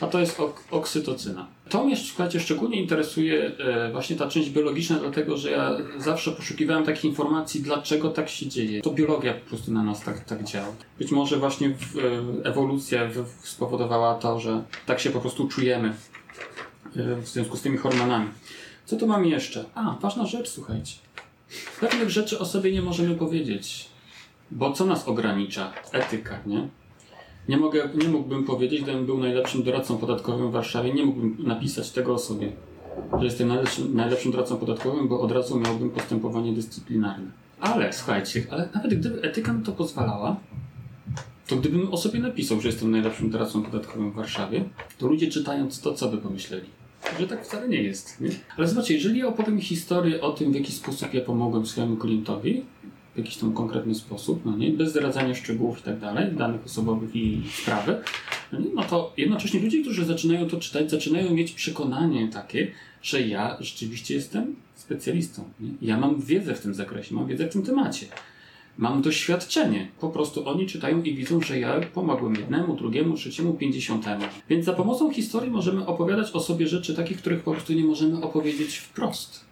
A 0.00 0.06
to 0.06 0.20
jest 0.20 0.40
ok 0.40 0.64
oksytocyna. 0.70 1.46
To 1.68 1.84
mnie, 1.84 1.96
słuchajcie, 1.96 2.40
szczególnie 2.40 2.80
interesuje 2.82 3.52
właśnie 3.92 4.16
ta 4.16 4.28
część 4.28 4.50
biologiczna, 4.50 4.98
dlatego 4.98 5.36
że 5.36 5.50
ja 5.50 5.76
zawsze 5.98 6.32
poszukiwałem 6.32 6.84
takich 6.84 7.04
informacji, 7.04 7.62
dlaczego 7.62 8.10
tak 8.10 8.28
się 8.28 8.46
dzieje. 8.46 8.82
To 8.82 8.90
biologia 8.90 9.34
po 9.34 9.48
prostu 9.48 9.72
na 9.72 9.82
nas 9.82 10.04
tak, 10.04 10.24
tak 10.24 10.44
działa. 10.44 10.72
Być 10.98 11.10
może 11.10 11.36
właśnie 11.36 11.70
w, 11.70 11.96
ewolucja 12.44 13.08
w, 13.08 13.46
spowodowała 13.48 14.14
to, 14.14 14.40
że 14.40 14.62
tak 14.86 15.00
się 15.00 15.10
po 15.10 15.20
prostu 15.20 15.48
czujemy 15.48 15.92
w 16.94 17.28
związku 17.28 17.56
z 17.56 17.62
tymi 17.62 17.76
hormonami. 17.76 18.28
Co 18.90 18.96
tu 18.96 19.06
mam 19.06 19.26
jeszcze? 19.26 19.64
A, 19.74 19.96
ważna 20.00 20.26
rzecz, 20.26 20.48
słuchajcie. 20.48 20.94
Pewnych 21.80 22.10
rzeczy 22.10 22.38
o 22.38 22.44
sobie 22.44 22.72
nie 22.72 22.82
możemy 22.82 23.14
powiedzieć. 23.14 23.88
Bo 24.50 24.72
co 24.72 24.86
nas 24.86 25.08
ogranicza? 25.08 25.72
Etyka, 25.92 26.38
nie? 26.46 26.68
Nie, 27.48 27.56
mogę, 27.56 27.88
nie 27.94 28.08
mógłbym 28.08 28.44
powiedzieć, 28.44 28.82
gdybym 28.82 29.06
był 29.06 29.18
najlepszym 29.18 29.62
doradcą 29.62 29.98
podatkowym 29.98 30.48
w 30.48 30.52
Warszawie, 30.52 30.94
nie 30.94 31.04
mógłbym 31.04 31.36
napisać 31.38 31.90
tego 31.90 32.14
o 32.14 32.18
sobie, 32.18 32.52
że 33.18 33.24
jestem 33.24 33.48
najlepszym, 33.48 33.96
najlepszym 33.96 34.32
doradcą 34.32 34.56
podatkowym, 34.56 35.08
bo 35.08 35.20
od 35.20 35.32
razu 35.32 35.60
miałbym 35.60 35.90
postępowanie 35.90 36.52
dyscyplinarne. 36.52 37.30
Ale 37.60 37.92
słuchajcie, 37.92 38.46
ale 38.50 38.68
nawet 38.74 38.94
gdyby 38.94 39.22
etyka 39.22 39.52
mi 39.52 39.62
to 39.62 39.72
pozwalała, 39.72 40.36
to 41.46 41.56
gdybym 41.56 41.92
o 41.92 41.96
sobie 41.96 42.20
napisał, 42.20 42.60
że 42.60 42.68
jestem 42.68 42.90
najlepszym 42.90 43.30
doradcą 43.30 43.62
podatkowym 43.62 44.10
w 44.10 44.14
Warszawie, 44.14 44.64
to 44.98 45.06
ludzie 45.06 45.28
czytając 45.28 45.80
to, 45.80 45.94
co 45.94 46.08
by 46.08 46.18
pomyśleli? 46.18 46.79
Że 47.20 47.26
tak 47.26 47.44
wcale 47.44 47.68
nie 47.68 47.82
jest. 47.82 48.20
Nie? 48.20 48.30
Ale 48.56 48.68
zobaczcie, 48.68 48.94
jeżeli 48.94 49.18
ja 49.18 49.26
opowiem 49.26 49.60
historię 49.60 50.20
o 50.20 50.32
tym, 50.32 50.52
w 50.52 50.54
jaki 50.54 50.72
sposób 50.72 51.14
ja 51.14 51.20
pomogłem 51.20 51.66
swojemu 51.66 51.96
klientowi, 51.96 52.62
w 53.14 53.18
jakiś 53.18 53.36
tam 53.36 53.52
konkretny 53.52 53.94
sposób, 53.94 54.44
no 54.44 54.56
nie, 54.56 54.70
bez 54.70 54.90
zdradzania 54.90 55.34
szczegółów 55.34 55.80
i 55.80 55.82
tak 55.82 55.98
dalej, 55.98 56.32
danych 56.32 56.64
osobowych 56.64 57.16
i 57.16 57.42
sprawy, 57.62 57.96
no, 58.52 58.60
nie? 58.60 58.66
no 58.74 58.82
to 58.82 59.12
jednocześnie 59.16 59.60
ludzie, 59.60 59.80
którzy 59.82 60.04
zaczynają 60.04 60.48
to 60.48 60.56
czytać, 60.56 60.90
zaczynają 60.90 61.34
mieć 61.34 61.52
przekonanie 61.52 62.28
takie, 62.28 62.70
że 63.02 63.22
ja 63.22 63.56
rzeczywiście 63.60 64.14
jestem 64.14 64.56
specjalistą. 64.74 65.44
Nie? 65.60 65.70
Ja 65.82 65.98
mam 65.98 66.20
wiedzę 66.20 66.54
w 66.54 66.60
tym 66.60 66.74
zakresie, 66.74 67.14
mam 67.14 67.26
wiedzę 67.26 67.46
w 67.46 67.52
tym 67.52 67.62
temacie. 67.62 68.06
Mam 68.78 69.02
doświadczenie. 69.02 69.88
Po 70.00 70.08
prostu 70.08 70.48
oni 70.48 70.66
czytają 70.66 71.02
i 71.02 71.14
widzą, 71.14 71.40
że 71.40 71.58
ja 71.58 71.80
pomogłem 71.94 72.34
jednemu, 72.34 72.76
drugiemu, 72.76 73.16
trzeciemu, 73.16 73.54
pięćdziesiątemu. 73.54 74.24
Więc 74.48 74.64
za 74.64 74.72
pomocą 74.72 75.10
historii 75.10 75.50
możemy 75.50 75.86
opowiadać 75.86 76.32
o 76.32 76.40
sobie 76.40 76.68
rzeczy 76.68 76.94
takich, 76.94 77.18
których 77.18 77.42
po 77.42 77.52
prostu 77.52 77.72
nie 77.72 77.84
możemy 77.84 78.22
opowiedzieć 78.22 78.76
wprost. 78.76 79.44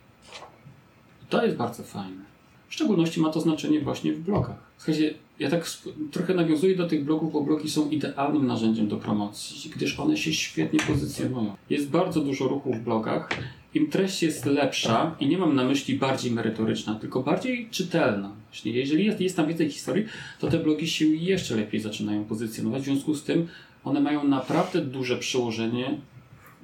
I 1.23 1.27
to 1.27 1.45
jest 1.45 1.57
bardzo 1.57 1.83
fajne. 1.83 2.38
W 2.69 2.75
szczególności 2.75 3.21
ma 3.21 3.31
to 3.31 3.41
znaczenie 3.41 3.81
właśnie 3.81 4.13
w 4.13 4.21
blogach. 4.21 4.57
Słuchajcie, 4.77 5.15
ja 5.39 5.51
tak 5.51 5.67
trochę 6.11 6.35
nawiązuję 6.35 6.77
do 6.77 6.89
tych 6.89 7.05
blogów, 7.05 7.33
bo 7.33 7.41
blogi 7.41 7.71
są 7.71 7.91
idealnym 7.91 8.47
narzędziem 8.47 8.89
do 8.89 8.97
promocji, 8.97 9.71
gdyż 9.71 10.01
one 10.01 10.17
się 10.17 10.33
świetnie 10.33 10.81
pozycjonują. 10.81 11.57
Jest 11.71 11.91
bardzo 11.91 12.21
dużo 12.21 12.49
ruchu 12.49 12.75
w 12.75 12.81
blogach. 12.81 13.29
Im 13.75 13.91
treść 13.91 14.23
jest 14.23 14.47
lepsza, 14.47 15.17
i 15.21 15.29
nie 15.29 15.39
mam 15.39 15.55
na 15.55 15.65
myśli 15.65 15.95
bardziej 15.95 16.33
merytoryczna, 16.33 16.95
tylko 16.95 17.23
bardziej 17.23 17.69
czytelna. 17.71 18.33
Właśnie 18.51 18.73
jeżeli 18.73 19.05
jest, 19.05 19.21
jest 19.21 19.37
tam 19.37 19.47
więcej 19.47 19.71
historii, 19.71 20.05
to 20.41 20.49
te 20.49 20.59
blogi 20.59 20.89
się 20.89 21.05
jeszcze 21.07 21.57
lepiej 21.57 21.81
zaczynają 21.81 22.25
pozycjonować. 22.25 22.83
W 22.83 22.85
związku 22.85 23.15
z 23.15 23.25
tym 23.25 23.49
one 23.85 24.01
mają 24.01 24.25
naprawdę 24.25 24.81
duże 24.81 25.17
przełożenie 25.17 25.99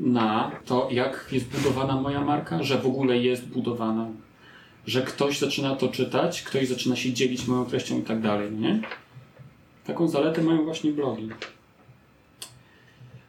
na 0.00 0.50
to, 0.64 0.88
jak 0.90 1.28
jest 1.32 1.46
budowana 1.46 2.00
moja 2.00 2.20
marka, 2.20 2.62
że 2.62 2.78
w 2.78 2.86
ogóle 2.86 3.18
jest 3.18 3.48
budowana 3.48 4.08
że 4.86 5.02
ktoś 5.02 5.38
zaczyna 5.38 5.76
to 5.76 5.88
czytać, 5.88 6.42
ktoś 6.42 6.68
zaczyna 6.68 6.96
się 6.96 7.12
dzielić 7.12 7.46
moją 7.46 7.66
treścią 7.66 7.98
i 7.98 8.02
tak 8.02 8.20
dalej, 8.20 8.52
nie? 8.52 8.80
Taką 9.84 10.08
zaletę 10.08 10.42
mają 10.42 10.64
właśnie 10.64 10.92
blogi. 10.92 11.28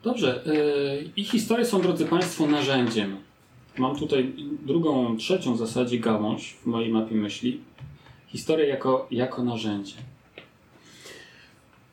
Dobrze, 0.04 0.44
yy, 0.46 1.10
i 1.16 1.24
historie 1.24 1.66
są, 1.66 1.82
drodzy 1.82 2.06
Państwo, 2.06 2.48
narzędziem. 2.48 3.18
Mam 3.78 3.96
tutaj 3.96 4.34
drugą, 4.66 5.18
trzecią 5.18 5.54
w 5.54 5.58
zasadzie 5.58 6.00
gałąź 6.00 6.54
w 6.54 6.66
mojej 6.66 6.92
mapie 6.92 7.16
myśli. 7.16 7.60
Historia 8.28 8.66
jako, 8.66 9.08
jako 9.12 9.44
narzędzie. 9.44 9.96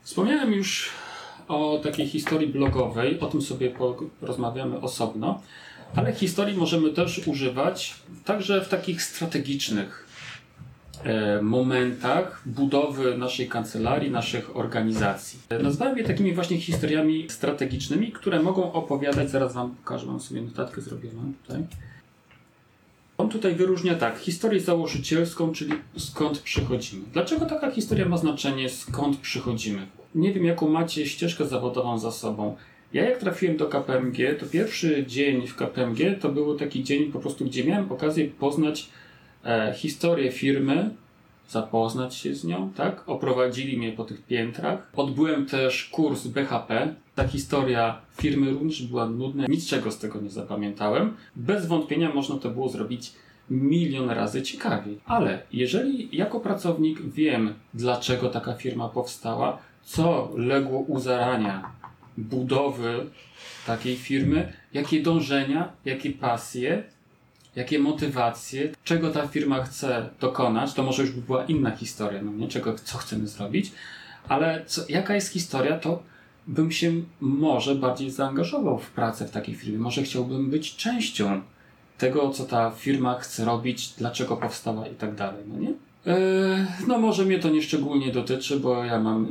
Wspomniałem 0.02 0.52
już 0.52 0.90
o 1.48 1.80
takiej 1.82 2.08
historii 2.08 2.48
blogowej, 2.48 3.20
o 3.20 3.26
tym 3.26 3.42
sobie 3.42 3.74
porozmawiamy 4.20 4.80
osobno. 4.80 5.40
Ale 5.96 6.12
historii 6.12 6.56
możemy 6.56 6.90
też 6.90 7.26
używać 7.26 7.94
także 8.24 8.64
w 8.64 8.68
takich 8.68 9.02
strategicznych 9.02 10.06
e, 11.04 11.42
momentach 11.42 12.42
budowy 12.46 13.18
naszej 13.18 13.48
kancelarii, 13.48 14.10
naszych 14.10 14.56
organizacji. 14.56 15.38
Nazwałem 15.62 15.98
je 15.98 16.04
takimi 16.04 16.34
właśnie 16.34 16.60
historiami 16.60 17.26
strategicznymi, 17.30 18.12
które 18.12 18.42
mogą 18.42 18.72
opowiadać, 18.72 19.30
zaraz 19.30 19.52
Wam 19.52 19.70
pokażę, 19.70 20.06
mam 20.06 20.20
sobie 20.20 20.42
notatkę 20.42 20.80
zrobioną 20.80 21.32
tutaj. 21.42 21.62
On 23.18 23.28
tutaj 23.28 23.54
wyróżnia 23.54 23.94
tak, 23.94 24.18
historię 24.18 24.60
założycielską, 24.60 25.52
czyli 25.52 25.72
skąd 25.96 26.38
przychodzimy. 26.38 27.04
Dlaczego 27.12 27.46
taka 27.46 27.70
historia 27.70 28.08
ma 28.08 28.16
znaczenie, 28.16 28.68
skąd 28.68 29.16
przychodzimy? 29.16 29.86
Nie 30.14 30.32
wiem, 30.32 30.44
jaką 30.44 30.68
macie 30.68 31.06
ścieżkę 31.06 31.46
zawodową 31.46 31.98
za 31.98 32.10
sobą. 32.10 32.56
Ja 32.92 33.08
jak 33.08 33.18
trafiłem 33.18 33.56
do 33.56 33.66
KPMG, 33.66 34.34
to 34.40 34.46
pierwszy 34.46 35.06
dzień 35.06 35.46
w 35.46 35.56
KPMG 35.56 36.20
to 36.20 36.28
był 36.28 36.56
taki 36.58 36.84
dzień 36.84 37.12
po 37.12 37.18
prostu, 37.18 37.44
gdzie 37.44 37.64
miałem 37.64 37.92
okazję 37.92 38.28
poznać 38.28 38.88
e, 39.44 39.74
historię 39.76 40.32
firmy, 40.32 40.90
zapoznać 41.48 42.14
się 42.14 42.34
z 42.34 42.44
nią, 42.44 42.70
tak? 42.76 43.08
Oprowadzili 43.08 43.78
mnie 43.78 43.92
po 43.92 44.04
tych 44.04 44.22
piętrach. 44.22 44.90
Odbyłem 44.96 45.46
też 45.46 45.84
kurs 45.84 46.26
BHP. 46.26 46.94
Ta 47.14 47.28
historia 47.28 48.00
firmy 48.16 48.50
również 48.50 48.82
była 48.82 49.08
nudna, 49.08 49.46
niczego 49.46 49.90
z 49.90 49.98
tego 49.98 50.20
nie 50.20 50.30
zapamiętałem. 50.30 51.16
Bez 51.36 51.66
wątpienia 51.66 52.14
można 52.14 52.38
to 52.38 52.50
było 52.50 52.68
zrobić 52.68 53.12
milion 53.50 54.10
razy 54.10 54.42
ciekawiej. 54.42 55.00
Ale 55.06 55.42
jeżeli 55.52 56.16
jako 56.16 56.40
pracownik 56.40 57.02
wiem, 57.02 57.54
dlaczego 57.74 58.28
taka 58.28 58.54
firma 58.54 58.88
powstała, 58.88 59.58
co 59.82 60.30
legło 60.36 60.78
u 60.78 61.00
zarania 61.00 61.81
budowy 62.16 63.06
takiej 63.66 63.96
firmy, 63.96 64.52
jakie 64.72 65.02
dążenia, 65.02 65.72
jakie 65.84 66.10
pasje, 66.10 66.82
jakie 67.56 67.78
motywacje, 67.78 68.72
czego 68.84 69.10
ta 69.10 69.28
firma 69.28 69.62
chce 69.62 70.08
dokonać, 70.20 70.74
to 70.74 70.82
może 70.82 71.02
już 71.02 71.12
by 71.12 71.20
była 71.20 71.44
inna 71.44 71.70
historia, 71.76 72.22
no 72.22 72.32
nie? 72.32 72.48
Czego, 72.48 72.74
co 72.74 72.98
chcemy 72.98 73.26
zrobić, 73.26 73.72
ale 74.28 74.64
co, 74.66 74.82
jaka 74.88 75.14
jest 75.14 75.32
historia, 75.32 75.78
to 75.78 76.02
bym 76.46 76.72
się 76.72 76.92
może 77.20 77.74
bardziej 77.74 78.10
zaangażował 78.10 78.78
w 78.78 78.90
pracę 78.90 79.26
w 79.26 79.30
takiej 79.30 79.54
firmie. 79.54 79.78
Może 79.78 80.02
chciałbym 80.02 80.50
być 80.50 80.76
częścią 80.76 81.42
tego, 81.98 82.30
co 82.30 82.44
ta 82.44 82.70
firma 82.70 83.18
chce 83.18 83.44
robić, 83.44 83.88
dlaczego 83.98 84.36
powstała 84.36 84.86
i 84.86 84.94
tak 84.94 85.14
dalej, 85.14 85.44
no 85.46 85.58
nie? 85.58 85.72
E, 86.06 86.66
No 86.86 86.98
może 86.98 87.24
mnie 87.24 87.38
to 87.38 87.50
nie 87.50 87.62
szczególnie 87.62 88.12
dotyczy, 88.12 88.60
bo 88.60 88.84
ja 88.84 89.00
mam 89.00 89.26
e, 89.26 89.30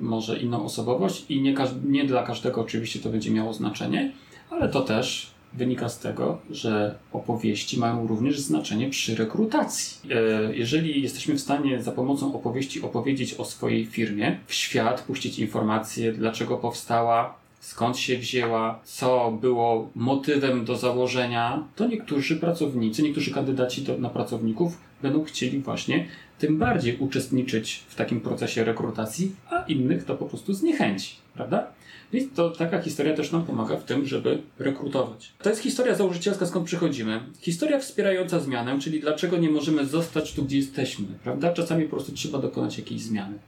może 0.00 0.38
inną 0.38 0.64
osobowość 0.64 1.24
i 1.28 1.40
nie, 1.42 1.54
nie 1.84 2.04
dla 2.04 2.22
każdego 2.22 2.60
oczywiście 2.60 3.00
to 3.00 3.08
będzie 3.10 3.30
miało 3.30 3.52
znaczenie, 3.52 4.12
ale 4.50 4.68
to 4.68 4.80
też 4.80 5.32
wynika 5.52 5.88
z 5.88 5.98
tego, 5.98 6.38
że 6.50 6.94
opowieści 7.12 7.78
mają 7.78 8.06
również 8.06 8.40
znaczenie 8.40 8.90
przy 8.90 9.14
rekrutacji. 9.16 10.10
E, 10.10 10.56
Jeżeli 10.56 11.02
jesteśmy 11.02 11.34
w 11.34 11.40
stanie 11.40 11.82
za 11.82 11.92
pomocą 11.92 12.34
opowieści 12.34 12.82
opowiedzieć 12.82 13.34
o 13.34 13.44
swojej 13.44 13.86
firmie, 13.86 14.38
w 14.46 14.54
świat 14.54 15.02
puścić 15.02 15.38
informacje, 15.38 16.12
dlaczego 16.12 16.56
powstała, 16.56 17.34
skąd 17.60 17.98
się 17.98 18.18
wzięła, 18.18 18.78
co 18.84 19.38
było 19.40 19.88
motywem 19.94 20.64
do 20.64 20.76
założenia, 20.76 21.64
to 21.76 21.86
niektórzy 21.86 22.36
pracownicy, 22.36 23.02
niektórzy 23.02 23.30
kandydaci 23.30 23.82
do, 23.82 23.98
na 23.98 24.10
pracowników 24.10 24.78
będą 25.02 25.24
chcieli 25.24 25.58
właśnie 25.58 26.06
tym 26.38 26.58
bardziej 26.58 26.96
uczestniczyć 26.96 27.82
w 27.88 27.94
takim 27.94 28.20
procesie 28.20 28.64
rekrutacji, 28.64 29.34
a 29.50 29.64
innych 29.68 30.04
to 30.04 30.16
po 30.16 30.26
prostu 30.26 30.54
zniechęci, 30.54 31.16
prawda? 31.34 31.66
Więc 32.12 32.34
to 32.34 32.50
taka 32.50 32.82
historia 32.82 33.16
też 33.16 33.32
nam 33.32 33.44
pomaga 33.44 33.76
w 33.76 33.84
tym, 33.84 34.06
żeby 34.06 34.42
rekrutować. 34.58 35.32
To 35.42 35.50
jest 35.50 35.62
historia 35.62 35.94
założycielska, 35.94 36.46
skąd 36.46 36.66
przychodzimy. 36.66 37.20
Historia 37.40 37.78
wspierająca 37.78 38.40
zmianę, 38.40 38.78
czyli 38.78 39.00
dlaczego 39.00 39.36
nie 39.36 39.50
możemy 39.50 39.86
zostać 39.86 40.32
tu, 40.32 40.44
gdzie 40.44 40.56
jesteśmy, 40.56 41.06
prawda? 41.24 41.52
Czasami 41.52 41.84
po 41.84 41.90
prostu 41.90 42.12
trzeba 42.12 42.38
dokonać 42.38 42.78
jakiejś 42.78 43.02
zmiany. 43.02 43.38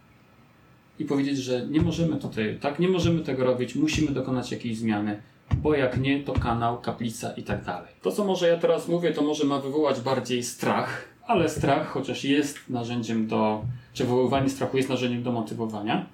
I 0.99 1.05
powiedzieć, 1.05 1.39
że 1.39 1.67
nie 1.67 1.81
możemy 1.81 2.17
tutaj, 2.17 2.59
tak, 2.61 2.79
nie 2.79 2.89
możemy 2.89 3.21
tego 3.21 3.45
robić, 3.45 3.75
musimy 3.75 4.11
dokonać 4.11 4.53
jakiejś 4.53 4.79
zmiany, 4.79 5.23
bo 5.57 5.75
jak 5.75 6.01
nie, 6.01 6.23
to 6.23 6.33
kanał, 6.33 6.81
kaplica 6.81 7.33
i 7.33 7.43
tak 7.43 7.65
dalej. 7.65 7.93
To, 8.03 8.13
co 8.13 8.25
może 8.25 8.49
ja 8.49 8.57
teraz 8.57 8.89
mówię, 8.89 9.13
to 9.13 9.23
może 9.23 9.45
ma 9.45 9.61
wywołać 9.61 10.01
bardziej 10.01 10.43
strach, 10.43 11.14
ale 11.27 11.49
strach, 11.49 11.87
chociaż 11.87 12.25
jest 12.25 12.59
narzędziem 12.68 13.27
do, 13.27 13.64
czy 13.93 14.05
wywoływanie 14.05 14.51
strachu 14.51 14.77
jest 14.77 14.89
narzędziem 14.89 15.22
do 15.22 15.33
motywowania, 15.33 16.07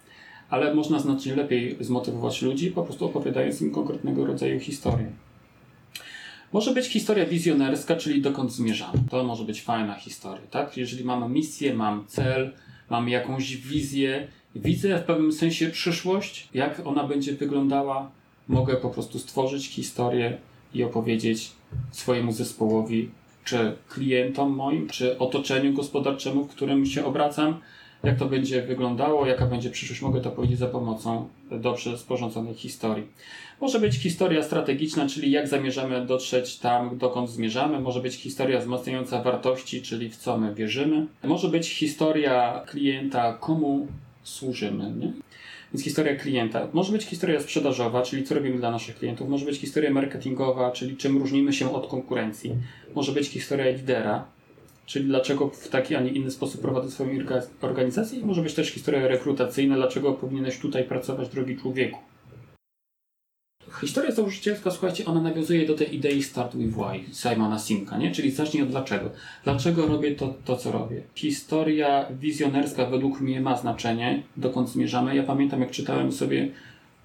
ale 0.51 0.75
można 0.75 0.99
znacznie 0.99 1.37
lepiej 1.37 1.77
zmotywować 1.81 2.43
ludzi, 2.43 2.71
po 2.71 2.83
prostu 2.83 3.07
opowiadając 3.07 3.63
im 3.63 3.73
konkretnego 3.73 4.27
rodzaju 4.27 4.61
historię. 4.61 5.13
Może 6.53 6.75
być 6.75 6.87
historia 6.87 7.27
wizjonerska, 7.27 7.97
czyli 7.97 8.23
dokąd 8.23 8.53
zmierzamy. 8.53 8.99
To 9.11 9.25
może 9.25 9.45
być 9.45 9.63
fajna 9.63 9.95
historia, 9.95 10.47
tak? 10.51 10.77
Jeżeli 10.77 11.05
mam 11.05 11.33
misję, 11.33 11.75
mam 11.75 12.07
cel, 12.07 12.53
mam 12.91 13.09
jakąś 13.09 13.57
wizję, 13.57 14.29
widzę 14.55 14.99
w 14.99 15.03
pewnym 15.03 15.33
sensie 15.33 15.71
przyszłość, 15.71 16.49
jak 16.55 16.87
ona 16.87 17.05
będzie 17.05 17.33
wyglądała, 17.33 18.11
mogę 18.49 18.77
po 18.77 18.91
prostu 18.91 19.19
stworzyć 19.19 19.69
historię 19.69 20.39
i 20.75 20.85
opowiedzieć 20.85 21.53
swojemu 21.91 22.33
zespołowi, 22.33 23.11
czy 23.45 23.77
klientom 23.89 24.53
moim, 24.53 24.89
czy 24.89 25.19
otoczeniu 25.19 25.73
gospodarczemu, 25.73 26.45
w 26.45 26.51
którym 26.51 26.87
się 26.87 27.05
obracam, 27.05 27.61
jak 28.05 28.19
to 28.19 28.27
będzie 28.27 28.63
wyglądało, 28.63 29.27
jaka 29.27 29.47
będzie 29.47 29.71
przyszłość, 29.71 30.03
mogę 30.03 30.21
to 30.21 30.31
powiedzieć 30.31 30.59
za 30.59 30.67
pomocą 30.67 31.29
dobrze 31.51 31.99
sporządzonej 31.99 32.55
historii. 32.55 33.07
Może 33.61 33.81
być 33.81 33.95
historia 33.95 34.43
strategiczna, 34.43 35.09
czyli 35.09 35.31
jak 35.31 35.49
zamierzamy 35.49 36.07
dotrzeć 36.07 36.59
tam, 36.59 36.99
dokąd 36.99 37.31
zmierzamy. 37.31 37.81
Może 37.81 38.01
być 38.01 38.15
historia 38.15 38.61
wzmacniająca 38.61 39.23
wartości, 39.23 39.83
czyli 39.83 40.11
w 40.11 40.17
co 40.17 40.39
my 40.39 40.55
wierzymy. 40.55 41.07
Może 41.25 41.49
być 41.49 41.69
historia 41.69 42.65
klienta, 42.67 43.33
komu 43.33 43.87
służymy. 44.23 44.91
Nie? 44.91 45.13
Więc 45.75 45.85
historia 45.85 46.17
klienta. 46.17 46.69
Może 46.73 46.93
być 46.93 47.05
historia 47.05 47.41
sprzedażowa, 47.41 48.03
czyli 48.03 48.25
co 48.25 48.35
robimy 48.35 48.59
dla 48.59 48.71
naszych 48.71 48.97
klientów. 48.97 49.29
Może 49.29 49.45
być 49.47 49.59
historia 49.59 49.91
marketingowa, 49.91 50.71
czyli 50.71 50.97
czym 50.97 51.19
różnimy 51.19 51.53
się 51.53 51.75
od 51.75 51.87
konkurencji. 51.87 52.55
Może 52.95 53.13
być 53.13 53.29
historia 53.29 53.71
lidera, 53.71 54.25
czyli 54.87 55.05
dlaczego 55.05 55.49
w 55.49 55.69
taki, 55.69 55.95
a 55.95 56.01
nie 56.01 56.11
inny 56.11 56.31
sposób 56.31 56.61
prowadzę 56.61 56.91
swoją 56.91 57.11
orga- 57.11 57.47
organizację. 57.61 58.19
I 58.19 58.25
może 58.25 58.43
być 58.43 58.55
też 58.55 58.71
historia 58.71 59.09
rekrutacyjna, 59.09 59.77
dlaczego 59.77 60.13
powinieneś 60.13 60.59
tutaj 60.59 60.85
pracować, 60.85 61.29
drogi 61.29 61.57
człowieku. 61.57 61.99
Historia 63.81 64.11
założycielska, 64.11 64.71
słuchajcie, 64.71 65.05
ona 65.05 65.21
nawiązuje 65.21 65.67
do 65.67 65.75
tej 65.75 65.95
idei 65.95 66.23
Start 66.23 66.57
with 66.57 66.75
Why 66.75 67.15
Simona 67.15 67.59
Sinka, 67.59 67.99
nie? 67.99 68.11
Czyli 68.11 68.31
zacznij 68.31 68.63
od 68.63 68.69
dlaczego. 68.69 69.11
Dlaczego 69.45 69.87
robię 69.87 70.15
to, 70.15 70.35
to, 70.45 70.57
co 70.57 70.73
robię? 70.73 71.03
Historia 71.15 72.07
wizjonerska 72.21 72.87
według 72.87 73.21
mnie 73.21 73.41
ma 73.41 73.57
znaczenie, 73.57 74.23
dokąd 74.37 74.69
zmierzamy. 74.69 75.17
Ja 75.17 75.23
pamiętam, 75.23 75.61
jak 75.61 75.71
czytałem 75.71 76.13
sobie 76.13 76.49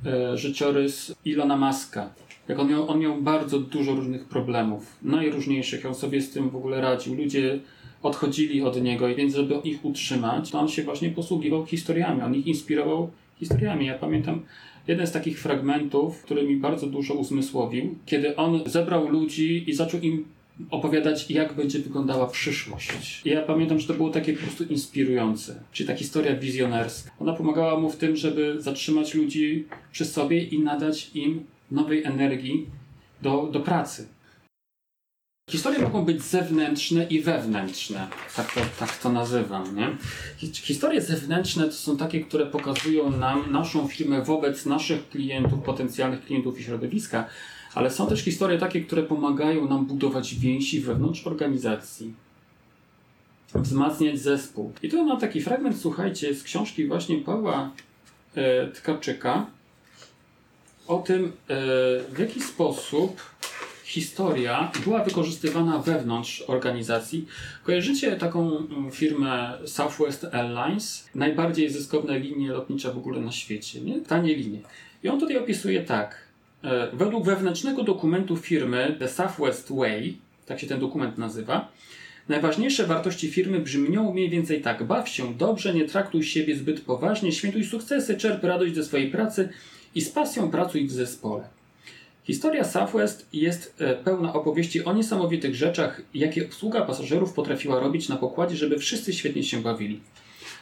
e, 0.06 0.38
życiorys 0.38 1.16
Ilona 1.26 1.58
Maska. 1.58 2.10
Jak 2.48 2.60
on 2.60 2.70
miał, 2.70 2.90
on 2.90 3.00
miał 3.00 3.22
bardzo 3.22 3.60
dużo 3.60 3.96
różnych 3.96 4.26
problemów, 4.26 4.98
najróżniejszych. 5.02 5.86
On 5.86 5.96
sobie 5.96 6.22
z 6.22 6.32
tym 6.32 6.50
w 6.50 6.56
ogóle 6.56 6.82
radził. 6.82 7.16
Ludzie 7.16 7.60
odchodzili 8.04 8.62
od 8.62 8.82
niego 8.82 9.10
i 9.10 9.16
więc, 9.16 9.36
żeby 9.36 9.56
ich 9.56 9.86
utrzymać, 9.86 10.52
to 10.52 10.60
on 10.60 10.68
się 10.68 10.84
właśnie 10.84 11.10
posługiwał 11.10 11.66
historiami. 11.66 12.22
On 12.22 12.36
ich 12.36 12.48
inspirował 12.48 13.12
historiami. 13.40 13.86
Ja 13.86 13.98
pamiętam 13.98 14.42
jeden 14.88 15.08
z 15.08 15.12
takich 15.12 15.40
fragmentów, 15.40 16.22
który 16.22 16.44
mi 16.44 16.58
bardzo 16.58 16.88
dużo 16.88 17.14
uzmysłowił, 17.14 17.96
kiedy 18.06 18.36
on 18.36 18.64
zebrał 18.66 19.08
ludzi 19.08 19.70
i 19.70 19.74
zaczął 19.74 20.00
im 20.00 20.26
opowiadać, 20.72 21.32
jak 21.32 21.54
będzie 21.54 21.80
wyglądała 21.80 22.28
przyszłość. 22.28 23.22
I 23.26 23.30
ja 23.30 23.42
pamiętam, 23.42 23.80
że 23.80 23.88
to 23.88 23.94
było 23.94 24.10
takie 24.10 24.34
po 24.34 24.42
prostu 24.42 24.64
inspirujące. 24.64 25.64
Czyli 25.72 25.88
ta 25.88 25.96
historia 25.96 26.36
wizjonerska. 26.36 27.12
Ona 27.20 27.34
pomagała 27.34 27.80
mu 27.80 27.90
w 27.90 27.96
tym, 27.96 28.16
żeby 28.16 28.62
zatrzymać 28.62 29.14
ludzi 29.14 29.66
przy 29.92 30.06
sobie 30.06 30.44
i 30.44 30.60
nadać 30.60 31.12
im 31.14 31.44
nowej 31.72 32.04
energii 32.04 32.66
do, 33.22 33.50
do 33.52 33.60
pracy. 33.60 34.08
Historie 35.50 35.80
mogą 35.82 36.06
być 36.06 36.22
zewnętrzne 36.22 37.04
i 37.04 37.22
wewnętrzne. 37.22 38.08
Tak 38.36 38.54
to, 38.54 38.62
tak 38.80 38.98
to 38.98 39.10
nazywam. 39.10 39.76
Nie? 39.76 39.98
Hi- 40.38 40.54
Historie 40.54 41.02
zewnętrzne 41.02 41.66
to 41.66 41.72
są 41.72 41.98
takie, 41.98 42.22
które 42.22 42.46
pokazują 42.46 43.18
nam 43.18 43.52
naszą 43.52 43.88
firmę 43.88 44.22
wobec 44.22 44.66
naszych 44.66 45.10
klientów, 45.10 45.64
potencjalnych 45.64 46.26
klientów 46.26 46.60
i 46.60 46.64
środowiska, 46.64 47.26
ale 47.76 47.92
są 47.92 48.08
też 48.08 48.22
historie 48.22 48.58
takie, 48.60 48.82
które 48.82 49.04
pomagają 49.04 49.68
nam 49.70 49.86
budować 49.86 50.36
więzi 50.36 50.82
wewnątrz 50.82 51.28
organizacji, 51.28 52.14
wzmacniać 53.56 54.20
zespół. 54.20 54.74
I 54.84 54.90
tu 54.90 55.06
mam 55.06 55.20
taki 55.20 55.42
fragment, 55.42 55.78
słuchajcie, 55.82 56.36
z 56.36 56.44
książki 56.44 56.88
właśnie 56.88 57.18
Pawła 57.18 57.72
e, 58.36 58.68
Tkaczyka 58.68 59.46
o 60.88 60.98
tym, 60.98 61.26
e, 61.26 61.32
w 62.14 62.20
jaki 62.20 62.42
sposób 62.42 63.22
historia 63.86 64.72
była 64.84 65.04
wykorzystywana 65.04 65.80
wewnątrz 65.80 66.44
organizacji. 66.48 67.26
Kojarzycie 67.64 68.16
taką 68.16 68.58
mm, 68.58 68.92
firmę 68.92 69.54
Southwest 69.66 70.28
Airlines? 70.32 71.10
Najbardziej 71.16 71.70
zyskowne 71.70 72.20
linie 72.20 72.52
lotnicze 72.52 72.94
w 72.94 72.98
ogóle 72.98 73.22
na 73.22 73.32
świecie, 73.32 73.82
nie? 73.82 74.02
Tanie 74.02 74.36
linie. 74.36 74.60
I 75.04 75.10
on 75.10 75.20
tutaj 75.20 75.38
opisuje 75.38 75.84
tak. 75.84 76.18
E, 76.64 76.90
Według 76.94 77.26
wewnętrznego 77.26 77.84
dokumentu 77.84 78.38
firmy 78.38 78.96
The 79.00 79.08
Southwest 79.08 79.72
Way, 79.72 80.18
tak 80.46 80.60
się 80.60 80.68
ten 80.68 80.80
dokument 80.80 81.18
nazywa, 81.18 81.72
najważniejsze 82.30 82.88
wartości 82.88 83.32
firmy 83.32 83.60
brzmią 83.60 84.14
mniej 84.14 84.30
więcej 84.30 84.62
tak. 84.62 84.84
Baw 84.84 85.10
się 85.10 85.34
dobrze, 85.34 85.74
nie 85.74 85.86
traktuj 85.86 86.24
siebie 86.24 86.56
zbyt 86.56 86.82
poważnie, 86.82 87.32
świętuj 87.32 87.64
sukcesy, 87.64 88.18
czerp 88.18 88.44
radość 88.44 88.76
ze 88.76 88.84
swojej 88.84 89.12
pracy 89.12 89.50
i 89.96 90.02
z 90.02 90.10
pasją 90.10 90.52
pracuj 90.52 90.88
w 90.88 90.92
zespole. 90.92 91.55
Historia 92.26 92.64
Southwest 92.64 93.28
jest 93.34 93.76
e, 93.82 93.96
pełna 93.96 94.34
opowieści 94.34 94.86
o 94.86 94.94
niesamowitych 94.94 95.56
rzeczach, 95.56 96.02
jakie 96.14 96.46
obsługa 96.46 96.82
pasażerów 96.82 97.34
potrafiła 97.34 97.80
robić 97.80 98.10
na 98.10 98.16
pokładzie, 98.16 98.56
żeby 98.56 98.80
wszyscy 98.80 99.14
świetnie 99.14 99.44
się 99.44 99.62
bawili. 99.62 100.00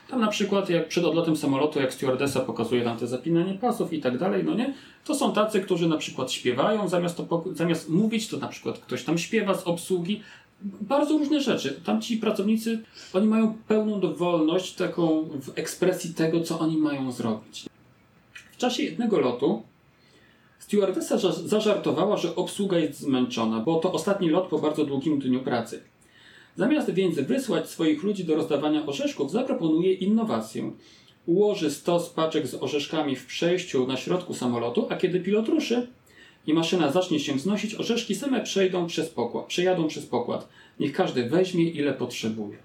Tam 0.09 0.22
na 0.22 0.28
przykład 0.28 0.70
jak 0.70 0.88
przed 0.88 1.05
odlotem 1.05 1.38
samolotu, 1.38 1.80
jak 1.80 1.93
stewardessa 1.93 2.39
pokazuje 2.39 2.84
tam 2.84 2.97
te 2.97 3.07
zapinanie 3.07 3.53
pasów 3.53 3.93
i 3.93 4.01
tak 4.01 4.18
dalej, 4.18 4.43
no 4.43 4.53
nie? 4.53 4.74
To 5.05 5.16
są 5.16 5.34
tacy, 5.34 5.61
którzy 5.61 5.88
na 5.88 5.97
przykład 5.97 6.32
śpiewają, 6.32 6.88
zamiast, 6.88 7.18
to, 7.18 7.43
zamiast 7.53 7.89
mówić, 7.89 8.28
to 8.28 8.38
na 8.38 8.47
przykład 8.47 8.80
ktoś 8.80 9.03
tam 9.03 9.18
śpiewa 9.18 9.53
z 9.53 9.64
obsługi. 9.64 10.22
Bardzo 10.61 11.18
różne 11.18 11.41
rzeczy. 11.41 11.82
Tam 11.86 12.01
ci 12.01 12.18
pracownicy, 12.18 12.80
oni 13.14 13.28
mają 13.28 13.57
pełną 13.68 13.99
dowolność 13.99 14.74
taką 14.74 15.24
w 15.24 15.51
ekspresji 15.55 16.14
tego, 16.14 16.41
co 16.41 16.59
oni 16.59 16.78
mają 16.78 17.11
zrobić. 17.11 17.66
W 18.51 18.57
czasie 18.57 18.84
jednego 18.84 19.20
lotu 19.20 19.64
Stewardessa 20.68 21.18
za- 21.18 21.32
zażartowała, 21.32 22.18
że 22.18 22.36
obsługa 22.36 22.78
jest 22.80 22.99
zmęczona, 22.99 23.59
bo 23.59 23.80
to 23.80 23.91
ostatni 23.91 24.30
lot 24.30 24.47
po 24.47 24.59
bardzo 24.59 24.86
długim 24.86 25.20
dniu 25.20 25.39
pracy. 25.39 25.84
Zamiast 26.55 26.89
więc 26.93 27.16
wysłać 27.20 27.70
swoich 27.70 28.03
ludzi 28.03 28.26
do 28.26 28.36
rozdawania 28.36 28.86
orzeszków, 28.86 29.32
zaproponuje 29.32 29.93
innowację. 29.93 30.72
Ułoży 31.26 31.72
stos 31.72 32.09
paczek 32.09 32.47
z 32.47 32.55
orzeszkami 32.55 33.16
w 33.16 33.26
przejściu 33.26 33.88
na 33.88 33.97
środku 33.97 34.34
samolotu, 34.34 34.88
a 34.89 34.95
kiedy 34.95 35.20
pilot 35.20 35.47
ruszy 35.47 35.88
i 36.47 36.53
maszyna 36.53 36.91
zacznie 36.91 37.20
się 37.20 37.34
wznosić, 37.34 37.76
orzeszki 37.76 38.16
same 38.16 38.41
przejdą 38.41 38.88
przez 38.88 39.09
pokład, 39.09 39.45
przejadą 39.45 39.88
przez 39.88 40.05
pokład. 40.05 40.47
Niech 40.80 40.93
każdy 40.93 41.30
weźmie 41.30 41.64
ile 41.70 41.93
potrzebuje. 41.93 42.57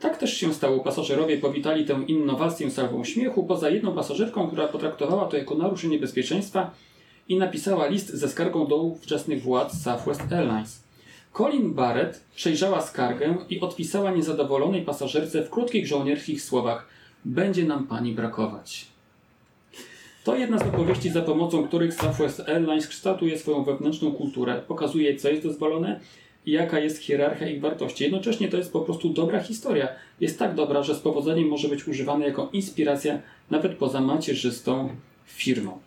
Tak 0.00 0.16
też 0.16 0.36
się 0.36 0.54
stało. 0.54 0.80
Pasażerowie 0.80 1.38
powitali 1.38 1.84
tę 1.84 2.04
innowację 2.06 2.70
salwą 2.70 3.04
śmiechu, 3.04 3.44
poza 3.44 3.70
jedną 3.70 3.94
pasażerką, 3.94 4.46
która 4.46 4.68
potraktowała 4.68 5.24
to 5.24 5.36
jako 5.36 5.54
naruszenie 5.54 5.98
bezpieczeństwa 5.98 6.70
i 7.28 7.36
napisała 7.36 7.86
list 7.86 8.08
ze 8.08 8.28
skargą 8.28 8.66
do 8.66 8.76
ówczesnych 8.76 9.42
władz 9.42 9.82
Southwest 9.82 10.32
Airlines. 10.32 10.82
Colin 11.32 11.74
Barrett 11.74 12.24
przejrzała 12.36 12.80
skargę 12.80 13.36
i 13.50 13.60
odpisała 13.60 14.10
niezadowolonej 14.10 14.82
pasażerce 14.82 15.42
w 15.42 15.50
krótkich 15.50 15.86
żołnierskich 15.86 16.42
słowach: 16.42 16.88
Będzie 17.24 17.64
nam 17.64 17.86
pani 17.86 18.12
brakować. 18.12 18.86
To 20.24 20.36
jedna 20.36 20.58
z 20.58 20.62
opowieści, 20.62 21.10
za 21.10 21.22
pomocą 21.22 21.68
których 21.68 21.94
Southwest 21.94 22.40
Airlines 22.40 22.86
kształtuje 22.86 23.38
swoją 23.38 23.64
wewnętrzną 23.64 24.12
kulturę, 24.12 24.62
pokazuje, 24.68 25.16
co 25.16 25.28
jest 25.28 25.42
dozwolone 25.42 26.00
i 26.46 26.52
jaka 26.52 26.78
jest 26.78 26.98
hierarchia 26.98 27.48
ich 27.48 27.60
wartości. 27.60 28.04
Jednocześnie 28.04 28.48
to 28.48 28.56
jest 28.56 28.72
po 28.72 28.80
prostu 28.80 29.10
dobra 29.10 29.40
historia. 29.40 29.88
Jest 30.20 30.38
tak 30.38 30.54
dobra, 30.54 30.82
że 30.82 30.94
z 30.94 30.98
powodzeniem 30.98 31.48
może 31.48 31.68
być 31.68 31.88
używana 31.88 32.24
jako 32.24 32.48
inspiracja 32.52 33.18
nawet 33.50 33.74
poza 33.74 34.00
macierzystą 34.00 34.88
firmą. 35.26 35.78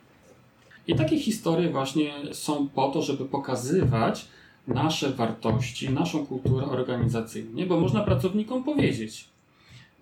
I 0.87 0.95
takie 0.95 1.19
historie 1.19 1.69
właśnie 1.69 2.13
są 2.31 2.67
po 2.67 2.89
to, 2.89 3.01
żeby 3.01 3.25
pokazywać 3.25 4.25
nasze 4.67 5.09
wartości, 5.09 5.89
naszą 5.89 6.25
kulturę 6.25 6.65
organizacyjną. 6.65 7.53
Nie? 7.53 7.65
Bo 7.65 7.79
można 7.79 8.03
pracownikom 8.03 8.63
powiedzieć, 8.63 9.27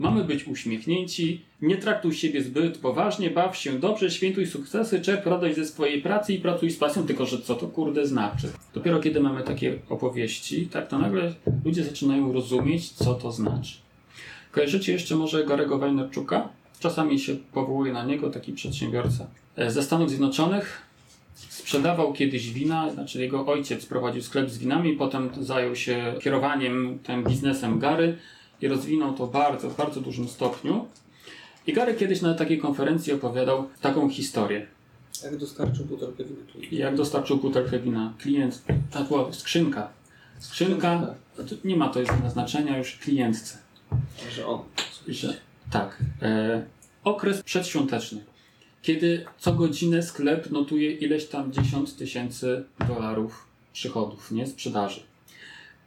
mamy 0.02 0.24
być 0.24 0.47
uśmiechnięci, 0.47 1.41
nie 1.62 1.78
traktuj 1.78 2.14
siebie 2.14 2.43
zbyt 2.43 2.78
poważnie, 2.78 3.30
baw 3.30 3.58
się 3.58 3.80
dobrze, 3.80 4.12
świętuj 4.12 4.47
sukcesy, 4.47 5.02
czerp 5.02 5.26
radość 5.26 5.56
ze 5.56 5.66
swojej 5.66 6.02
pracy 6.02 6.34
i 6.34 6.39
pracuj 6.39 6.72
z 6.72 6.78
pasją, 6.78 7.04
tylko 7.04 7.26
że 7.26 7.41
co 7.41 7.56
to 7.56 7.68
kurde 7.68 8.08
znaczy? 8.08 8.49
Dopiero 8.74 8.99
kiedy 8.99 9.20
mamy 9.20 9.43
takie 9.43 9.80
opowieści, 9.89 10.68
tak, 10.68 10.88
to 10.88 10.99
nagle 10.99 11.34
ludzie 11.66 11.84
zaczynają 11.84 12.34
rozumieć, 12.34 12.89
co 12.89 13.14
to 13.14 13.32
znaczy. 13.32 13.78
Kojarzycie 14.52 14.91
jeszcze 14.91 15.16
może 15.16 15.45
Garego 15.45 15.78
Wajnerczuka? 15.78 16.49
Czasami 16.80 17.20
się 17.20 17.36
powołuje 17.54 17.93
na 17.93 18.06
niego 18.06 18.30
taki 18.30 18.54
przedsiębiorca. 18.54 19.28
E, 19.56 19.72
Ze 19.72 19.84
Stanów 19.84 20.10
Zjednoczonych 20.10 20.82
sprzedawał 21.34 22.14
kiedyś 22.14 22.52
wina, 22.52 22.89
znaczy 22.89 23.22
jego 23.22 23.45
ojciec 23.45 23.86
prowadził 23.86 24.22
sklep 24.22 24.49
z 24.49 24.58
winami, 24.58 24.93
potem 24.93 25.30
zajął 25.41 25.76
się 25.76 26.14
kierowaniem 26.22 26.99
tym 27.04 27.24
biznesem 27.24 27.80
Gary 27.80 28.18
i 28.62 28.68
rozwinął 28.68 29.14
to 29.14 29.28
bardzo, 29.28 29.70
w 29.70 29.78
bardzo 29.78 30.01
dużym 30.01 30.28
stopniu. 30.28 30.86
I 31.68 31.74
Gary 31.74 31.93
kiedyś 31.93 32.22
na 32.22 32.34
takiej 32.34 32.59
konferencji 32.59 33.14
opowiadał 33.14 33.70
taką 33.82 34.09
historię. 34.09 34.68
Jak 35.24 35.38
dostarczył 35.38 35.86
butelkę 35.86 36.24
wina 36.24 36.41
klientowi. 36.51 36.78
Jak 36.78 36.95
dostarczył 36.95 37.38
butelkę 37.38 37.80
wina 37.80 38.14
klient, 38.18 38.62
ta 38.91 39.03
była 39.03 39.34
skrzynka. 39.34 39.89
Skrzynka, 40.39 41.16
to 41.36 41.43
nie 41.64 41.76
ma 41.76 41.89
to 41.89 41.99
już 41.99 42.09
znaczenia 42.28 42.78
już 42.78 42.95
klientce. 42.95 43.57
Że 44.32 44.47
on. 44.47 44.59
Że, 45.07 45.38
tak. 45.72 45.97
E, 46.22 46.64
okres 47.03 47.43
przedświąteczny, 47.43 48.24
kiedy 48.82 49.26
co 49.38 49.53
godzinę 49.53 50.03
sklep 50.03 50.51
notuje 50.51 50.91
ileś 50.91 51.26
tam 51.26 51.51
10 51.53 51.93
tysięcy 51.93 52.64
dolarów 52.88 53.47
przychodów, 53.74 54.32
nie? 54.32 54.47
Sprzedaży. 54.47 55.01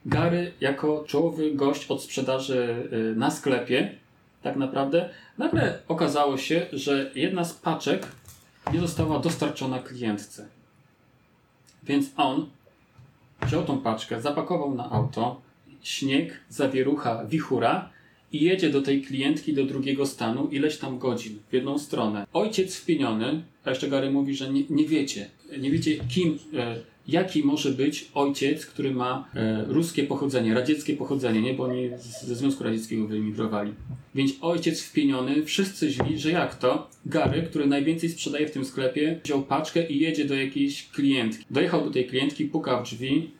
Gary, 0.06 0.52
jako 0.60 1.04
czołowy 1.06 1.54
gość 1.54 1.86
od 1.86 2.02
sprzedaży 2.02 2.88
y, 2.92 3.16
na 3.16 3.30
sklepie, 3.30 3.94
tak 4.42 4.56
naprawdę, 4.56 5.10
nagle 5.38 5.78
okazało 5.88 6.38
się, 6.38 6.66
że 6.72 7.10
jedna 7.14 7.44
z 7.44 7.52
paczek 7.54 8.06
nie 8.72 8.80
została 8.80 9.18
dostarczona 9.18 9.78
klientce. 9.78 10.48
Więc 11.82 12.06
on 12.16 12.46
wziął 13.42 13.64
tą 13.64 13.78
paczkę, 13.78 14.20
zapakował 14.20 14.74
na 14.74 14.90
auto, 14.90 15.40
śnieg, 15.82 16.40
zawierucha, 16.48 17.24
wichura 17.24 17.90
i 18.32 18.44
jedzie 18.44 18.70
do 18.70 18.82
tej 18.82 19.02
klientki 19.02 19.54
do 19.54 19.64
drugiego 19.64 20.06
stanu 20.06 20.48
ileś 20.48 20.78
tam 20.78 20.98
godzin 20.98 21.38
w 21.48 21.52
jedną 21.52 21.78
stronę. 21.78 22.26
Ojciec 22.32 22.76
wpieniony, 22.76 23.42
a 23.64 23.70
jeszcze 23.70 23.88
Gary 23.88 24.10
mówi, 24.10 24.36
że 24.36 24.52
nie, 24.52 24.62
nie 24.70 24.86
wiecie, 24.86 25.30
nie 25.58 25.70
wiecie 25.70 25.96
kim, 26.08 26.38
e, 26.54 26.76
jaki 27.08 27.42
może 27.42 27.70
być 27.70 28.10
ojciec, 28.14 28.66
który 28.66 28.90
ma 28.90 29.28
e, 29.34 29.64
ruskie 29.68 30.02
pochodzenie, 30.04 30.54
radzieckie 30.54 30.96
pochodzenie, 30.96 31.42
nie? 31.42 31.54
bo 31.54 31.64
oni 31.64 31.90
ze 31.98 32.34
Związku 32.34 32.64
Radzieckiego 32.64 33.06
wyemigrowali. 33.06 33.72
Więc 34.14 34.32
ojciec 34.40 34.82
wpieniony, 34.82 35.44
wszyscy 35.44 35.90
źli, 35.90 36.18
że 36.18 36.30
jak 36.30 36.54
to? 36.54 36.90
Gary, 37.06 37.42
który 37.42 37.66
najwięcej 37.66 38.08
sprzedaje 38.08 38.48
w 38.48 38.50
tym 38.50 38.64
sklepie, 38.64 39.20
wziął 39.24 39.42
paczkę 39.42 39.88
i 39.88 39.98
jedzie 39.98 40.24
do 40.24 40.34
jakiejś 40.34 40.88
klientki. 40.88 41.44
Dojechał 41.50 41.84
do 41.84 41.90
tej 41.90 42.06
klientki, 42.06 42.44
puka 42.44 42.80
w 42.80 42.84
drzwi, 42.84 43.30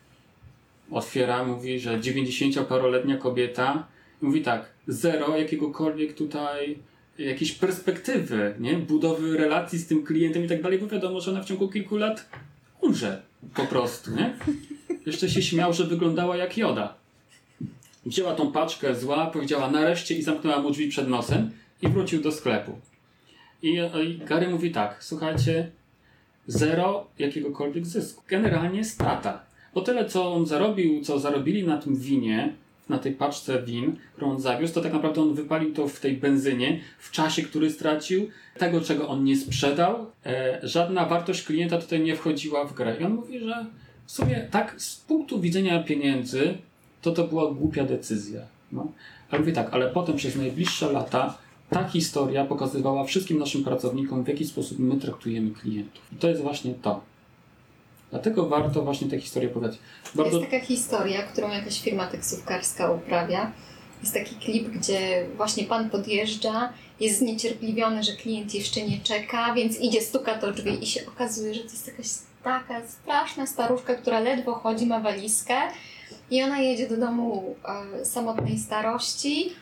otwiera, 0.90 1.44
mówi, 1.44 1.80
że 1.80 2.00
90-paroletnia 2.00 3.18
kobieta, 3.18 3.86
mówi 4.20 4.42
tak, 4.42 4.70
zero 4.86 5.36
jakiegokolwiek 5.36 6.14
tutaj 6.14 6.78
jakiejś 7.18 7.52
perspektywy, 7.52 8.54
nie? 8.60 8.74
Budowy 8.74 9.36
relacji 9.36 9.78
z 9.78 9.86
tym 9.86 10.02
klientem 10.02 10.44
i 10.44 10.48
tak 10.48 10.62
dalej, 10.62 10.78
bo 10.78 10.86
wiadomo, 10.86 11.20
że 11.20 11.30
ona 11.30 11.42
w 11.42 11.46
ciągu 11.46 11.68
kilku 11.68 11.96
lat 11.96 12.28
umrze 12.80 13.22
po 13.54 13.64
prostu, 13.66 14.10
nie? 14.10 14.36
Jeszcze 15.06 15.28
się 15.28 15.42
śmiał, 15.42 15.72
że 15.72 15.84
wyglądała 15.84 16.36
jak 16.36 16.58
Joda. 16.58 16.94
Wzięła 18.06 18.34
tą 18.34 18.52
paczkę 18.52 18.94
zła, 18.94 19.26
powiedziała 19.26 19.70
nareszcie 19.70 20.14
i 20.14 20.22
zamknęła 20.22 20.62
mu 20.62 20.70
drzwi 20.70 20.88
przed 20.88 21.08
nosem 21.08 21.50
i 21.82 21.88
wrócił 21.88 22.22
do 22.22 22.32
sklepu. 22.32 22.78
I, 23.62 23.78
i 24.04 24.18
Gary 24.18 24.48
mówi 24.48 24.70
tak, 24.70 25.04
słuchajcie, 25.04 25.70
zero 26.46 27.06
jakiegokolwiek 27.18 27.86
zysku. 27.86 28.22
Generalnie 28.28 28.84
strata. 28.84 29.42
Bo 29.74 29.80
tyle, 29.80 30.08
co 30.08 30.32
on 30.34 30.46
zarobił, 30.46 31.04
co 31.04 31.18
zarobili 31.18 31.64
na 31.64 31.78
tym 31.78 31.96
winie, 31.96 32.54
na 32.88 32.98
tej 32.98 33.12
paczce 33.12 33.62
win, 33.62 33.96
którą 34.12 34.30
on 34.30 34.40
zawiózł, 34.40 34.74
to 34.74 34.80
tak 34.80 34.92
naprawdę 34.92 35.22
on 35.22 35.34
wypalił 35.34 35.74
to 35.74 35.88
w 35.88 36.00
tej 36.00 36.16
benzynie, 36.16 36.80
w 36.98 37.10
czasie, 37.10 37.42
który 37.42 37.70
stracił, 37.70 38.28
tego, 38.58 38.80
czego 38.80 39.08
on 39.08 39.24
nie 39.24 39.36
sprzedał. 39.36 40.06
E, 40.26 40.60
żadna 40.62 41.06
wartość 41.06 41.42
klienta 41.42 41.78
tutaj 41.78 42.00
nie 42.00 42.16
wchodziła 42.16 42.64
w 42.64 42.74
grę. 42.74 42.96
I 43.00 43.04
on 43.04 43.14
mówi, 43.14 43.38
że 43.38 43.66
w 44.06 44.12
sumie 44.12 44.48
tak, 44.50 44.74
z 44.82 44.96
punktu 44.96 45.40
widzenia 45.40 45.82
pieniędzy, 45.82 46.58
to 47.02 47.12
to 47.12 47.24
była 47.24 47.52
głupia 47.52 47.84
decyzja. 47.84 48.40
No. 48.72 48.92
Ale 49.30 49.40
mówię 49.40 49.52
tak, 49.52 49.68
ale 49.72 49.90
potem 49.90 50.16
przez 50.16 50.36
najbliższe 50.36 50.92
lata 50.92 51.38
ta 51.70 51.88
historia 51.88 52.44
pokazywała 52.44 53.04
wszystkim 53.04 53.38
naszym 53.38 53.64
pracownikom, 53.64 54.24
w 54.24 54.28
jaki 54.28 54.46
sposób 54.46 54.78
my 54.78 54.96
traktujemy 54.96 55.50
klientów. 55.50 56.02
I 56.12 56.16
to 56.16 56.28
jest 56.28 56.42
właśnie 56.42 56.74
to. 56.74 57.00
Dlatego 58.14 58.48
warto 58.48 58.82
właśnie 58.82 59.08
te 59.08 59.20
historie 59.20 59.50
opowiadać. 59.50 59.78
Bardzo... 60.14 60.38
Jest 60.38 60.50
taka 60.50 60.64
historia, 60.64 61.22
którą 61.22 61.50
jakaś 61.50 61.82
firma 61.82 62.06
taksówkarska 62.06 62.92
uprawia. 62.92 63.52
Jest 64.00 64.14
taki 64.14 64.34
klip, 64.34 64.68
gdzie 64.68 65.26
właśnie 65.36 65.64
pan 65.64 65.90
podjeżdża, 65.90 66.72
jest 67.00 67.18
zniecierpliwiony, 67.18 68.02
że 68.02 68.12
klient 68.12 68.54
jeszcze 68.54 68.82
nie 68.82 68.98
czeka, 68.98 69.54
więc 69.54 69.80
idzie, 69.80 70.00
stuka 70.00 70.38
do 70.38 70.52
drzwi 70.52 70.82
i 70.82 70.86
się 70.86 71.06
okazuje, 71.06 71.54
że 71.54 71.60
to 71.60 71.70
jest 71.70 71.86
jakaś 71.86 72.06
taka 72.42 72.88
straszna 72.88 73.46
staruszka, 73.46 73.94
która 73.94 74.20
ledwo 74.20 74.54
chodzi, 74.54 74.86
ma 74.86 75.00
walizkę 75.00 75.54
i 76.30 76.42
ona 76.42 76.60
jedzie 76.60 76.88
do 76.88 76.96
domu 76.96 77.56
e, 78.00 78.04
samotnej 78.04 78.58
starości 78.58 79.52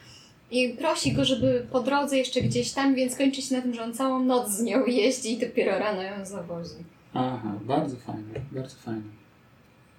i 0.50 0.68
prosi 0.68 1.12
go, 1.12 1.24
żeby 1.24 1.66
po 1.72 1.80
drodze 1.80 2.18
jeszcze 2.18 2.40
gdzieś 2.40 2.72
tam, 2.72 2.94
więc 2.94 3.16
kończy 3.16 3.42
się 3.42 3.56
na 3.56 3.62
tym, 3.62 3.74
że 3.74 3.84
on 3.84 3.94
całą 3.94 4.24
noc 4.24 4.50
z 4.50 4.62
nią 4.62 4.86
jeździ 4.86 5.32
i 5.32 5.38
dopiero 5.38 5.78
rano 5.78 6.02
ją 6.02 6.26
zawozi. 6.26 6.74
Aha, 7.14 7.52
bardzo 7.64 7.96
fajne, 7.96 8.40
bardzo 8.52 8.76
fajne. 8.76 9.02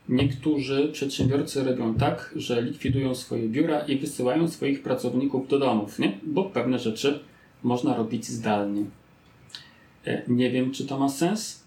Niektórzy 0.09 0.89
przedsiębiorcy 0.93 1.64
robią 1.64 1.95
tak, 1.95 2.34
że 2.36 2.61
likwidują 2.61 3.16
swoje 3.16 3.49
biura 3.49 3.80
i 3.80 3.97
wysyłają 3.97 4.47
swoich 4.47 4.84
pracowników 4.84 5.47
do 5.47 5.59
domów, 5.59 5.99
nie? 5.99 6.18
Bo 6.24 6.43
pewne 6.43 6.80
rzeczy 6.80 7.20
można 7.64 7.95
robić 7.97 8.26
zdalnie. 8.28 8.84
E, 10.05 10.22
Nie 10.28 10.51
wiem, 10.51 10.72
czy 10.72 10.86
to 10.88 10.99
ma 10.99 11.09
sens. 11.09 11.64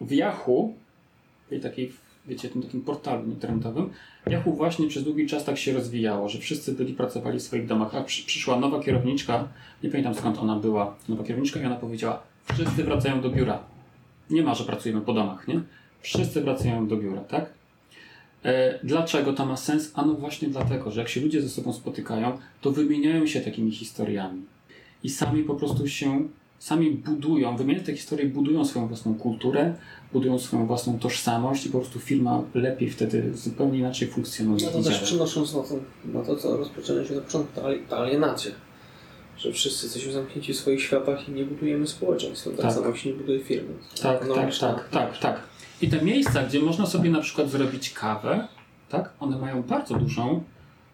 W 0.00 0.12
Yahoo, 0.12 0.68
tej 1.50 1.60
takiej, 1.60 1.92
wiecie, 2.26 2.48
tym 2.48 2.62
takim 2.62 2.80
portalu 2.80 3.24
internetowym, 3.24 3.90
Yahoo 4.26 4.52
właśnie 4.52 4.88
przez 4.88 5.04
długi 5.04 5.26
czas 5.26 5.44
tak 5.44 5.58
się 5.58 5.72
rozwijało, 5.72 6.28
że 6.28 6.38
wszyscy 6.38 6.72
byli, 6.72 6.94
pracowali 6.94 7.38
w 7.38 7.42
swoich 7.42 7.66
domach, 7.66 7.94
a 7.94 8.02
przy, 8.02 8.26
przyszła 8.26 8.60
nowa 8.60 8.82
kierowniczka, 8.82 9.48
nie 9.82 9.90
pamiętam 9.90 10.14
skąd 10.14 10.38
ona 10.38 10.56
była, 10.56 10.96
nowa 11.08 11.24
kierowniczka 11.24 11.60
i 11.60 11.66
ona 11.66 11.76
powiedziała, 11.76 12.22
wszyscy 12.54 12.84
wracają 12.84 13.20
do 13.20 13.30
biura. 13.30 13.73
Nie 14.30 14.42
ma, 14.42 14.54
że 14.54 14.64
pracujemy 14.64 15.00
po 15.00 15.12
domach, 15.12 15.48
nie? 15.48 15.60
Wszyscy 16.00 16.40
wracają 16.40 16.88
do 16.88 16.96
biura, 16.96 17.20
tak? 17.20 17.46
E, 18.44 18.78
dlaczego 18.84 19.32
to 19.32 19.46
ma 19.46 19.56
sens? 19.56 19.90
Ano 19.94 20.14
właśnie 20.14 20.48
dlatego, 20.48 20.90
że 20.90 21.00
jak 21.00 21.08
się 21.08 21.20
ludzie 21.20 21.42
ze 21.42 21.48
sobą 21.48 21.72
spotykają, 21.72 22.38
to 22.60 22.70
wymieniają 22.72 23.26
się 23.26 23.40
takimi 23.40 23.72
historiami. 23.72 24.42
I 25.04 25.10
sami 25.10 25.42
po 25.42 25.54
prostu 25.54 25.88
się, 25.88 26.28
sami 26.58 26.90
budują, 26.90 27.56
wymieniając 27.56 27.86
te 27.86 27.96
historie, 27.96 28.26
budują 28.26 28.64
swoją 28.64 28.88
własną 28.88 29.14
kulturę, 29.14 29.74
budują 30.12 30.38
swoją 30.38 30.66
własną 30.66 30.98
tożsamość 30.98 31.66
i 31.66 31.70
po 31.70 31.78
prostu 31.78 31.98
firma 31.98 32.42
lepiej 32.54 32.90
wtedy 32.90 33.36
zupełnie 33.36 33.78
inaczej 33.78 34.08
funkcjonuje. 34.08 34.66
No 34.66 34.72
to 34.72 34.82
też 34.82 35.00
przynosząc 35.00 35.54
na 35.54 35.62
to, 35.62 35.74
na 36.04 36.22
to 36.24 36.36
co 36.36 36.56
rozpoczęliśmy 36.56 37.16
na 37.16 37.22
początku, 37.22 37.60
ta 37.60 37.66
ali- 37.66 37.82
ta 37.90 37.96
alienacja. 37.98 38.52
Że 39.38 39.52
wszyscy 39.52 39.86
jesteśmy 39.86 40.12
zamknięci 40.12 40.52
w 40.52 40.56
swoich 40.56 40.82
światach 40.82 41.28
i 41.28 41.32
nie 41.32 41.44
budujemy 41.44 41.86
społeczeństwa. 41.86 42.50
Tak, 42.50 42.60
Tak. 42.60 42.72
samo 42.72 42.94
się 42.96 43.10
nie 43.10 43.16
buduje 43.16 43.40
firmy. 43.40 43.68
Tak, 43.90 44.18
tak, 44.18 44.22
Ekonomiczna. 44.22 44.74
tak, 44.74 44.88
tak, 44.88 45.18
tak. 45.18 45.40
I 45.82 45.88
te 45.88 46.02
miejsca, 46.02 46.42
gdzie 46.42 46.60
można 46.60 46.86
sobie 46.86 47.10
na 47.10 47.20
przykład 47.20 47.50
zrobić 47.50 47.90
kawę, 47.90 48.48
tak, 48.88 49.10
one 49.20 49.38
mają 49.38 49.62
bardzo 49.62 49.94
dużą 49.94 50.42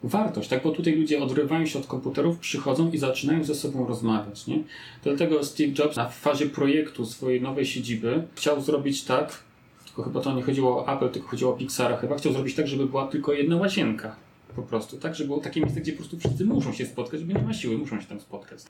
wartość, 0.03 0.49
tak, 0.49 0.63
bo 0.63 0.71
tutaj 0.71 0.97
ludzie 0.97 1.23
odrywają 1.23 1.67
się 1.67 1.79
od 1.79 1.87
komputerów, 1.87 2.39
przychodzą 2.39 2.91
i 2.91 2.99
zaczynają 2.99 3.45
ze 3.45 3.55
sobą 3.55 3.87
rozmawiać, 3.87 4.47
nie? 4.47 4.63
Dlatego 5.05 5.45
Steve 5.45 5.73
Jobs 5.79 5.97
na 5.97 6.09
fazie 6.09 6.47
projektu 6.47 7.07
swojej 7.07 7.41
nowej 7.43 7.67
siedziby 7.67 8.23
chciał 8.35 8.61
zrobić 8.61 9.05
tak, 9.05 9.39
tylko 9.87 10.03
chyba 10.03 10.21
to 10.21 10.33
nie 10.35 10.43
chodziło 10.43 10.87
o 10.87 10.93
Apple, 10.97 11.09
tylko 11.09 11.29
chodziło 11.29 11.55
o 11.55 11.57
Pixara 11.57 11.97
chyba, 11.97 12.17
chciał 12.19 12.33
zrobić 12.33 12.55
tak, 12.55 12.67
żeby 12.69 12.87
była 12.87 13.07
tylko 13.09 13.33
jedna 13.33 13.57
łazienka. 13.57 14.17
Po 14.57 14.63
prostu, 14.63 14.97
tak? 14.97 15.15
Żeby 15.15 15.29
było 15.29 15.41
takie 15.41 15.61
miejsce, 15.61 15.81
gdzie 15.81 15.93
po 15.93 15.99
prostu 15.99 16.19
wszyscy 16.19 16.45
muszą 16.45 16.73
się 16.73 16.87
spotkać, 16.87 17.25
bo 17.25 17.39
nie 17.39 17.45
ma 17.45 17.55
siły, 17.55 17.79
muszą 17.79 18.01
się 18.01 18.07
tam 18.07 18.21
spotkać. 18.21 18.61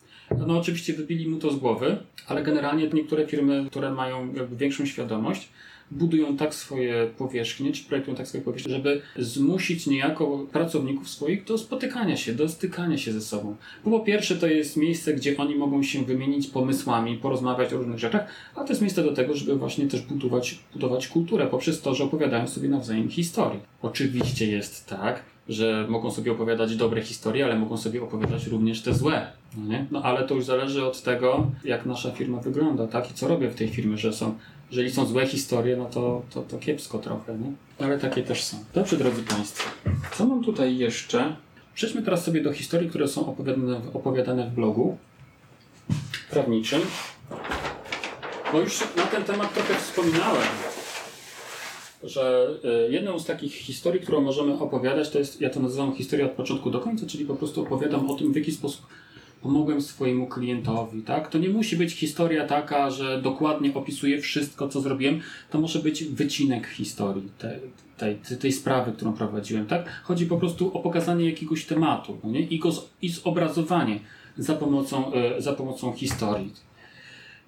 No 0.47 0.59
oczywiście 0.59 0.93
wybili 0.93 1.27
mu 1.27 1.37
to 1.37 1.51
z 1.51 1.55
głowy, 1.55 1.97
ale 2.27 2.43
generalnie 2.43 2.89
niektóre 2.93 3.27
firmy, 3.27 3.65
które 3.69 3.91
mają 3.91 4.33
jakby 4.33 4.55
większą 4.55 4.85
świadomość, 4.85 5.49
budują 5.91 6.37
tak 6.37 6.55
swoje 6.55 7.07
powierzchnie, 7.17 7.71
czy 7.71 7.83
projektują 7.83 8.17
tak 8.17 8.27
swoje 8.27 8.43
powierzchnie, 8.43 8.73
żeby 8.73 9.01
zmusić 9.17 9.87
niejako 9.87 10.47
pracowników 10.51 11.09
swoich 11.09 11.43
do 11.43 11.57
spotykania 11.57 12.17
się, 12.17 12.33
do 12.33 12.49
stykania 12.49 12.97
się 12.97 13.13
ze 13.13 13.21
sobą. 13.21 13.55
Bo 13.85 13.99
po 13.99 14.05
pierwsze 14.05 14.35
to 14.35 14.47
jest 14.47 14.77
miejsce, 14.77 15.13
gdzie 15.13 15.37
oni 15.37 15.55
mogą 15.55 15.83
się 15.83 16.05
wymienić 16.05 16.47
pomysłami, 16.47 17.17
porozmawiać 17.17 17.73
o 17.73 17.77
różnych 17.77 17.99
rzeczach, 17.99 18.27
a 18.55 18.63
to 18.63 18.69
jest 18.69 18.81
miejsce 18.81 19.03
do 19.03 19.13
tego, 19.13 19.35
żeby 19.35 19.55
właśnie 19.55 19.87
też 19.87 20.01
budować, 20.01 20.59
budować 20.73 21.07
kulturę 21.07 21.47
poprzez 21.47 21.81
to, 21.81 21.95
że 21.95 22.03
opowiadają 22.03 22.47
sobie 22.47 22.69
nawzajem 22.69 23.09
historie. 23.09 23.59
Oczywiście 23.81 24.51
jest 24.51 24.85
tak, 24.87 25.23
że 25.49 25.85
mogą 25.89 26.11
sobie 26.11 26.31
opowiadać 26.31 26.75
dobre 26.75 27.01
historie, 27.01 27.45
ale 27.45 27.55
mogą 27.55 27.77
sobie 27.77 28.03
opowiadać 28.03 28.47
również 28.47 28.81
te 28.81 28.93
złe. 28.93 29.31
No, 29.57 29.67
nie? 29.67 29.85
no 29.91 30.03
ale 30.03 30.27
to 30.27 30.35
już 30.35 30.45
zależy 30.45 30.85
od 30.85 31.01
tego, 31.01 31.47
jak 31.63 31.85
nasza 31.85 32.11
firma 32.11 32.39
wygląda, 32.39 32.87
tak? 32.87 33.11
I 33.11 33.13
co 33.13 33.27
robię 33.27 33.49
w 33.49 33.55
tej 33.55 33.67
firmie, 33.67 33.97
że 33.97 34.13
są, 34.13 34.37
jeżeli 34.71 34.91
są 34.91 35.05
złe 35.05 35.27
historie, 35.27 35.77
no 35.77 35.85
to, 35.85 36.21
to, 36.33 36.41
to 36.41 36.57
kiepsko 36.57 36.99
trochę, 36.99 37.37
nie? 37.37 37.51
Ale 37.85 37.99
takie 37.99 38.23
też 38.23 38.43
są. 38.43 38.57
Dobrze, 38.73 38.97
drodzy 38.97 39.23
Państwo. 39.23 39.69
Co 40.17 40.25
mam 40.25 40.43
tutaj 40.43 40.77
jeszcze? 40.77 41.35
Przejdźmy 41.73 42.01
teraz 42.01 42.23
sobie 42.23 42.41
do 42.41 42.53
historii, 42.53 42.89
które 42.89 43.07
są 43.07 43.25
opowiadane, 43.27 43.81
opowiadane 43.93 44.47
w 44.47 44.53
blogu 44.53 44.97
prawniczym. 46.31 46.81
Bo 48.51 48.59
już 48.59 48.79
na 48.95 49.03
ten 49.03 49.23
temat 49.23 49.53
trochę 49.53 49.73
wspominałem 49.75 50.70
że 52.03 52.49
y, 52.87 52.91
jedną 52.91 53.19
z 53.19 53.25
takich 53.25 53.53
historii, 53.53 54.01
którą 54.01 54.21
możemy 54.21 54.53
opowiadać, 54.53 55.09
to 55.09 55.19
jest, 55.19 55.41
ja 55.41 55.49
to 55.49 55.59
nazywam 55.59 55.95
historia 55.95 56.25
od 56.25 56.31
początku 56.31 56.71
do 56.71 56.79
końca, 56.79 57.05
czyli 57.05 57.25
po 57.25 57.35
prostu 57.35 57.61
opowiadam 57.61 58.09
o 58.09 58.15
tym, 58.15 58.33
w 58.33 58.35
jaki 58.35 58.51
sposób 58.51 58.85
pomogłem 59.41 59.81
swojemu 59.81 60.27
klientowi, 60.27 61.01
tak? 61.01 61.29
To 61.29 61.37
nie 61.37 61.49
musi 61.49 61.77
być 61.77 61.93
historia 61.93 62.47
taka, 62.47 62.91
że 62.91 63.21
dokładnie 63.21 63.73
opisuję 63.73 64.21
wszystko, 64.21 64.67
co 64.67 64.81
zrobiłem. 64.81 65.21
To 65.49 65.61
może 65.61 65.79
być 65.79 66.03
wycinek 66.03 66.67
historii 66.67 67.29
tej, 67.37 67.59
tej, 67.97 68.37
tej, 68.37 68.51
sprawy, 68.51 68.91
którą 68.91 69.13
prowadziłem, 69.13 69.65
tak? 69.65 70.01
Chodzi 70.03 70.25
po 70.25 70.37
prostu 70.37 70.77
o 70.77 70.79
pokazanie 70.79 71.25
jakiegoś 71.25 71.65
tematu, 71.65 72.17
no 72.23 72.31
nie? 72.31 72.41
I, 72.41 72.59
go 72.59 72.69
i 73.01 73.09
zobrazowanie 73.09 73.99
za 74.37 74.55
pomocą, 74.55 75.11
y, 75.37 75.41
za 75.41 75.53
pomocą 75.53 75.93
historii. 75.93 76.53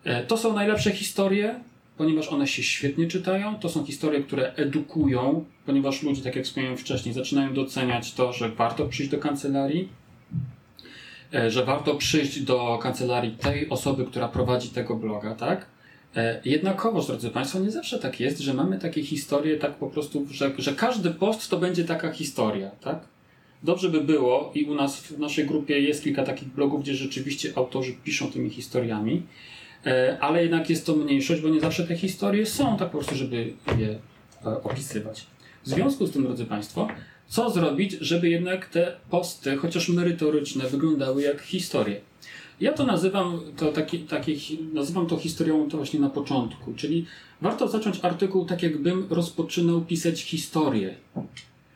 E, 0.04 0.24
To 0.24 0.38
są 0.38 0.54
najlepsze 0.54 0.92
historie, 0.92 1.60
ponieważ 1.98 2.28
one 2.28 2.48
się 2.48 2.64
świetnie 2.64 3.08
czytają. 3.08 3.60
To 3.60 3.70
są 3.70 3.86
historie, 3.86 4.24
które 4.24 4.54
edukują, 4.54 5.46
ponieważ 5.66 6.04
ludzie, 6.04 6.22
tak 6.22 6.36
jak 6.36 6.46
wspomniałem 6.46 6.78
wcześniej, 6.78 7.14
zaczynają 7.14 7.54
doceniać 7.54 8.14
to, 8.14 8.34
że 8.34 8.50
warto 8.50 8.86
przyjść 8.86 9.12
do 9.12 9.18
kancelarii. 9.18 9.90
e, 11.34 11.52
że 11.52 11.66
warto 11.66 11.96
przyjść 11.96 12.42
do 12.42 12.80
kancelarii 12.82 13.32
tej 13.32 13.70
osoby, 13.70 14.06
która 14.06 14.28
prowadzi 14.28 14.70
tego 14.70 14.96
bloga, 14.96 15.36
tak? 15.36 15.66
E, 16.16 16.42
Jednakowoż, 16.46 17.08
drodzy 17.08 17.30
Państwo, 17.30 17.60
nie 17.60 17.72
zawsze 17.72 18.00
tak 18.00 18.20
jest, 18.20 18.40
że 18.40 18.54
mamy 18.54 18.80
takie 18.80 19.04
historie 19.04 19.58
tak 19.58 19.76
po 19.76 19.88
prostu, 19.88 20.26
że, 20.32 20.52
że 20.58 20.74
każdy 20.74 21.12
post 21.12 21.50
to 21.50 21.58
będzie 21.58 21.84
taka 21.84 22.12
historia, 22.12 22.70
tak? 22.70 23.08
Dobrze 23.64 23.90
by 23.90 24.02
było 24.02 24.52
i 24.56 24.64
u 24.64 24.76
nas 24.76 24.98
w 24.98 25.20
naszej 25.20 25.46
grupie 25.46 25.80
jest 25.80 26.04
kilka 26.04 26.24
takich 26.24 26.48
blogów, 26.48 26.82
gdzie 26.82 26.96
rzeczywiście 26.96 27.50
autorzy 27.56 27.94
piszą 28.04 28.32
tymi 28.32 28.50
historiami, 28.50 29.24
ale 30.20 30.44
jednak 30.44 30.70
jest 30.70 30.86
to 30.86 30.96
mniejszość, 30.96 31.42
bo 31.42 31.50
nie 31.50 31.62
zawsze 31.62 31.84
te 31.88 31.96
historie 31.96 32.46
są 32.46 32.78
tak 32.78 32.90
po 32.90 32.98
prostu, 32.98 33.16
żeby 33.16 33.54
je 33.78 34.00
e, 34.46 34.64
opisywać. 34.64 35.26
W 35.64 35.70
związku 35.70 36.08
z 36.08 36.12
tym, 36.12 36.24
drodzy 36.24 36.46
Państwo, 36.46 36.88
co 37.28 37.50
zrobić, 37.50 37.92
żeby 38.02 38.30
jednak 38.30 38.66
te 38.66 38.96
posty, 39.10 39.58
chociaż 39.58 39.90
merytoryczne, 39.90 40.70
wyglądały 40.70 41.22
jak 41.22 41.42
historie? 41.42 42.02
Ja 42.62 42.74
to 42.74 42.86
nazywam 42.86 43.40
to 43.58 43.72
taki, 43.72 44.00
taki, 44.00 44.60
nazywam 44.74 45.08
to 45.08 45.18
historią 45.18 45.70
to 45.70 45.78
właśnie 45.78 46.00
na 46.00 46.10
początku, 46.10 46.74
czyli 46.74 47.06
warto 47.42 47.68
zacząć 47.68 48.00
artykuł 48.02 48.46
tak, 48.46 48.64
jakbym 48.64 49.08
rozpoczynał 49.10 49.82
pisać 49.82 50.22
historię. 50.22 50.96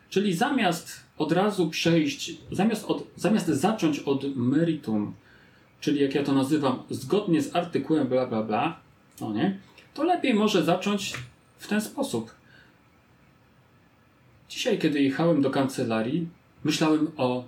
Czyli 0.10 0.34
zamiast 0.34 0.92
od 1.18 1.32
razu 1.32 1.70
przejść, 1.70 2.38
zamiast, 2.52 2.86
od, 2.86 3.04
zamiast 3.16 3.48
zacząć 3.48 4.00
od 4.00 4.36
meritum, 4.36 5.14
czyli 5.82 6.02
jak 6.02 6.16
ja 6.16 6.24
to 6.24 6.34
nazywam, 6.34 6.84
zgodnie 6.90 7.42
z 7.42 7.56
artykułem 7.56 8.08
bla 8.08 8.26
bla 8.26 8.44
bla, 8.44 8.80
no 9.22 9.34
nie, 9.34 9.58
to 9.94 10.04
lepiej 10.04 10.34
może 10.34 10.64
zacząć 10.64 11.14
w 11.58 11.68
ten 11.68 11.82
sposób. 11.82 12.32
Dzisiaj, 14.50 14.80
kiedy 14.80 15.02
jechałem 15.02 15.42
do 15.42 15.50
kancelarii, 15.50 16.28
myślałem 16.64 17.12
o 17.18 17.44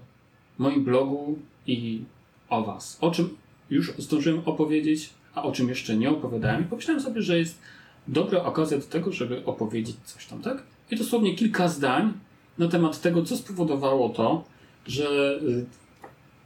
moim 0.58 0.84
blogu 0.84 1.40
i 1.68 2.02
o 2.50 2.64
Was. 2.64 2.98
O 3.02 3.12
czym 3.12 3.38
już 3.70 3.94
zdążyłem 3.98 4.42
opowiedzieć, 4.46 5.10
a 5.36 5.44
o 5.44 5.52
czym 5.52 5.70
jeszcze 5.70 5.96
nie 5.96 6.10
opowiadałem. 6.10 6.62
I 6.62 6.66
pomyślałem 6.66 7.04
sobie, 7.04 7.22
że 7.22 7.40
jest 7.40 7.60
dobra 8.08 8.44
okazja 8.44 8.78
do 8.78 8.86
tego, 8.86 9.12
żeby 9.12 9.46
opowiedzieć 9.46 9.96
coś 10.06 10.26
tam, 10.26 10.42
tak? 10.42 10.64
I 10.92 10.96
dosłownie 10.96 11.36
kilka 11.36 11.68
zdań 11.68 12.14
na 12.58 12.68
temat 12.68 13.02
tego, 13.02 13.24
co 13.24 13.38
spowodowało 13.38 14.10
to, 14.10 14.44
że 14.88 15.40
y, 15.44 15.66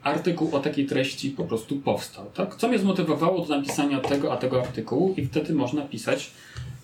artykuł 0.04 0.56
o 0.56 0.60
takiej 0.60 0.86
treści 0.86 1.30
po 1.30 1.44
prostu 1.44 1.76
powstał, 1.76 2.26
tak? 2.34 2.56
Co 2.56 2.68
mnie 2.68 2.80
zmotywowało 2.80 3.46
do 3.46 3.58
napisania 3.58 4.00
tego, 4.00 4.34
a 4.34 4.38
tego 4.38 4.62
artykułu 4.62 5.14
i 5.18 5.26
wtedy 5.26 5.54
można 5.54 5.82
pisać 5.82 6.32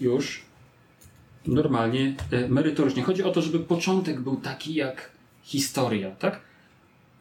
już 0.02 0.42
normalnie, 1.48 2.16
y, 2.34 2.50
merytorycznie. 2.50 3.04
Chodzi 3.04 3.24
o 3.24 3.32
to, 3.32 3.42
żeby 3.42 3.60
początek 3.60 4.22
był 4.22 4.36
taki 4.36 4.74
jak 4.74 5.12
historia, 5.44 6.12
tak? 6.12 6.42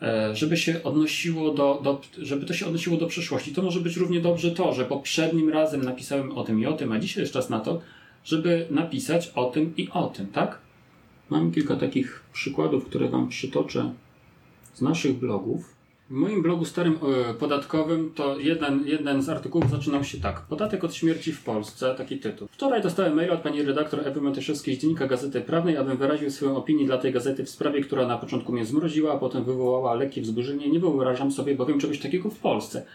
E, 0.03 0.37
żeby 0.37 0.57
się 0.57 0.83
odnosiło 0.83 1.55
do, 1.55 1.81
do, 1.85 2.01
żeby 2.19 2.47
to 2.47 2.55
się 2.55 2.67
odnosiło 2.67 2.97
do 2.97 3.07
przeszłości. 3.07 3.53
To 3.53 3.63
może 3.63 3.81
być 3.81 3.97
równie 3.97 4.21
dobrze 4.21 4.51
to, 4.51 4.75
że 4.75 4.85
poprzednim 4.85 5.51
razem 5.51 5.83
napisałem 5.83 6.39
o 6.39 6.45
tym 6.45 6.61
i 6.61 6.67
o 6.67 6.73
tym, 6.73 6.93
a 6.93 6.99
dzisiaj 6.99 7.23
jest 7.23 7.33
czas 7.33 7.51
na 7.51 7.61
to, 7.61 7.81
żeby 8.25 8.67
napisać 8.71 9.29
o 9.35 9.45
tym 9.45 9.77
i 9.77 9.89
o 9.91 10.07
tym, 10.07 10.27
tak? 10.27 10.59
Mam 11.31 11.53
kilka 11.53 11.77
takich 11.77 12.23
przykładów, 12.33 12.85
które 12.85 13.09
Wam 13.09 13.29
przytoczę 13.29 13.93
z 14.75 14.81
naszych 14.81 15.19
blogów. 15.19 15.78
W 16.09 16.15
moim 16.15 16.43
blogu 16.43 16.65
starym 16.65 16.99
e, 17.31 17.35
podatkowym 17.35 18.13
to 18.15 18.39
jeden, 18.39 18.87
jeden 18.87 19.23
z 19.23 19.29
artykułów 19.29 19.71
zaczynał 19.71 20.05
się 20.05 20.21
tak. 20.21 20.41
Podatek 20.41 20.85
od 20.85 20.95
śmierci 20.95 21.33
w 21.33 21.45
Polsce, 21.45 21.95
taki 21.95 22.19
tytuł. 22.19 22.49
Wczoraj 22.51 22.83
dostałem 22.83 23.15
maila 23.15 23.35
od 23.35 23.41
pani 23.41 23.63
redaktor 23.63 24.01
Ewy 24.09 24.21
Matyszewskiej 24.21 24.75
z 24.77 24.79
Dziennika 24.79 25.07
Gazety 25.07 25.41
Prawnej, 25.41 25.77
abym 25.77 25.97
wyraził 25.97 26.31
swoją 26.31 26.57
opinię 26.57 26.87
dla 26.87 26.99
tej 26.99 27.13
gazety 27.13 27.45
w 27.45 27.51
sprawie, 27.51 27.81
która 27.81 28.07
na 28.07 28.19
początku 28.19 28.53
mnie 28.53 28.65
zmroziła, 28.65 29.13
a 29.13 29.19
potem 29.19 29.45
wywołała 29.45 29.95
lekkie 29.95 30.23
wzburzenie. 30.23 30.71
Nie 30.71 30.81
wyobrażam 30.81 31.33
sobie 31.33 31.55
bowiem 31.55 31.81
czegoś 31.81 31.99
takiego 31.99 32.31
w 32.31 32.39
Polsce. 32.39 32.87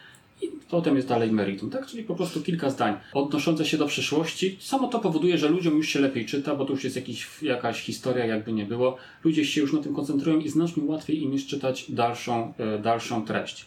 I 0.74 0.76
potem 0.76 0.96
jest 0.96 1.08
dalej 1.08 1.32
meritum, 1.32 1.70
tak? 1.70 1.86
Czyli 1.86 2.04
po 2.04 2.16
prostu 2.16 2.42
kilka 2.42 2.70
zdań 2.70 2.98
odnoszące 3.14 3.66
się 3.66 3.78
do 3.78 3.86
przyszłości. 3.86 4.58
Samo 4.60 4.88
to 4.88 5.00
powoduje, 5.00 5.38
że 5.38 5.50
ludziom 5.50 5.78
już 5.78 5.90
się 5.90 6.00
lepiej 6.00 6.26
czyta, 6.26 6.56
bo 6.56 6.66
to 6.66 6.74
już 6.74 6.84
jest 6.84 6.96
jakiś, 6.96 7.28
jakaś 7.42 7.82
historia, 7.82 8.26
jakby 8.26 8.54
nie 8.54 8.66
było. 8.66 8.98
Ludzie 9.24 9.46
się 9.46 9.62
już 9.62 9.74
na 9.74 9.80
tym 9.80 9.96
koncentrują 9.96 10.40
i 10.40 10.50
znacznie 10.50 10.84
łatwiej 10.84 11.24
im 11.24 11.34
jest 11.34 11.48
czytać 11.48 11.86
dalszą, 11.90 12.54
e, 12.58 12.80
dalszą 12.80 13.26
treść. 13.26 13.66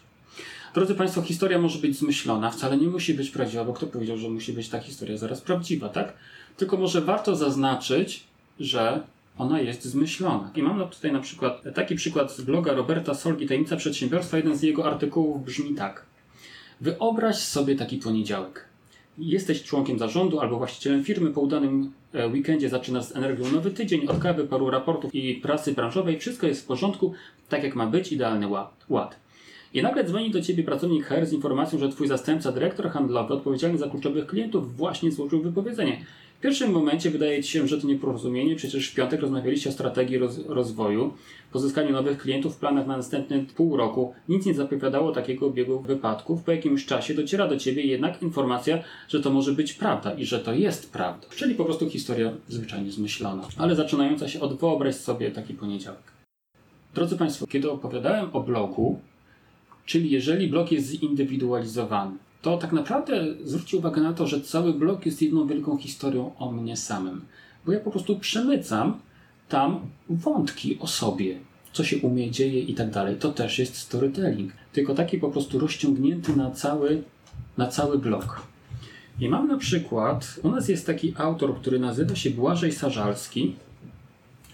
Drodzy 0.75 0.95
Państwo, 0.95 1.23
historia 1.23 1.59
może 1.59 1.79
być 1.79 1.99
zmyślona, 1.99 2.51
wcale 2.51 2.77
nie 2.77 2.87
musi 2.87 3.15
być 3.15 3.31
prawdziwa, 3.31 3.65
bo 3.65 3.73
kto 3.73 3.87
powiedział, 3.87 4.19
że 4.19 4.29
musi 4.29 4.53
być 4.53 4.69
ta 4.69 4.81
historia 4.81 5.17
zaraz 5.17 5.41
prawdziwa, 5.41 5.89
tak? 5.89 6.13
Tylko 6.57 6.77
może 6.77 7.01
warto 7.01 7.37
zaznaczyć, 7.37 8.25
że 8.61 9.01
ona 9.39 9.61
jest 9.61 9.85
zmyślona. 9.85 10.51
I 10.55 10.63
mam 10.63 10.89
tutaj 10.89 11.13
na 11.13 11.21
przykład 11.21 11.63
taki 11.75 11.95
przykład 11.95 12.33
z 12.33 12.41
bloga 12.41 12.73
Roberta 12.73 13.15
Solgi, 13.15 13.47
Tajemnica 13.47 13.77
Przedsiębiorstwa. 13.77 14.37
Jeden 14.37 14.57
z 14.57 14.63
jego 14.63 14.87
artykułów 14.87 15.45
brzmi 15.45 15.75
tak. 15.75 16.16
Wyobraź 16.81 17.37
sobie 17.37 17.77
taki 17.77 17.97
poniedziałek. 17.97 18.65
Jesteś 19.19 19.63
członkiem 19.63 19.99
zarządu 19.99 20.41
albo 20.41 20.59
właścicielem 20.59 21.05
firmy, 21.05 21.31
po 21.31 21.41
udanym 21.41 21.93
e, 22.13 22.29
weekendzie 22.29 22.69
zaczynasz 22.69 23.05
z 23.05 23.17
energią 23.17 23.53
nowy 23.53 23.71
tydzień, 23.71 24.07
od 24.09 24.19
kawy, 24.19 24.45
paru 24.45 24.71
raportów 24.71 25.15
i 25.15 25.35
pracy 25.35 25.73
branżowej, 25.73 26.19
wszystko 26.19 26.47
jest 26.47 26.63
w 26.63 26.67
porządku, 26.67 27.15
tak 27.49 27.63
jak 27.63 27.77
ma 27.77 27.87
być, 27.87 28.13
idealny 28.13 28.49
ład. 28.89 29.17
I 29.75 29.83
nagle 29.83 30.05
dzwoni 30.05 30.31
do 30.31 30.43
ciebie 30.43 30.63
pracownik 30.63 31.07
HR 31.07 31.27
z 31.27 31.33
informacją, 31.33 31.79
że 31.79 31.89
twój 31.89 32.09
zastępca, 32.09 32.53
dyrektor 32.53 32.91
handlowy 32.91 33.35
odpowiedzialny 33.35 33.79
za 33.79 33.89
kluczowych 33.89 34.27
klientów 34.27 34.77
właśnie 34.77 35.13
złożył 35.13 35.43
wypowiedzenie. 35.43 36.05
W 36.39 36.41
pierwszym 36.41 36.73
momencie 36.73 37.11
wydaje 37.11 37.43
ci 37.43 37.51
się, 37.51 37.69
że 37.69 37.81
to 37.81 37.87
nieporozumienie, 37.87 38.57
przecież 38.57 38.91
w 38.91 38.95
piątek 38.95 39.21
rozmawialiście 39.21 39.71
o 39.71 39.73
strategii 39.73 40.19
roz 40.19 40.39
rozwoju, 40.47 41.15
pozyskaniu 41.53 41.93
nowych 41.93 42.19
klientów 42.19 42.57
w 42.57 42.59
planach 42.59 42.87
na 42.87 42.97
następny 42.97 43.47
pół 43.57 43.77
roku. 43.77 44.15
Nic 44.29 44.47
nie 44.47 44.55
zapowiadało 44.55 45.13
takiego 45.13 45.51
biegu 45.51 45.81
wypadków. 45.81 46.43
Po 46.43 46.53
jakimś 46.53 46.87
czasie 46.87 47.15
dociera 47.15 47.49
do 47.49 47.57
ciebie 47.57 47.83
jednak 47.83 48.23
informacja, 48.23 48.83
że 49.09 49.21
to 49.21 49.31
może 49.31 49.53
być 49.53 49.73
prawda 49.73 50.15
i 50.15 50.25
że 50.25 50.41
to 50.41 50.55
jest 50.55 50.93
prawda. 50.93 51.27
Czyli 51.37 51.55
po 51.55 51.65
prostu 51.65 51.91
historia 51.91 52.33
zwyczajnie 52.49 52.91
zmyślona, 52.91 53.49
ale 53.57 53.75
zaczynająca 53.75 54.29
się 54.29 54.41
od 54.41 54.61
wyobraź 54.61 54.95
sobie 54.95 55.31
taki 55.31 55.55
poniedziałek. 55.55 56.03
Drodzy 56.95 57.17
Państwo, 57.17 57.47
kiedy 57.47 57.71
opowiadałem 57.71 58.31
o 58.33 58.41
blogu, 58.41 59.01
czyli 59.87 60.11
jeżeli 60.11 60.49
blog 60.49 60.73
jest 60.73 60.87
zindywidualizowany, 60.91 62.17
to 62.47 62.57
tak 62.57 62.73
naprawdę 62.73 63.25
zwróćcie 63.45 63.77
uwagę 63.77 64.01
na 64.03 64.13
to, 64.13 64.27
że 64.27 64.41
cały 64.41 64.73
blog 64.73 65.07
jest 65.07 65.23
jedną 65.23 65.47
wielką 65.47 65.79
historią 65.79 66.37
o 66.39 66.53
mnie 66.53 66.77
samym. 66.77 67.25
Bo 67.65 67.73
ja 67.73 67.81
po 67.81 67.91
prostu 67.91 68.19
przemycam 68.19 69.01
tam 69.49 69.81
wątki 70.11 70.79
o 70.79 70.87
sobie, 70.87 71.39
co 71.73 71.85
się 71.85 71.99
u 71.99 72.11
mnie 72.11 72.31
dzieje 72.31 72.61
i 72.61 72.75
tak 72.75 72.91
dalej. 72.91 73.17
To 73.17 73.33
też 73.33 73.59
jest 73.59 73.77
storytelling, 73.77 74.53
tylko 74.73 74.95
taki 74.95 75.19
po 75.19 75.29
prostu 75.29 75.59
rozciągnięty 75.59 76.37
na 76.37 76.51
cały, 76.51 77.03
na 77.57 77.67
cały 77.67 77.99
blog. 77.99 78.43
I 79.21 79.29
mam 79.29 79.49
na 79.49 79.59
przykład, 79.59 80.41
u 80.43 80.51
nas 80.51 80.69
jest 80.69 80.87
taki 80.87 81.15
autor, 81.17 81.61
który 81.61 81.79
nazywa 81.79 82.17
się 82.17 82.31
Błażej 82.31 82.73
Sarzalski, 82.73 83.57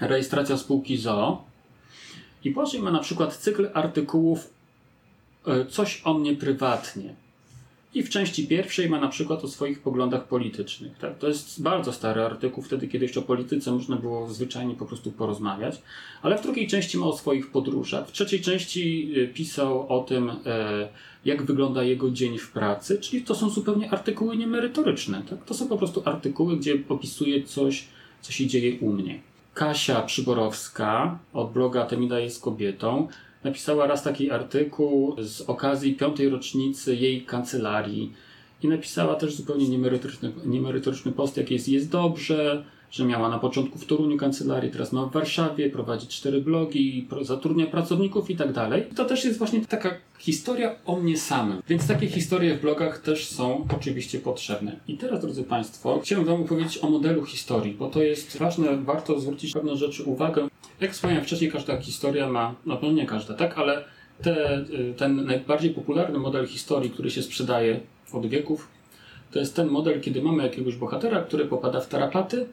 rejestracja 0.00 0.56
spółki 0.56 0.96
ZOO. 0.96 1.44
I 2.44 2.50
Błażej 2.50 2.82
ma 2.82 2.90
na 2.90 3.00
przykład 3.00 3.36
cykl 3.36 3.70
artykułów 3.74 4.50
e, 5.46 5.66
Coś 5.66 6.02
o 6.04 6.14
mnie 6.14 6.36
prywatnie. 6.36 7.21
I 7.94 8.02
w 8.02 8.10
części 8.10 8.46
pierwszej 8.46 8.90
ma 8.90 9.00
na 9.00 9.08
przykład 9.08 9.44
o 9.44 9.48
swoich 9.48 9.82
poglądach 9.82 10.28
politycznych. 10.28 10.98
Tak? 10.98 11.18
To 11.18 11.28
jest 11.28 11.62
bardzo 11.62 11.92
stary 11.92 12.22
artykuł, 12.22 12.64
wtedy 12.64 12.88
kiedy 12.88 13.04
jeszcze 13.04 13.20
o 13.20 13.22
polityce 13.22 13.72
można 13.72 13.96
było 13.96 14.28
zwyczajnie 14.28 14.74
po 14.74 14.86
prostu 14.86 15.12
porozmawiać. 15.12 15.82
Ale 16.22 16.38
w 16.38 16.42
drugiej 16.42 16.66
części 16.66 16.98
ma 16.98 17.06
o 17.06 17.16
swoich 17.16 17.50
podróżach. 17.50 18.08
W 18.08 18.12
trzeciej 18.12 18.40
części 18.40 19.12
y, 19.16 19.28
pisał 19.28 19.88
o 19.88 20.00
tym, 20.00 20.30
e, 20.30 20.88
jak 21.24 21.42
wygląda 21.42 21.82
jego 21.82 22.10
dzień 22.10 22.38
w 22.38 22.50
pracy, 22.50 22.98
czyli 22.98 23.22
to 23.22 23.34
są 23.34 23.50
zupełnie 23.50 23.90
artykuły 23.90 24.36
niemerytoryczne. 24.36 25.22
Tak? 25.30 25.44
To 25.44 25.54
są 25.54 25.68
po 25.68 25.76
prostu 25.76 26.02
artykuły, 26.04 26.56
gdzie 26.56 26.74
opisuje 26.88 27.42
coś, 27.42 27.84
co 28.20 28.32
się 28.32 28.46
dzieje 28.46 28.78
u 28.80 28.92
mnie. 28.92 29.20
Kasia 29.54 30.02
Przyborowska 30.02 31.18
od 31.32 31.52
bloga 31.52 31.86
Temida 31.86 32.20
jest 32.20 32.42
kobietą 32.42 33.08
napisała 33.44 33.86
raz 33.86 34.02
taki 34.02 34.30
artykuł 34.30 35.16
z 35.18 35.40
okazji 35.40 35.94
piątej 35.94 36.28
rocznicy 36.28 36.96
jej 36.96 37.22
kancelarii 37.24 38.12
i 38.62 38.68
napisała 38.68 39.14
też 39.14 39.34
zupełnie 39.34 39.68
niemerytoryczny, 39.68 40.32
niemerytoryczny 40.44 41.12
post, 41.12 41.36
jak 41.36 41.50
jest, 41.50 41.68
jest 41.68 41.90
dobrze, 41.90 42.64
że 42.92 43.04
miała 43.04 43.28
na 43.28 43.38
początku 43.38 43.78
w 43.78 43.86
Toruniu 43.86 44.16
kancelarię, 44.16 44.70
teraz 44.70 44.92
ma 44.92 45.06
w 45.06 45.12
Warszawie, 45.12 45.70
prowadzi 45.70 46.06
cztery 46.06 46.40
blogi, 46.40 47.08
zatrudnia 47.22 47.66
pracowników 47.66 48.30
i 48.30 48.36
tak 48.36 48.52
dalej. 48.52 48.84
To 48.96 49.04
też 49.04 49.24
jest 49.24 49.38
właśnie 49.38 49.66
taka 49.66 49.94
historia 50.18 50.74
o 50.86 50.96
mnie 50.96 51.18
samym. 51.18 51.62
Więc 51.68 51.86
takie 51.86 52.08
historie 52.08 52.56
w 52.56 52.60
blogach 52.60 52.98
też 52.98 53.26
są 53.28 53.66
oczywiście 53.76 54.18
potrzebne. 54.18 54.76
I 54.88 54.96
teraz, 54.96 55.20
drodzy 55.20 55.44
Państwo, 55.44 56.00
chciałem 56.04 56.24
Wam 56.24 56.42
opowiedzieć 56.42 56.78
o 56.84 56.90
modelu 56.90 57.24
historii, 57.24 57.74
bo 57.74 57.88
to 57.90 58.02
jest 58.02 58.38
ważne, 58.38 58.76
warto 58.76 59.20
zwrócić 59.20 59.52
pewne 59.52 59.76
rzeczy 59.76 60.02
uwagę. 60.04 60.48
Jak 60.80 60.92
wspomniałem 60.92 61.24
wcześniej, 61.24 61.52
każda 61.52 61.80
historia 61.80 62.28
ma, 62.28 62.54
no, 62.66 62.78
no 62.82 62.92
nie 62.92 63.06
każda, 63.06 63.34
tak, 63.34 63.58
ale 63.58 63.84
te, 64.22 64.64
ten 64.96 65.24
najbardziej 65.24 65.70
popularny 65.70 66.18
model 66.18 66.46
historii, 66.46 66.90
który 66.90 67.10
się 67.10 67.22
sprzedaje 67.22 67.80
od 68.12 68.26
wieków, 68.26 68.68
to 69.30 69.38
jest 69.38 69.56
ten 69.56 69.68
model, 69.68 70.00
kiedy 70.00 70.22
mamy 70.22 70.42
jakiegoś 70.42 70.76
bohatera, 70.76 71.22
który 71.22 71.44
popada 71.44 71.80
w 71.80 71.88
tarapaty, 71.88 72.46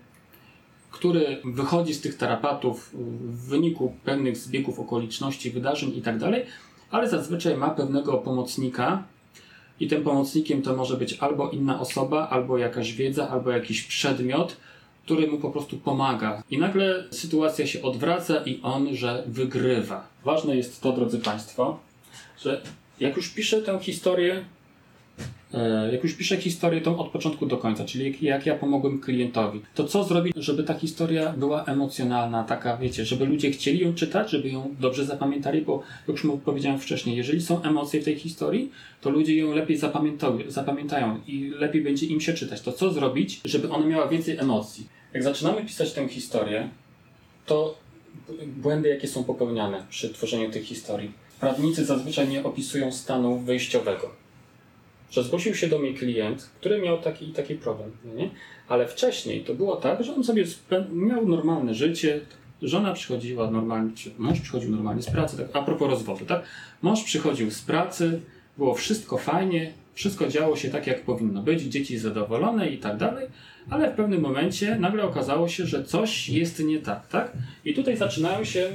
który 0.91 1.41
wychodzi 1.45 1.93
z 1.93 2.01
tych 2.01 2.17
tarapatów 2.17 2.89
w 2.93 3.49
wyniku 3.49 3.93
pewnych 4.05 4.37
zbiegów 4.37 4.79
okoliczności, 4.79 5.51
wydarzeń 5.51 5.97
i 5.97 6.01
tak 6.01 6.15
ale 6.91 7.09
zazwyczaj 7.09 7.57
ma 7.57 7.69
pewnego 7.69 8.17
pomocnika 8.17 9.03
i 9.79 9.87
tym 9.87 10.03
pomocnikiem 10.03 10.61
to 10.61 10.75
może 10.75 10.97
być 10.97 11.17
albo 11.19 11.49
inna 11.49 11.79
osoba, 11.79 12.29
albo 12.29 12.57
jakaś 12.57 12.93
wiedza, 12.93 13.29
albo 13.29 13.51
jakiś 13.51 13.83
przedmiot, 13.83 14.57
który 15.05 15.27
mu 15.27 15.37
po 15.37 15.51
prostu 15.51 15.77
pomaga. 15.77 16.43
I 16.49 16.57
nagle 16.57 17.03
sytuacja 17.11 17.67
się 17.67 17.81
odwraca 17.81 18.43
i 18.45 18.59
on, 18.63 18.95
że 18.95 19.23
wygrywa. 19.27 20.07
Ważne 20.25 20.55
jest 20.57 20.81
to, 20.81 20.91
drodzy 20.91 21.19
Państwo, 21.19 21.79
że 22.39 22.61
jak 22.99 23.17
już 23.17 23.29
piszę 23.29 23.61
tę 23.61 23.79
historię, 23.79 24.45
jak 25.91 26.03
już 26.03 26.13
piszę 26.13 26.37
historię 26.37 26.81
tą 26.81 26.97
od 26.97 27.09
początku 27.09 27.45
do 27.45 27.57
końca, 27.57 27.85
czyli 27.85 28.15
jak, 28.21 28.45
ja 28.45 28.55
pomogłem 28.55 28.99
klientowi, 28.99 29.61
to 29.75 29.83
co 29.83 30.03
zrobić, 30.03 30.33
żeby 30.35 30.63
ta 30.63 30.73
historia 30.73 31.33
była 31.37 31.63
emocjonalna, 31.63 32.43
taka, 32.43 32.77
wiecie, 32.77 33.05
żeby 33.05 33.25
ludzie 33.25 33.51
chcieli 33.51 33.79
ją 33.79 33.93
czytać, 33.93 34.31
żeby 34.31 34.49
ją 34.49 34.75
dobrze 34.79 35.05
zapamiętali, 35.05 35.61
bo 35.61 35.83
jak 36.07 36.23
już 36.23 36.27
powiedziałem 36.45 36.79
wcześniej, 36.79 37.17
jeżeli 37.17 37.41
są 37.41 37.61
emocje 37.61 38.01
w 38.01 38.05
tej 38.05 38.15
historii, 38.15 38.71
to 39.01 39.09
ludzie 39.09 39.35
ją 39.35 39.53
lepiej 39.53 39.77
zapamiętają 40.47 41.19
i 41.27 41.51
lepiej 41.55 41.81
będzie 41.81 42.05
im 42.05 42.21
się 42.21 42.33
czytać. 42.33 42.61
To 42.61 42.71
co 42.71 42.93
zrobić, 42.93 43.41
żeby 43.45 43.69
ona 43.69 43.85
miała 43.85 44.07
więcej 44.07 44.37
emocji? 44.37 44.87
Jak 45.13 45.23
zaczynamy 45.23 45.65
pisać 45.65 45.93
tę 45.93 46.07
historię, 46.07 46.69
to 47.45 47.77
błędy, 48.47 48.89
jakie 48.89 49.07
są 49.07 49.23
popełniane 49.23 49.85
przy 49.89 50.09
tworzeniu 50.09 50.51
tych 50.51 50.63
historii. 50.63 51.11
Prawnicy 51.39 51.85
zazwyczaj 51.85 52.27
nie 52.27 52.43
opisują 52.43 52.91
stanu 52.91 53.39
wyjściowego. 53.39 54.28
Że 55.11 55.23
zgłosił 55.23 55.55
się 55.55 55.67
do 55.67 55.79
mnie 55.79 55.93
klient, 55.93 56.49
który 56.59 56.81
miał 56.81 57.01
taki 57.01 57.27
taki 57.27 57.55
problem, 57.55 57.91
nie? 58.15 58.29
ale 58.67 58.87
wcześniej 58.87 59.43
to 59.43 59.53
było 59.53 59.75
tak, 59.75 60.03
że 60.03 60.15
on 60.15 60.23
sobie 60.23 60.43
miał 60.91 61.27
normalne 61.27 61.73
życie, 61.73 62.21
żona 62.61 62.93
przychodziła 62.93 63.51
normalnie, 63.51 63.91
czy 63.95 64.11
mąż 64.17 64.41
przychodził 64.41 64.71
normalnie 64.71 65.01
z 65.01 65.09
pracy, 65.09 65.37
tak, 65.37 65.47
a 65.53 65.61
propos 65.61 65.89
rozwodu, 65.89 66.25
tak? 66.25 66.43
Mąż 66.81 67.03
przychodził 67.03 67.51
z 67.51 67.61
pracy, 67.61 68.19
było 68.57 68.73
wszystko 68.73 69.17
fajnie, 69.17 69.73
wszystko 69.93 70.27
działo 70.27 70.55
się 70.55 70.69
tak, 70.69 70.87
jak 70.87 71.01
powinno 71.01 71.41
być, 71.41 71.61
dzieci 71.61 71.97
zadowolone 71.97 72.69
i 72.69 72.77
tak 72.77 72.97
dalej, 72.97 73.27
ale 73.69 73.91
w 73.91 73.95
pewnym 73.95 74.21
momencie 74.21 74.75
nagle 74.75 75.03
okazało 75.03 75.47
się, 75.47 75.65
że 75.65 75.83
coś 75.83 76.29
jest 76.29 76.59
nie 76.59 76.79
tak, 76.79 77.07
tak? 77.07 77.33
I 77.65 77.73
tutaj 77.73 77.97
zaczynają 77.97 78.43
się 78.43 78.69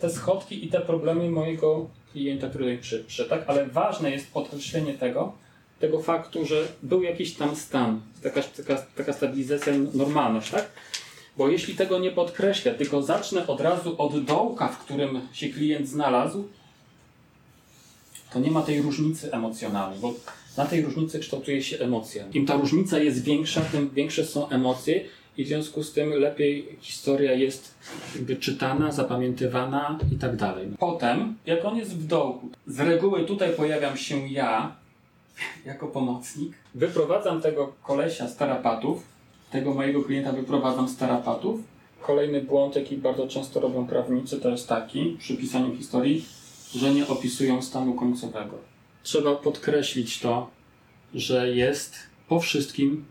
te 0.00 0.10
schodki 0.10 0.64
i 0.64 0.68
te 0.68 0.80
problemy 0.80 1.30
mojego 1.30 1.88
klienta, 2.12 2.48
który 2.48 2.64
tutaj 2.64 2.78
przy, 2.78 3.04
przy 3.04 3.24
tak? 3.24 3.44
Ale 3.46 3.66
ważne 3.66 4.10
jest 4.10 4.32
podkreślenie 4.32 4.94
tego, 4.94 5.32
tego 5.80 6.02
faktu, 6.02 6.46
że 6.46 6.68
był 6.82 7.02
jakiś 7.02 7.34
tam 7.34 7.56
stan, 7.56 8.00
taka, 8.22 8.42
taka, 8.42 8.76
taka 8.96 9.12
stabilizacja, 9.12 9.72
normalność, 9.94 10.50
tak? 10.50 10.70
Bo 11.36 11.48
jeśli 11.48 11.74
tego 11.74 11.98
nie 11.98 12.10
podkreślę, 12.10 12.74
tylko 12.74 13.02
zacznę 13.02 13.46
od 13.46 13.60
razu 13.60 13.94
od 13.98 14.24
dołka, 14.24 14.68
w 14.68 14.78
którym 14.78 15.20
się 15.32 15.48
klient 15.48 15.88
znalazł, 15.88 16.48
to 18.32 18.40
nie 18.40 18.50
ma 18.50 18.62
tej 18.62 18.82
różnicy 18.82 19.32
emocjonalnej, 19.32 19.98
bo 20.00 20.14
na 20.56 20.66
tej 20.66 20.82
różnicy 20.82 21.18
kształtuje 21.18 21.62
się 21.62 21.78
emocja. 21.78 22.24
Im 22.34 22.46
ta 22.46 22.56
różnica 22.56 22.98
jest 22.98 23.24
większa, 23.24 23.60
tym 23.60 23.90
większe 23.90 24.24
są 24.24 24.48
emocje 24.48 25.04
i 25.36 25.44
w 25.44 25.48
związku 25.48 25.82
z 25.82 25.92
tym 25.92 26.10
lepiej 26.10 26.78
historia 26.80 27.32
jest 27.32 27.74
czytana, 28.40 28.92
zapamiętywana 28.92 29.98
i 30.12 30.16
tak 30.16 30.36
dalej. 30.36 30.68
Potem, 30.78 31.36
jak 31.46 31.64
on 31.64 31.76
jest 31.76 31.96
w 31.96 32.06
dołku, 32.06 32.48
z 32.66 32.80
reguły 32.80 33.24
tutaj 33.24 33.50
pojawiam 33.52 33.96
się 33.96 34.28
ja, 34.28 34.76
jako 35.64 35.86
pomocnik, 35.86 36.52
wyprowadzam 36.74 37.40
tego 37.40 37.72
kolesia 37.82 38.28
z 38.28 38.36
tarapatów, 38.36 39.02
tego 39.50 39.74
mojego 39.74 40.02
klienta 40.02 40.32
wyprowadzam 40.32 40.88
z 40.88 40.96
tarapatów. 40.96 41.60
Kolejny 42.02 42.42
błąd, 42.42 42.76
jaki 42.76 42.96
bardzo 42.96 43.28
często 43.28 43.60
robią 43.60 43.86
prawnicy, 43.86 44.40
to 44.40 44.48
jest 44.48 44.68
taki 44.68 45.16
przy 45.18 45.36
pisaniu 45.36 45.76
historii, 45.76 46.24
że 46.74 46.94
nie 46.94 47.08
opisują 47.08 47.62
stanu 47.62 47.94
końcowego. 47.94 48.58
Trzeba 49.02 49.36
podkreślić 49.36 50.20
to, 50.20 50.50
że 51.14 51.54
jest 51.54 51.96
po 52.28 52.40
wszystkim 52.40 53.04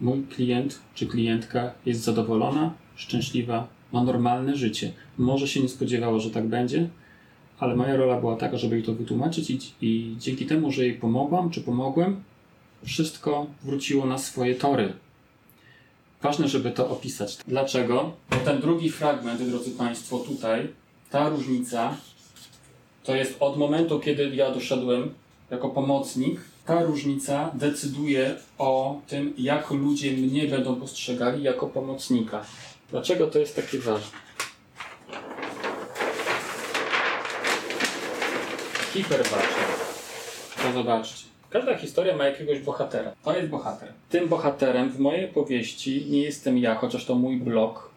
mój 0.00 0.22
klient 0.22 0.78
czy 0.94 1.06
klientka 1.06 1.72
jest 1.86 2.00
zadowolona, 2.00 2.74
szczęśliwa, 2.96 3.68
ma 3.92 4.04
normalne 4.04 4.56
życie. 4.56 4.92
Może 5.18 5.48
się 5.48 5.60
nie 5.60 5.68
spodziewało, 5.68 6.20
że 6.20 6.30
tak 6.30 6.46
będzie, 6.46 6.88
ale 7.60 7.76
moja 7.76 7.96
rola 7.96 8.20
była 8.20 8.36
taka, 8.36 8.56
żeby 8.56 8.74
jej 8.76 8.84
to 8.84 8.92
wytłumaczyć 8.92 9.50
i, 9.50 9.58
i 9.80 10.16
dzięki 10.18 10.46
temu, 10.46 10.72
że 10.72 10.84
jej 10.84 10.94
pomogłam 10.94 11.50
czy 11.50 11.60
pomogłem, 11.60 12.22
wszystko 12.84 13.46
wróciło 13.62 14.06
na 14.06 14.18
swoje 14.18 14.54
tory. 14.54 14.92
Ważne, 16.22 16.48
żeby 16.48 16.70
to 16.70 16.90
opisać. 16.90 17.38
Dlaczego? 17.48 18.12
Bo 18.30 18.36
ten 18.36 18.60
drugi 18.60 18.90
fragment, 18.90 19.42
drodzy 19.42 19.70
Państwo, 19.70 20.18
tutaj, 20.18 20.68
ta 21.10 21.28
różnica, 21.28 21.96
to 23.04 23.14
jest 23.14 23.36
od 23.40 23.56
momentu, 23.56 24.00
kiedy 24.00 24.36
ja 24.36 24.50
doszedłem 24.50 25.14
jako 25.50 25.68
pomocnik, 25.68 26.40
ta 26.66 26.82
różnica 26.82 27.50
decyduje 27.54 28.36
o 28.58 29.00
tym, 29.08 29.34
jak 29.38 29.70
ludzie 29.70 30.12
mnie 30.12 30.46
będą 30.46 30.76
postrzegali 30.76 31.42
jako 31.42 31.66
pomocnika. 31.66 32.44
Dlaczego 32.90 33.26
to 33.26 33.38
jest 33.38 33.56
takie 33.56 33.78
ważne? 33.78 34.29
Hiperważne. 38.92 39.64
To 40.62 40.72
zobaczcie. 40.72 41.24
Każda 41.50 41.78
historia 41.78 42.16
ma 42.16 42.24
jakiegoś 42.24 42.58
bohatera. 42.58 43.12
To 43.24 43.36
jest 43.36 43.48
bohater. 43.48 43.92
Tym 44.08 44.28
bohaterem 44.28 44.90
w 44.90 44.98
mojej 44.98 45.28
powieści 45.28 46.06
nie 46.10 46.22
jestem 46.22 46.58
ja, 46.58 46.74
chociaż 46.74 47.04
to 47.04 47.14
mój 47.14 47.36
blog. 47.36 47.90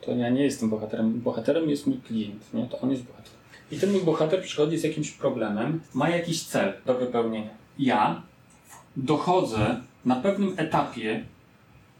To 0.00 0.12
ja 0.12 0.28
nie 0.28 0.44
jestem 0.44 0.70
bohaterem. 0.70 1.20
Bohaterem 1.20 1.70
jest 1.70 1.86
mój 1.86 1.98
klient, 1.98 2.54
nie? 2.54 2.66
To 2.66 2.80
on 2.80 2.90
jest 2.90 3.02
bohaterem. 3.02 3.38
I 3.70 3.78
ten 3.78 3.92
mój 3.92 4.00
bohater 4.00 4.42
przychodzi 4.42 4.78
z 4.78 4.84
jakimś 4.84 5.10
problemem, 5.10 5.80
ma 5.94 6.08
jakiś 6.08 6.42
cel 6.42 6.72
do 6.86 6.94
wypełnienia. 6.94 7.50
Ja 7.78 8.22
dochodzę 8.96 9.80
na 10.04 10.16
pewnym 10.16 10.54
etapie 10.56 11.24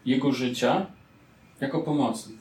jego 0.05 0.31
życia 0.31 0.85
jako 1.61 1.79
pomocnik. 1.79 2.39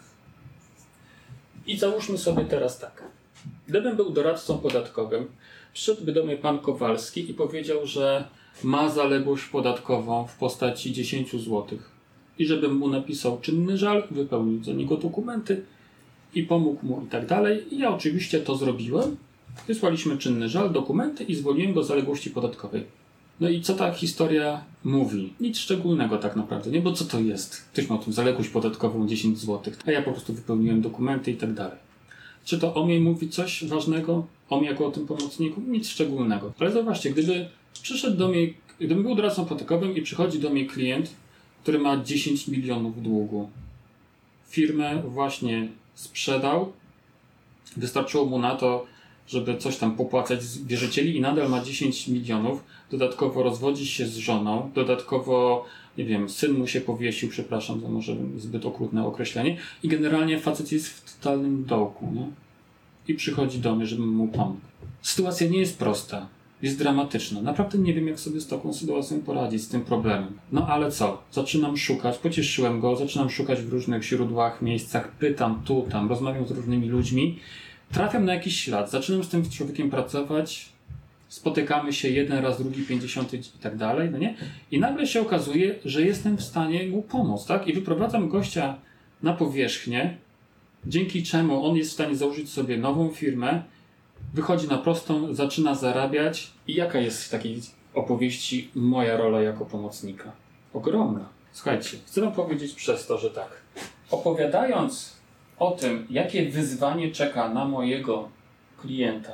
I 1.67 1.79
załóżmy 1.79 2.19
sobie 2.19 2.45
teraz 2.45 2.79
tak. 2.79 3.03
Gdybym 3.69 3.97
był 3.97 4.11
doradcą 4.11 4.59
podatkowym, 4.59 5.29
przyszedłby 5.75 6.13
do 6.13 6.25
mnie 6.25 6.37
pan 6.37 6.59
Kowalski 6.59 7.31
i 7.31 7.35
powiedział, 7.35 7.87
że 7.87 8.25
ma 8.65 8.89
zaległość 8.89 9.45
podatkową 9.45 10.27
w 10.27 10.37
postaci 10.37 10.93
10 10.93 11.33
zł. 11.33 11.67
I 12.39 12.47
żebym 12.47 12.77
mu 12.77 12.89
napisał 12.89 13.41
czynny 13.41 13.79
żal, 13.79 14.05
wypełnił 14.11 14.65
za 14.65 14.73
niego 14.73 14.97
dokumenty 14.97 15.63
i 16.35 16.43
pomógł 16.43 16.87
mu 16.87 17.03
i 17.07 17.09
tak 17.09 17.27
dalej. 17.27 17.75
I 17.75 17.79
ja 17.79 17.95
oczywiście 17.95 18.41
to 18.41 18.57
zrobiłem. 18.57 19.17
Wysłaliśmy 19.67 20.19
czynny 20.19 20.49
żal, 20.49 20.73
dokumenty 20.73 21.25
i 21.25 21.35
zwolniłem 21.35 21.75
go 21.75 21.83
z 21.83 21.89
zaległości 21.89 22.31
podatkowej. 22.31 22.85
No 23.41 23.49
i 23.49 23.61
co 23.61 23.75
ta 23.75 23.93
historia 23.93 24.65
mówi? 24.85 25.33
Nic 25.41 25.59
szczególnego 25.59 26.19
tak 26.19 26.37
naprawdę, 26.37 26.71
nie? 26.71 26.81
Bo 26.81 26.93
co 26.93 27.05
to 27.05 27.21
jest? 27.21 27.57
Ktoś 27.73 27.89
ma 27.89 27.99
tu 27.99 28.13
zaległość 28.13 28.49
podatkową 28.49 29.07
10 29.07 29.39
zł, 29.39 29.75
a 29.87 29.91
ja 29.91 30.03
po 30.03 30.13
prostu 30.13 30.33
wypełniłem 30.33 30.81
dokumenty 30.81 31.31
i 31.31 31.37
tak 31.37 31.53
dalej. 31.53 31.84
Czy 32.45 32.59
to 32.59 32.75
o 32.75 32.87
mnie 32.87 33.01
mówi 33.01 33.29
coś 33.29 33.65
ważnego? 33.65 34.27
O 34.51 34.61
mnie 34.61 34.69
jako 34.69 34.87
o 34.87 34.91
tym 34.91 35.07
pomocniku? 35.07 35.61
Nic 35.61 35.89
szczególnego. 35.89 36.53
Ale 36.59 36.73
zobaczcie, 36.73 37.11
gdyby 37.11 37.49
przyszedł 37.83 38.17
do 38.17 38.29
mnie, 38.29 38.47
gdybym 38.79 39.03
był 39.03 39.15
doradcą 39.15 39.45
podatkowym 39.45 39.97
i 39.97 40.03
przychodzi 40.03 40.39
do 40.39 40.51
mnie 40.51 40.67
klient, 40.67 41.11
który 41.63 41.79
ma 41.79 42.05
10 42.05 42.49
milionów 42.49 43.03
długu. 43.03 43.51
Firmę 44.49 45.03
właśnie 45.09 45.69
sprzedał, 45.95 46.73
wystarczyło 47.77 48.25
mu 48.25 48.39
na 48.39 48.55
to, 48.55 48.87
żeby 49.27 49.59
coś 49.59 49.77
tam 49.77 49.97
popłacać 49.97 50.43
z 50.43 50.67
wierzycieli 50.67 51.17
i 51.17 51.21
nadal 51.21 51.51
ma 51.51 51.65
10 51.65 52.09
milionów, 52.09 52.65
dodatkowo 52.91 53.43
rozwodzi 53.43 53.87
się 53.87 54.07
z 54.07 54.17
żoną, 54.17 54.71
dodatkowo, 54.75 55.65
nie 55.99 56.05
wiem, 56.05 56.29
syn 56.29 56.59
mu 56.59 56.67
się 56.67 56.81
powiesił, 56.81 57.29
przepraszam 57.29 57.81
za 57.81 57.89
może 57.89 58.17
zbyt 58.37 58.67
okrutne 58.67 59.07
określenie, 59.07 59.57
i 59.83 59.89
generalnie 59.89 60.39
facet 60.39 60.73
jest 60.73 60.89
w 60.89 61.19
totalnym 61.19 61.65
dołku, 61.65 62.13
nie? 62.15 62.27
I 63.09 63.15
przychodzi 63.15 63.59
do 63.59 63.75
mnie, 63.75 63.87
żebym 63.87 64.09
mu 64.09 64.29
pomógł. 64.29 64.61
Sytuacja 65.03 65.49
nie 65.49 65.59
jest 65.59 65.79
prosta, 65.79 66.29
jest 66.63 66.79
dramatyczna. 66.79 67.43
Naprawdę 67.43 67.79
nie 67.79 67.95
wiem, 67.95 68.09
jak 68.09 68.21
sobie 68.21 68.41
z 68.41 68.47
taką 68.47 68.73
sytuacją 68.73 69.21
poradzić, 69.21 69.63
z 69.63 69.69
tym 69.69 69.81
problemem. 69.81 70.39
No 70.53 70.67
ale 70.69 70.91
co? 70.91 71.23
Zaczynam 71.33 71.77
szukać, 71.77 72.19
pocieszyłem 72.19 72.81
go, 72.81 72.97
zaczynam 72.97 73.31
szukać 73.31 73.61
w 73.61 73.73
różnych 73.73 74.03
źródłach, 74.03 74.63
miejscach, 74.63 75.13
pytam 75.13 75.63
tu, 75.65 75.87
tam, 75.91 76.09
rozmawiam 76.09 76.47
z 76.47 76.51
różnymi 76.51 76.89
ludźmi, 76.89 77.39
trafiam 77.93 78.25
na 78.25 78.35
jakiś 78.35 78.61
ślad, 78.61 78.91
zaczynam 78.91 79.25
z 79.25 79.29
tym 79.29 79.51
człowiekiem 79.51 79.91
pracować, 79.91 80.74
spotykamy 81.35 81.93
się 81.93 82.09
jeden 82.09 82.39
raz, 82.45 82.59
drugi, 82.59 82.83
pięćdziesiąty 82.83 83.37
i 83.37 83.59
tak 83.63 83.77
dalej, 83.77 84.11
no 84.11 84.19
nie? 84.19 84.35
I 84.71 84.81
nagle 84.81 85.07
się 85.07 85.21
okazuje, 85.21 85.75
że 85.85 86.03
jestem 86.03 86.37
w 86.37 86.43
stanie 86.43 86.87
mu 86.87 87.03
pomóc, 87.03 87.47
tak? 87.47 87.67
I 87.69 87.73
wyprowadzam 87.73 88.29
gościa 88.29 88.77
na 89.23 89.33
powierzchnię, 89.33 90.17
dzięki 90.87 91.23
czemu 91.23 91.67
on 91.67 91.77
jest 91.77 91.91
w 91.91 91.93
stanie 91.93 92.17
założyć 92.17 92.51
sobie 92.51 92.77
nową 92.79 93.11
firmę, 93.11 93.63
wychodzi 94.35 94.69
na 94.69 94.79
prostą, 94.79 95.35
zaczyna 95.35 95.75
zarabiać. 95.75 96.51
I 96.67 96.75
jaka 96.75 96.99
jest 96.99 97.25
w 97.25 97.31
takiej 97.31 97.61
opowieści 97.95 98.71
moja 98.75 99.17
rola 99.17 99.43
jako 99.43 99.65
pomocnika? 99.65 100.33
Ogromna. 100.73 101.29
Słuchajcie, 101.53 101.97
chcę 102.07 102.21
wam 102.21 102.33
powiedzieć 102.33 102.73
przez 102.73 103.07
to, 103.07 103.19
że 103.19 103.31
tak. 103.31 103.51
Opowiadając 104.11 105.17
o 105.59 105.71
tym, 105.71 106.07
jakie 106.11 106.51
wyzwanie 106.51 107.11
czeka 107.11 107.49
na 107.49 107.65
mojego 107.65 108.29
klienta, 108.81 109.33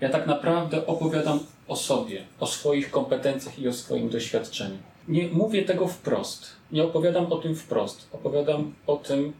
Ja 0.00 0.08
tak 0.08 0.26
naprawdę 0.26 0.86
opowiadam 0.86 1.40
o 1.68 1.76
sobie, 1.76 2.22
o 2.40 2.46
swoich 2.46 2.90
kompetencjach 2.90 3.58
i 3.58 3.68
o 3.68 3.72
swoim 3.72 4.08
doświadczeniu. 4.08 4.78
Nie 5.08 5.28
mówię 5.28 5.64
tego 5.64 5.88
wprost. 5.88 6.46
Nie 6.72 6.84
opowiadam 6.84 7.32
o 7.32 7.36
tym 7.36 7.54
wprost. 7.54 8.08
Opowiadam 8.12 8.74
o 8.86 8.96
tym 8.96 9.32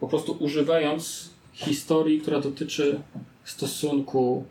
po 0.00 0.08
prostu 0.08 0.36
używając 0.40 1.30
historii, 1.52 2.20
która 2.20 2.40
dotyczy 2.40 3.00
stosunku 3.44 4.44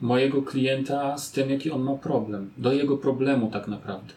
mojego 0.00 0.42
klienta 0.42 1.18
z 1.18 1.30
tym, 1.30 1.50
jaki 1.50 1.70
on 1.70 1.82
ma 1.82 1.94
problem. 1.94 2.50
Do 2.56 2.72
jego 2.72 2.96
problemu 2.96 3.50
tak 3.50 3.68
naprawdę. 3.68 4.14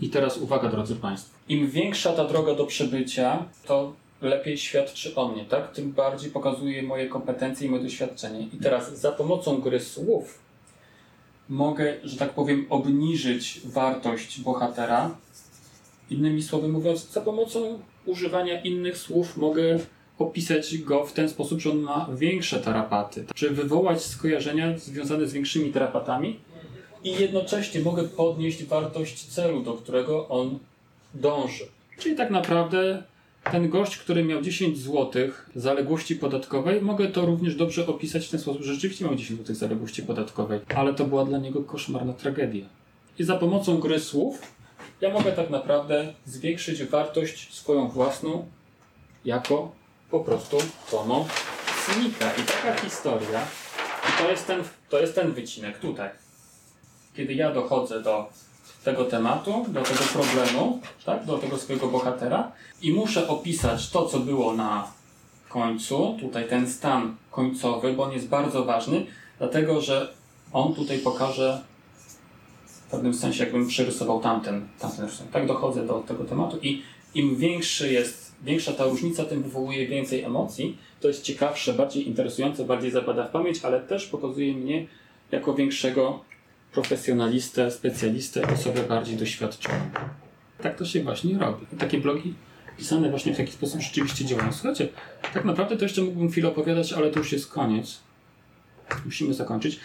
I 0.00 0.08
teraz 0.08 0.38
uwaga, 0.38 0.68
drodzy 0.68 0.96
Państwo. 0.96 1.38
Im 1.48 1.70
większa 1.70 2.12
ta 2.12 2.24
droga 2.24 2.54
do 2.54 2.66
przebycia, 2.66 3.44
to 3.66 3.92
lepiej 4.22 4.58
świadczy 4.58 5.14
o 5.14 5.28
mnie, 5.28 5.44
tak? 5.44 5.72
Tym 5.72 5.92
bardziej 5.92 6.30
pokazuje 6.30 6.82
moje 6.82 7.08
kompetencje 7.08 7.66
i 7.66 7.70
moje 7.70 7.82
doświadczenie. 7.82 8.40
I 8.52 8.56
teraz 8.56 8.98
za 9.00 9.12
pomocą 9.12 9.60
gry 9.60 9.80
słów 9.80 10.38
mogę, 11.48 11.96
że 12.04 12.16
tak 12.16 12.30
powiem, 12.30 12.66
obniżyć 12.70 13.60
wartość 13.64 14.40
bohatera. 14.40 15.16
Innymi 16.10 16.42
słowy 16.42 16.68
mówiąc, 16.68 17.10
za 17.10 17.20
pomocą 17.20 17.78
używania 18.06 18.60
innych 18.60 18.98
słów 18.98 19.36
mogę 19.36 19.78
opisać 20.18 20.78
go 20.78 21.06
w 21.06 21.12
ten 21.12 21.28
sposób, 21.28 21.60
że 21.60 21.70
on 21.70 21.78
ma 21.78 22.08
większe 22.14 22.60
tarapaty. 22.60 23.24
Czy 23.34 23.50
wywołać 23.50 24.02
skojarzenia 24.04 24.78
związane 24.78 25.26
z 25.26 25.32
większymi 25.32 25.72
tarapatami 25.72 26.40
i 27.04 27.10
jednocześnie 27.10 27.80
mogę 27.80 28.04
podnieść 28.04 28.64
wartość 28.64 29.24
celu, 29.24 29.62
do 29.62 29.74
którego 29.74 30.28
on 30.28 30.58
dąży. 31.14 31.64
Czyli 31.98 32.16
tak 32.16 32.30
naprawdę 32.30 33.02
ten 33.44 33.68
gość, 33.68 33.96
który 33.96 34.24
miał 34.24 34.42
10 34.42 34.78
zł 34.78 35.12
zaległości 35.54 36.16
podatkowej, 36.16 36.82
mogę 36.82 37.08
to 37.08 37.26
również 37.26 37.54
dobrze 37.54 37.86
opisać 37.86 38.26
w 38.26 38.30
ten 38.30 38.40
sposób, 38.40 38.62
że 38.62 38.74
rzeczywiście 38.74 39.04
miał 39.04 39.14
10 39.14 39.40
zł 39.40 39.56
zaległości 39.56 40.02
podatkowej, 40.02 40.60
ale 40.74 40.94
to 40.94 41.04
była 41.04 41.24
dla 41.24 41.38
niego 41.38 41.62
koszmarna 41.62 42.12
tragedia. 42.12 42.64
I 43.18 43.24
za 43.24 43.36
pomocą 43.36 43.78
gry 43.78 44.00
słów 44.00 44.40
ja 45.00 45.10
mogę 45.10 45.32
tak 45.32 45.50
naprawdę 45.50 46.14
zwiększyć 46.26 46.84
wartość 46.84 47.54
swoją 47.54 47.88
własną 47.88 48.46
jako 49.24 49.72
po 50.10 50.20
prostu 50.20 50.58
pomocnika. 50.90 52.32
I 52.38 52.42
taka 52.42 52.80
historia, 52.80 53.40
to 54.18 54.30
jest 54.30 54.46
ten, 54.46 54.62
to 54.88 55.00
jest 55.00 55.14
ten 55.14 55.32
wycinek 55.32 55.78
tutaj. 55.78 56.10
Kiedy 57.16 57.34
ja 57.34 57.52
dochodzę 57.52 58.02
do 58.02 58.28
tego 58.84 59.04
tematu, 59.04 59.66
do 59.68 59.82
tego 59.82 60.00
problemu, 60.12 60.80
tak, 61.06 61.24
do 61.24 61.38
tego 61.38 61.58
swojego 61.58 61.86
bohatera 61.86 62.52
i 62.82 62.92
muszę 62.92 63.28
opisać 63.28 63.90
to, 63.90 64.06
co 64.06 64.20
było 64.20 64.52
na 64.52 64.92
końcu, 65.48 66.16
tutaj 66.20 66.48
ten 66.48 66.70
stan 66.70 67.16
końcowy, 67.30 67.92
bo 67.92 68.02
on 68.02 68.12
jest 68.12 68.28
bardzo 68.28 68.64
ważny, 68.64 69.06
dlatego 69.38 69.80
że 69.80 70.14
on 70.52 70.74
tutaj 70.74 70.98
pokaże 70.98 71.60
w 72.66 72.90
pewnym 72.90 73.14
sensie, 73.14 73.44
jakbym 73.44 73.66
przerysował 73.66 74.20
tamten, 74.20 74.68
tamten 74.78 75.04
rysunek. 75.04 75.32
Tak 75.32 75.46
dochodzę 75.46 75.86
do 75.86 75.94
tego 75.94 76.24
tematu 76.24 76.58
i 76.62 76.82
im 77.14 77.36
większy 77.36 77.92
jest, 77.92 78.34
większa 78.42 78.72
ta 78.72 78.84
różnica, 78.84 79.24
tym 79.24 79.42
wywołuje 79.42 79.86
więcej 79.86 80.22
emocji. 80.22 80.78
To 81.00 81.08
jest 81.08 81.22
ciekawsze, 81.22 81.72
bardziej 81.72 82.08
interesujące, 82.08 82.64
bardziej 82.64 82.90
zapada 82.90 83.26
w 83.26 83.30
pamięć, 83.30 83.64
ale 83.64 83.80
też 83.80 84.06
pokazuje 84.06 84.54
mnie 84.54 84.86
jako 85.30 85.54
większego 85.54 86.20
profesjonalistę, 86.72 87.70
specjalistę, 87.70 88.42
osobę 88.54 88.82
bardziej 88.82 89.16
doświadczoną. 89.16 89.90
Tak 90.62 90.78
to 90.78 90.84
się 90.84 91.02
właśnie 91.02 91.38
robi. 91.38 91.66
Takie 91.78 91.98
blogi 91.98 92.34
pisane 92.78 93.10
właśnie 93.10 93.34
w 93.34 93.36
taki 93.36 93.52
sposób 93.52 93.80
rzeczywiście 93.80 94.24
działają. 94.24 94.52
Słuchajcie, 94.52 94.88
tak 95.34 95.44
naprawdę 95.44 95.76
to 95.76 95.84
jeszcze 95.84 96.02
mógłbym 96.02 96.30
chwilę 96.30 96.48
opowiadać, 96.48 96.92
ale 96.92 97.10
to 97.10 97.18
już 97.18 97.32
jest 97.32 97.48
koniec. 97.48 98.00
Musimy 99.04 99.34
zakończyć. 99.34 99.80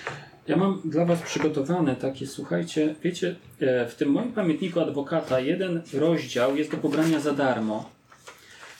Ja 0.48 0.58
mam 0.58 0.82
dla 0.86 1.06
Was 1.06 1.22
przygotowane 1.22 1.96
takie, 1.96 2.28
słuchajcie, 2.28 2.96
wiecie, 3.04 3.36
e, 3.60 3.88
w 3.88 3.96
tym 3.96 4.10
moim 4.10 4.32
pamiętniku 4.32 4.80
adwokata 4.80 5.40
jeden 5.40 5.82
rozdział 5.94 6.56
jest 6.56 6.72
do 6.72 6.78
pobrania 6.78 7.20
za 7.20 7.34
darmo. 7.34 7.90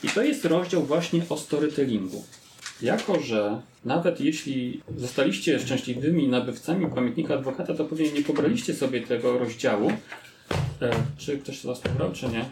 I 0.04 0.08
to 0.08 0.24
jest 0.24 0.46
rozdział 0.46 0.84
właśnie 0.84 1.22
o 1.30 1.38
storytellingu. 1.38 2.24
Jako, 2.82 3.20
że 3.20 3.62
nawet 3.86 4.22
jeśli 4.22 4.82
zostaliście 4.98 5.60
szczęśliwymi 5.60 6.28
nabywcami 6.28 6.88
pamiętnika 6.88 7.34
adwokata, 7.34 7.74
to 7.74 7.86
pewnie 7.86 8.12
nie 8.12 8.22
pobraliście 8.22 8.74
sobie 8.74 9.02
tego 9.02 9.38
rozdziału. 9.38 9.92
E, 10.82 10.92
czy 11.18 11.38
ktoś 11.38 11.60
z 11.60 11.66
Was 11.66 11.80
pobrał, 11.80 12.12
czy 12.12 12.28
nie? 12.28 12.46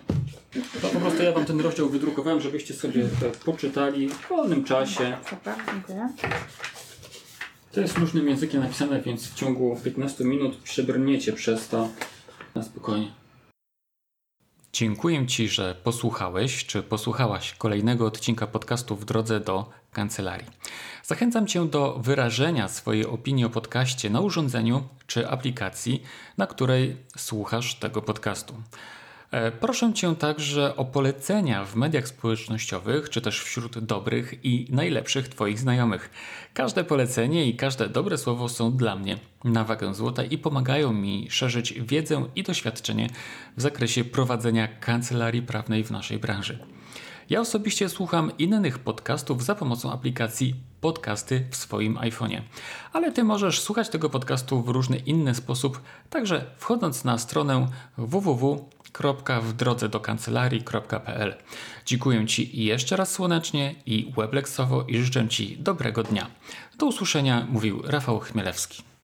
To 0.81 0.87
po 0.87 0.99
prostu 0.99 1.23
ja 1.23 1.31
Wam 1.31 1.45
ten 1.45 1.59
rozdział 1.59 1.89
wydrukowałem, 1.89 2.41
żebyście 2.41 2.73
sobie 2.73 3.03
to 3.19 3.45
poczytali 3.45 4.09
w 4.09 4.29
wolnym 4.29 4.63
czasie. 4.63 5.17
Super, 5.29 5.55
dziękuję. 5.73 6.09
To 7.71 7.81
jest 7.81 7.97
różnym 7.97 8.27
językiem 8.27 8.61
napisane, 8.61 9.01
więc 9.01 9.27
w 9.27 9.35
ciągu 9.35 9.77
15 9.83 10.23
minut 10.23 10.57
przebrniecie 10.57 11.33
przez 11.33 11.67
to 11.67 11.89
na 12.55 12.63
spokojnie. 12.63 13.22
Dziękuję 14.75 15.27
Ci, 15.27 15.49
że 15.49 15.75
posłuchałeś 15.83 16.65
czy 16.65 16.83
posłuchałaś 16.83 17.53
kolejnego 17.53 18.05
odcinka 18.05 18.47
podcastu 18.47 18.95
w 18.95 19.05
drodze 19.05 19.39
do 19.39 19.69
kancelarii. 19.91 20.47
Zachęcam 21.03 21.47
Cię 21.47 21.65
do 21.65 21.99
wyrażenia 21.99 22.67
swojej 22.67 23.05
opinii 23.05 23.45
o 23.45 23.49
podcaście 23.49 24.09
na 24.09 24.21
urządzeniu 24.21 24.83
czy 25.07 25.29
aplikacji, 25.29 26.03
na 26.37 26.47
której 26.47 26.97
słuchasz 27.17 27.75
tego 27.75 28.01
podcastu. 28.01 28.53
E, 29.33 29.51
Proszę 29.51 29.93
Cię 29.93 30.15
także 30.15 30.75
o 30.75 30.85
polecenia 30.85 31.65
w 31.65 31.75
mediach 31.75 32.07
społecznościowych, 32.07 33.09
czy 33.09 33.21
też 33.21 33.43
wśród 33.43 33.79
dobrych 33.79 34.45
i 34.45 34.67
najlepszych 34.69 35.29
Twoich 35.29 35.59
znajomych. 35.59 36.09
Każde 36.53 36.83
polecenie 36.83 37.45
i 37.45 37.55
każde 37.55 37.89
dobre 37.89 38.17
słowo 38.17 38.49
są 38.49 38.71
dla 38.71 38.95
mnie 38.95 39.17
na 39.43 39.63
wagę 39.63 39.93
złota 39.93 40.23
i 40.23 40.37
pomagają 40.37 40.93
mi 40.93 41.27
szerzyć 41.29 41.73
wiedzę 41.73 42.25
i 42.35 42.43
doświadczenie 42.43 43.09
w 43.57 43.61
zakresie 43.61 44.03
prowadzenia 44.03 44.67
kancelarii 44.67 45.41
prawnej 45.41 45.83
w 45.83 45.91
naszej 45.91 46.19
branży. 46.19 46.59
Ja 47.29 47.41
osobiście 47.41 47.89
słucham 47.89 48.31
innych 48.37 48.79
podcastów 48.79 49.43
za 49.43 49.55
pomocą 49.55 49.91
aplikacji 49.91 50.55
Podcasty 50.81 51.45
w 51.49 51.55
swoim 51.55 51.95
iPhone'ie. 51.95 52.41
Ale 52.93 53.11
Ty 53.11 53.23
możesz 53.23 53.61
słuchać 53.61 53.89
tego 53.89 54.09
podcastu 54.09 54.61
w 54.61 54.69
różny 54.69 54.97
inny 54.97 55.35
sposób, 55.35 55.81
także 56.09 56.45
wchodząc 56.57 57.03
na 57.03 57.17
stronę 57.17 57.67
www.wdrodzedokancelarii.pl. 58.93 61.35
Dziękuję 61.85 62.27
Ci 62.27 62.65
jeszcze 62.65 62.95
raz 62.95 63.11
słonecznie 63.11 63.75
i 63.85 64.13
webleksowo 64.17 64.83
i 64.83 64.97
życzę 64.97 65.27
Ci 65.27 65.57
dobrego 65.57 66.03
dnia. 66.03 66.27
Do 66.77 66.85
usłyszenia, 66.85 67.47
mówił 67.49 67.81
Rafał 67.85 68.19
Chmielewski. 68.19 68.92